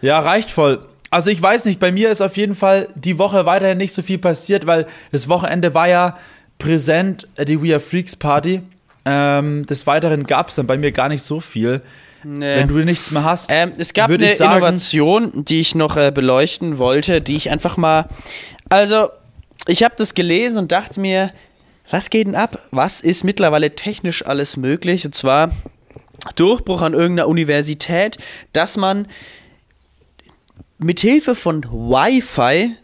Ja, 0.02 0.20
reicht 0.20 0.52
voll. 0.52 0.86
Also 1.12 1.30
ich 1.30 1.42
weiß 1.42 1.64
nicht, 1.64 1.80
bei 1.80 1.94
mir 1.94 2.12
ist 2.12 2.20
auf 2.20 2.36
jeden 2.36 2.56
Fall 2.56 2.90
die 2.96 3.18
Woche 3.18 3.46
weiterhin 3.46 3.78
nicht 3.78 3.94
so 3.94 4.02
viel 4.02 4.18
passiert, 4.18 4.68
weil 4.68 4.86
das 5.14 5.30
Wochenende 5.30 5.74
war 5.74 5.88
ja 5.88 6.18
präsent, 6.58 7.28
äh, 7.38 7.46
die 7.46 7.62
We 7.62 7.72
Are 7.72 7.80
Freaks 7.80 8.18
Party. 8.18 8.64
Ähm, 9.06 9.66
des 9.66 9.88
Weiteren 9.88 10.26
gab 10.26 10.50
es 10.50 10.56
dann 10.56 10.68
bei 10.68 10.78
mir 10.78 10.92
gar 10.92 11.08
nicht 11.08 11.22
so 11.22 11.40
viel. 11.40 11.82
Nee. 12.28 12.58
Wenn 12.58 12.68
du 12.68 12.78
nichts 12.84 13.12
mehr 13.12 13.24
hast. 13.24 13.52
Ähm, 13.52 13.74
es 13.78 13.94
gab 13.94 14.10
eine 14.10 14.32
sagen, 14.32 14.54
Innovation, 14.54 15.46
die 15.46 15.62
ich 15.62 15.76
noch 15.76 15.96
äh, 15.96 16.12
beleuchten 16.12 16.80
wollte, 16.80 17.22
die 17.22 17.36
ich 17.36 17.52
einfach 17.52 17.78
mal. 17.78 18.08
Also, 18.68 19.10
ich 19.68 19.84
habe 19.84 19.94
das 19.96 20.16
gelesen 20.16 20.58
und 20.58 20.72
dachte 20.72 21.00
mir, 21.00 21.30
was 21.92 22.10
geht 22.10 22.26
denn 22.26 22.34
ab? 22.34 22.64
Was 22.72 23.02
ist 23.02 23.24
mittlerweile 23.24 23.76
technisch 23.76 24.26
alles 24.26 24.58
möglich? 24.58 25.06
Und 25.06 25.14
zwar 25.14 25.52
Durchbruch 26.36 26.82
an 26.82 26.94
irgendeiner 26.94 27.28
Universität, 27.28 28.18
dass 28.54 28.76
man 28.76 29.08
mithilfe 30.80 31.36
von 31.36 31.64
Wi-Fi 31.64 32.76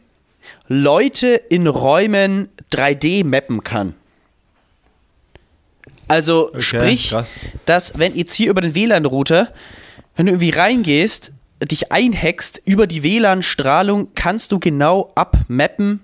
Leute 0.68 1.30
in 1.50 1.66
Räumen 1.66 2.50
3D 2.72 3.26
mappen 3.26 3.64
kann. 3.64 3.96
Also 6.12 6.50
okay, 6.50 6.62
sprich, 6.62 7.10
krass. 7.10 7.32
dass 7.66 7.98
wenn 7.98 8.16
jetzt 8.16 8.34
hier 8.34 8.50
über 8.50 8.60
den 8.62 8.76
WLAN-Router, 8.76 9.48
wenn 10.16 10.26
du 10.26 10.34
irgendwie 10.34 10.50
reingehst, 10.50 11.32
dich 11.64 11.92
einhackst 11.92 12.62
über 12.66 12.86
die 12.86 13.02
WLAN-Strahlung, 13.02 14.10
kannst 14.14 14.52
du 14.52 14.60
genau 14.60 15.12
abmappen, 15.16 16.02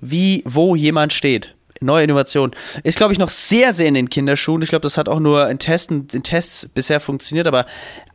wie 0.00 0.42
wo 0.44 0.74
jemand 0.74 1.12
steht. 1.12 1.54
Neue 1.80 2.04
Innovation. 2.04 2.50
Ist, 2.82 2.98
glaube 2.98 3.12
ich, 3.12 3.20
noch 3.20 3.28
sehr, 3.28 3.72
sehr 3.72 3.86
in 3.86 3.94
den 3.94 4.10
Kinderschuhen. 4.10 4.62
Ich 4.62 4.70
glaube, 4.70 4.82
das 4.82 4.96
hat 4.96 5.08
auch 5.08 5.20
nur 5.20 5.48
in, 5.48 5.60
Testen, 5.60 6.08
in 6.12 6.24
Tests 6.24 6.68
bisher 6.74 6.98
funktioniert, 6.98 7.46
aber 7.46 7.66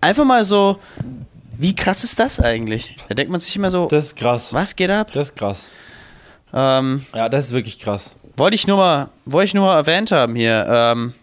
einfach 0.02 0.26
mal 0.26 0.44
so, 0.44 0.80
wie 1.58 1.74
krass 1.74 2.04
ist 2.04 2.20
das 2.20 2.42
eigentlich? 2.42 2.98
Da 3.08 3.16
denkt 3.16 3.32
man 3.32 3.40
sich 3.40 3.56
immer 3.56 3.72
so, 3.72 3.88
das 3.88 4.08
ist 4.08 4.16
krass. 4.18 4.52
Was 4.52 4.76
geht 4.76 4.90
ab? 4.90 5.14
Das 5.14 5.30
ist 5.30 5.36
krass. 5.38 5.70
Ähm, 6.54 7.06
ja, 7.16 7.30
das 7.30 7.46
ist 7.46 7.52
wirklich 7.54 7.80
krass. 7.80 8.16
Wollte 8.36 8.56
ich 8.56 8.66
nur 8.68 8.78
mal, 8.78 9.10
wollte 9.26 9.46
ich 9.46 9.54
nur 9.54 9.66
mal 9.66 9.78
erwähnt 9.78 10.12
haben 10.12 10.36
hier. 10.36 10.66
Ähm, 10.68 11.14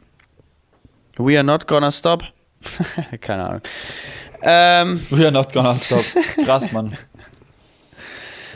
we 1.16 1.36
are 1.36 1.44
not 1.44 1.66
gonna 1.66 1.90
stop. 1.90 2.22
Keine 3.20 3.44
Ahnung. 3.44 3.60
Ähm, 4.42 5.06
we 5.10 5.24
are 5.24 5.32
not 5.32 5.52
gonna 5.52 5.76
stop. 5.76 6.04
Krass, 6.44 6.70
Mann. 6.72 6.96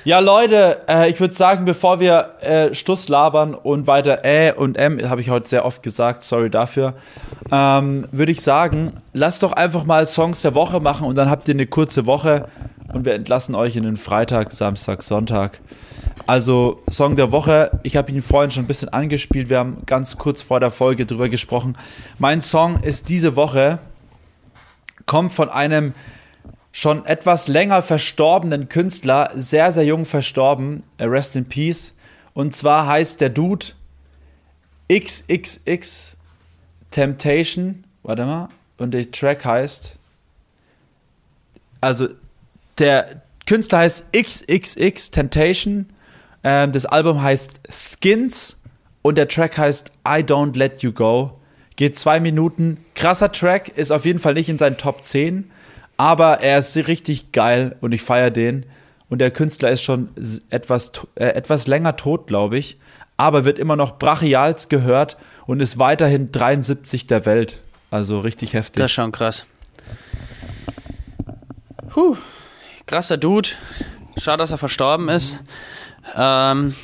Ja, 0.04 0.18
Leute, 0.18 0.80
äh, 0.86 1.08
ich 1.08 1.18
würde 1.18 1.32
sagen, 1.32 1.64
bevor 1.64 1.98
wir 1.98 2.34
äh, 2.40 2.74
Stuss 2.74 3.08
labern 3.08 3.54
und 3.54 3.86
weiter 3.86 4.22
Ä 4.22 4.52
und 4.52 4.76
M, 4.76 5.08
habe 5.08 5.22
ich 5.22 5.30
heute 5.30 5.48
sehr 5.48 5.64
oft 5.64 5.82
gesagt, 5.82 6.22
sorry 6.22 6.50
dafür, 6.50 6.92
ähm, 7.50 8.06
würde 8.12 8.30
ich 8.30 8.42
sagen, 8.42 9.00
lasst 9.14 9.42
doch 9.42 9.52
einfach 9.52 9.84
mal 9.84 10.06
Songs 10.06 10.42
der 10.42 10.54
Woche 10.54 10.78
machen 10.78 11.06
und 11.06 11.14
dann 11.14 11.30
habt 11.30 11.48
ihr 11.48 11.54
eine 11.54 11.66
kurze 11.66 12.04
Woche 12.04 12.48
und 12.92 13.06
wir 13.06 13.14
entlassen 13.14 13.54
euch 13.54 13.76
in 13.76 13.84
den 13.84 13.96
Freitag, 13.96 14.52
Samstag, 14.52 15.02
Sonntag. 15.02 15.60
Also 16.26 16.82
Song 16.88 17.16
der 17.16 17.32
Woche, 17.32 17.78
ich 17.82 17.96
habe 17.96 18.10
ihn 18.10 18.22
vorhin 18.22 18.50
schon 18.50 18.64
ein 18.64 18.66
bisschen 18.66 18.88
angespielt, 18.88 19.50
wir 19.50 19.58
haben 19.58 19.82
ganz 19.84 20.16
kurz 20.16 20.40
vor 20.40 20.58
der 20.58 20.70
Folge 20.70 21.04
drüber 21.04 21.28
gesprochen. 21.28 21.76
Mein 22.18 22.40
Song 22.40 22.80
ist 22.82 23.10
diese 23.10 23.36
Woche, 23.36 23.78
kommt 25.04 25.32
von 25.32 25.50
einem 25.50 25.92
schon 26.72 27.04
etwas 27.04 27.46
länger 27.46 27.82
verstorbenen 27.82 28.70
Künstler, 28.70 29.32
sehr, 29.34 29.70
sehr 29.70 29.84
jung 29.84 30.06
verstorben, 30.06 30.82
äh, 30.96 31.04
Rest 31.04 31.36
in 31.36 31.44
Peace. 31.44 31.92
Und 32.32 32.54
zwar 32.54 32.86
heißt 32.86 33.20
der 33.20 33.28
Dude 33.28 33.66
XXX 34.90 36.16
Temptation, 36.90 37.84
warte 38.02 38.24
mal, 38.24 38.48
und 38.78 38.92
der 38.92 39.10
Track 39.10 39.44
heißt, 39.44 39.98
also 41.82 42.08
der 42.78 43.22
Künstler 43.46 43.80
heißt 43.80 44.06
XXX 44.16 45.10
Temptation 45.10 45.86
ähm, 46.44 46.72
das 46.72 46.86
Album 46.86 47.22
heißt 47.22 47.60
Skins 47.68 48.56
und 49.02 49.18
der 49.18 49.28
Track 49.28 49.58
heißt 49.58 49.90
I 50.06 50.22
Don't 50.22 50.56
Let 50.56 50.82
You 50.82 50.92
Go. 50.92 51.40
Geht 51.76 51.98
zwei 51.98 52.20
Minuten. 52.20 52.84
Krasser 52.94 53.32
Track, 53.32 53.76
ist 53.76 53.90
auf 53.90 54.04
jeden 54.04 54.18
Fall 54.18 54.34
nicht 54.34 54.48
in 54.48 54.58
seinen 54.58 54.76
Top 54.76 55.02
10, 55.02 55.50
aber 55.96 56.40
er 56.40 56.58
ist 56.58 56.76
richtig 56.76 57.32
geil 57.32 57.76
und 57.80 57.92
ich 57.92 58.02
feiere 58.02 58.30
den. 58.30 58.66
Und 59.08 59.18
der 59.18 59.30
Künstler 59.30 59.70
ist 59.70 59.82
schon 59.82 60.10
etwas, 60.50 60.92
äh, 61.14 61.26
etwas 61.26 61.66
länger 61.66 61.96
tot, 61.96 62.26
glaube 62.26 62.58
ich, 62.58 62.78
aber 63.16 63.44
wird 63.44 63.58
immer 63.58 63.76
noch 63.76 63.98
brachials 63.98 64.68
gehört 64.68 65.16
und 65.46 65.60
ist 65.60 65.78
weiterhin 65.78 66.32
73 66.32 67.06
der 67.06 67.26
Welt. 67.26 67.60
Also 67.90 68.20
richtig 68.20 68.54
heftig. 68.54 68.76
Das 68.76 68.86
ist 68.86 68.94
schon 68.94 69.12
krass. 69.12 69.46
Puh, 71.90 72.16
krasser 72.86 73.16
Dude. 73.16 73.50
Schade, 74.16 74.38
dass 74.38 74.50
er 74.50 74.58
verstorben 74.58 75.08
ist. 75.08 75.40
Ähm, 76.16 76.74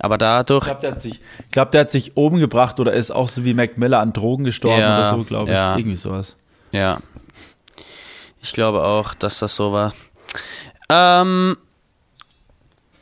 aber 0.00 0.18
dadurch. 0.18 0.64
Ich 0.64 0.68
glaube, 0.68 0.80
der, 0.80 0.90
hat 0.92 1.00
sich- 1.00 1.14
ich 1.14 1.50
glaub, 1.50 1.70
der 1.70 1.80
hat 1.82 1.90
sich 1.90 2.16
oben 2.16 2.38
gebracht 2.38 2.80
oder 2.80 2.92
ist 2.92 3.10
auch 3.10 3.28
so 3.28 3.44
wie 3.44 3.54
Mac 3.54 3.78
Miller 3.78 4.00
an 4.00 4.12
Drogen 4.12 4.44
gestorben 4.44 4.80
Ja, 4.80 4.98
oder 5.00 5.10
so, 5.10 5.24
glaube 5.24 5.50
ich. 5.50 5.54
ja. 5.56 5.76
Irgendwie 5.76 5.96
sowas. 5.96 6.36
Ja. 6.72 6.98
Ich 8.40 8.52
glaube 8.52 8.82
auch, 8.82 9.14
dass 9.14 9.38
das 9.38 9.54
so 9.54 9.72
war. 9.72 9.92
Ähm, 10.88 11.56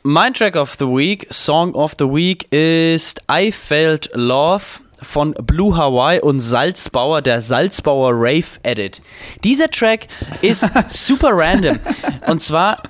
mein 0.03 0.33
Track 0.33 0.55
of 0.55 0.75
the 0.79 0.85
Week, 0.85 1.27
Song 1.31 1.73
of 1.73 1.93
the 1.97 2.05
Week 2.05 2.51
ist 2.51 3.21
I 3.31 3.51
Felt 3.51 4.09
Love 4.13 4.63
von 5.01 5.33
Blue 5.33 5.75
Hawaii 5.75 6.19
und 6.19 6.39
Salzbauer, 6.41 7.21
der 7.23 7.41
Salzbauer 7.41 8.11
Rave 8.13 8.45
Edit. 8.63 9.01
Dieser 9.43 9.69
Track 9.69 10.07
ist 10.41 10.69
super 10.89 11.29
random. 11.33 11.79
Und 12.27 12.39
zwar 12.41 12.83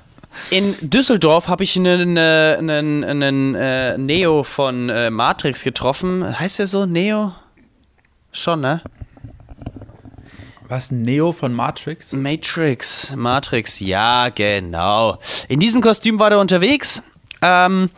in 0.50 0.74
Düsseldorf 0.80 1.48
habe 1.48 1.64
ich 1.64 1.76
einen, 1.76 2.16
äh, 2.16 2.56
einen, 2.58 3.04
einen 3.04 3.54
äh, 3.54 3.98
Neo 3.98 4.42
von 4.42 4.88
äh, 4.88 5.10
Matrix 5.10 5.62
getroffen. 5.64 6.38
Heißt 6.38 6.58
der 6.58 6.66
so? 6.66 6.86
Neo? 6.86 7.32
Schon, 8.32 8.60
ne? 8.60 8.82
Was? 10.68 10.90
Neo 10.90 11.32
von 11.32 11.52
Matrix? 11.52 12.12
Matrix, 12.12 13.14
Matrix, 13.14 13.78
ja, 13.80 14.30
genau. 14.30 15.18
In 15.48 15.60
diesem 15.60 15.82
Kostüm 15.82 16.18
war 16.18 16.30
der 16.30 16.38
unterwegs 16.38 17.02
ähm, 17.42 17.90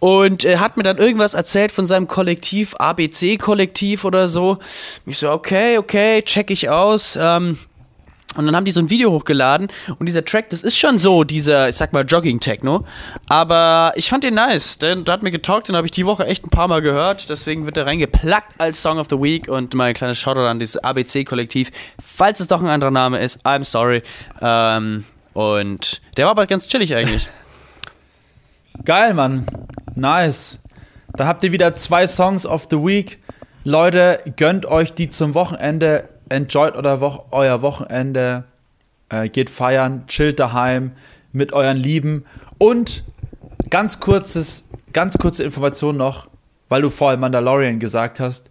und 0.00 0.44
äh, 0.44 0.56
hat 0.56 0.76
mir 0.76 0.82
dann 0.82 0.98
irgendwas 0.98 1.34
erzählt 1.34 1.70
von 1.70 1.86
seinem 1.86 2.08
Kollektiv, 2.08 2.74
ABC-Kollektiv 2.76 4.04
oder 4.04 4.26
so. 4.26 4.58
Ich 5.06 5.18
so, 5.18 5.30
okay, 5.30 5.78
okay, 5.78 6.22
check 6.22 6.50
ich 6.50 6.68
aus. 6.68 7.16
Ähm, 7.20 7.56
und 8.36 8.46
dann 8.46 8.54
haben 8.54 8.64
die 8.64 8.70
so 8.70 8.80
ein 8.80 8.90
Video 8.90 9.10
hochgeladen 9.10 9.68
und 9.98 10.06
dieser 10.06 10.24
Track, 10.24 10.50
das 10.50 10.62
ist 10.62 10.76
schon 10.76 10.98
so, 10.98 11.24
dieser, 11.24 11.70
ich 11.70 11.76
sag 11.76 11.92
mal, 11.92 12.04
Jogging-Techno. 12.04 12.84
Aber 13.28 13.92
ich 13.96 14.10
fand 14.10 14.22
den 14.22 14.34
nice. 14.34 14.78
Der, 14.78 14.96
der 14.96 15.14
hat 15.14 15.22
mir 15.22 15.30
getaugt, 15.30 15.68
den 15.68 15.76
habe 15.76 15.86
ich 15.86 15.90
die 15.90 16.04
Woche 16.04 16.26
echt 16.26 16.44
ein 16.44 16.50
paar 16.50 16.68
Mal 16.68 16.82
gehört. 16.82 17.30
Deswegen 17.30 17.64
wird 17.64 17.78
er 17.78 17.86
reingeplackt 17.86 18.60
als 18.60 18.82
Song 18.82 18.98
of 18.98 19.06
the 19.10 19.16
Week 19.16 19.48
und 19.48 19.74
mal 19.74 19.86
ein 19.86 19.94
kleines 19.94 20.18
Shoutout 20.18 20.46
an 20.46 20.58
dieses 20.58 20.76
ABC-Kollektiv. 20.76 21.70
Falls 22.00 22.38
es 22.40 22.48
doch 22.48 22.60
ein 22.60 22.68
anderer 22.68 22.90
Name 22.90 23.18
ist, 23.18 23.44
I'm 23.46 23.64
sorry. 23.64 24.02
Ähm, 24.40 25.04
und 25.32 26.02
der 26.16 26.26
war 26.26 26.32
aber 26.32 26.46
ganz 26.46 26.68
chillig 26.68 26.94
eigentlich. 26.94 27.28
Geil, 28.84 29.14
Mann. 29.14 29.46
Nice. 29.94 30.60
Da 31.14 31.26
habt 31.26 31.42
ihr 31.44 31.52
wieder 31.52 31.74
zwei 31.74 32.06
Songs 32.06 32.46
of 32.46 32.68
the 32.70 32.76
Week. 32.76 33.18
Leute, 33.64 34.20
gönnt 34.36 34.66
euch 34.66 34.92
die 34.92 35.08
zum 35.08 35.34
Wochenende. 35.34 36.08
Enjoyt 36.28 36.76
euer, 36.76 37.00
Wo 37.00 37.24
euer 37.30 37.62
Wochenende. 37.62 38.44
Äh, 39.10 39.28
geht 39.28 39.48
feiern, 39.48 40.04
chillt 40.06 40.38
daheim 40.38 40.92
mit 41.32 41.52
euren 41.52 41.76
Lieben. 41.78 42.24
Und 42.58 43.04
ganz 43.70 44.00
kurzes, 44.00 44.66
ganz 44.92 45.16
kurze 45.16 45.44
Information 45.44 45.96
noch, 45.96 46.28
weil 46.68 46.82
du 46.82 46.90
vorhin 46.90 47.20
Mandalorian 47.20 47.78
gesagt 47.78 48.20
hast. 48.20 48.50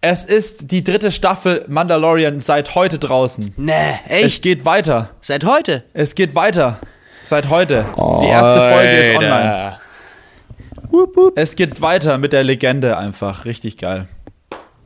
Es 0.00 0.24
ist 0.24 0.70
die 0.70 0.84
dritte 0.84 1.10
Staffel 1.12 1.64
Mandalorian 1.68 2.40
seit 2.40 2.74
heute 2.74 2.98
draußen. 2.98 3.52
nee, 3.56 3.72
Es 4.08 4.24
echt? 4.24 4.42
geht 4.42 4.64
weiter. 4.64 5.10
Seit 5.20 5.44
heute? 5.44 5.84
Es 5.92 6.14
geht 6.14 6.34
weiter. 6.34 6.78
Seit 7.22 7.50
heute. 7.50 7.86
Die 8.22 8.26
erste 8.28 8.60
Folge 8.72 8.96
ist 8.96 9.10
online. 9.16 9.34
Alter. 9.34 9.80
Es 11.36 11.56
geht 11.56 11.80
weiter 11.82 12.16
mit 12.16 12.32
der 12.32 12.44
Legende 12.44 12.96
einfach. 12.96 13.44
Richtig 13.44 13.76
geil. 13.76 14.06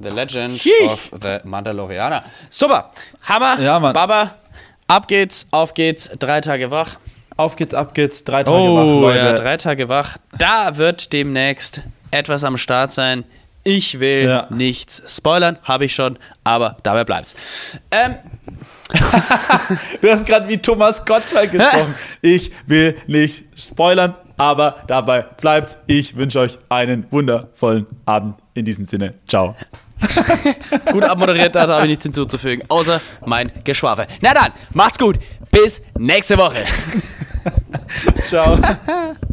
The 0.02 0.08
Legend 0.10 0.60
Sheesh. 0.60 0.90
of 0.90 1.10
the 1.20 1.38
Mandalorianer. 1.44 2.22
Super. 2.50 2.90
Hammer. 3.22 3.60
Ja, 3.60 3.78
Mann. 3.80 3.92
Baba. 3.92 4.34
Ab 4.88 5.08
geht's, 5.08 5.46
auf 5.50 5.74
geht's. 5.74 6.10
Drei 6.18 6.40
Tage 6.40 6.70
wach. 6.70 6.96
Auf 7.36 7.56
geht's, 7.56 7.72
ab 7.74 7.94
geht's. 7.94 8.24
Drei 8.24 8.42
Tage 8.44 8.56
Oh, 8.58 8.76
wach, 8.76 8.84
Leute. 9.10 9.18
ja, 9.18 9.32
drei 9.34 9.56
Tage 9.56 9.88
wach. 9.88 10.18
Da 10.36 10.76
wird 10.76 11.12
demnächst 11.12 11.82
etwas 12.10 12.44
am 12.44 12.58
Start 12.58 12.92
sein. 12.92 13.24
Ich 13.64 14.00
will 14.00 14.24
Ja. 14.26 14.46
nichts 14.50 15.02
spoilern, 15.06 15.56
habe 15.62 15.84
ich 15.84 15.94
schon, 15.94 16.18
aber 16.42 16.76
dabei 16.82 17.04
bleibt's. 17.04 17.34
Ähm, 17.92 18.16
Du 20.00 20.10
hast 20.10 20.26
gerade 20.26 20.48
wie 20.48 20.58
Thomas 20.58 21.04
Gottschalk 21.04 21.52
gesprochen. 21.52 21.94
ich 22.20 22.50
will 22.66 22.96
nicht 23.06 23.44
spoilern, 23.56 24.14
aber 24.36 24.76
dabei 24.88 25.22
bleibt's. 25.22 25.78
Ich 25.86 26.16
wünsche 26.16 26.40
euch 26.40 26.58
einen 26.68 27.06
wundervollen 27.10 27.86
Abend. 28.04 28.34
In 28.54 28.64
diesem 28.64 28.84
Sinne, 28.84 29.14
ciao. 29.28 29.56
gut 30.92 31.04
abmoderiert, 31.04 31.54
da 31.54 31.68
habe 31.68 31.82
ich 31.82 31.90
nichts 31.90 32.02
hinzuzufügen, 32.04 32.64
außer 32.68 33.00
mein 33.26 33.50
Geschwafel. 33.64 34.06
Na 34.20 34.34
dann, 34.34 34.52
macht's 34.72 34.98
gut. 34.98 35.18
Bis 35.50 35.82
nächste 35.98 36.38
Woche. 36.38 36.64
Ciao. 38.24 38.58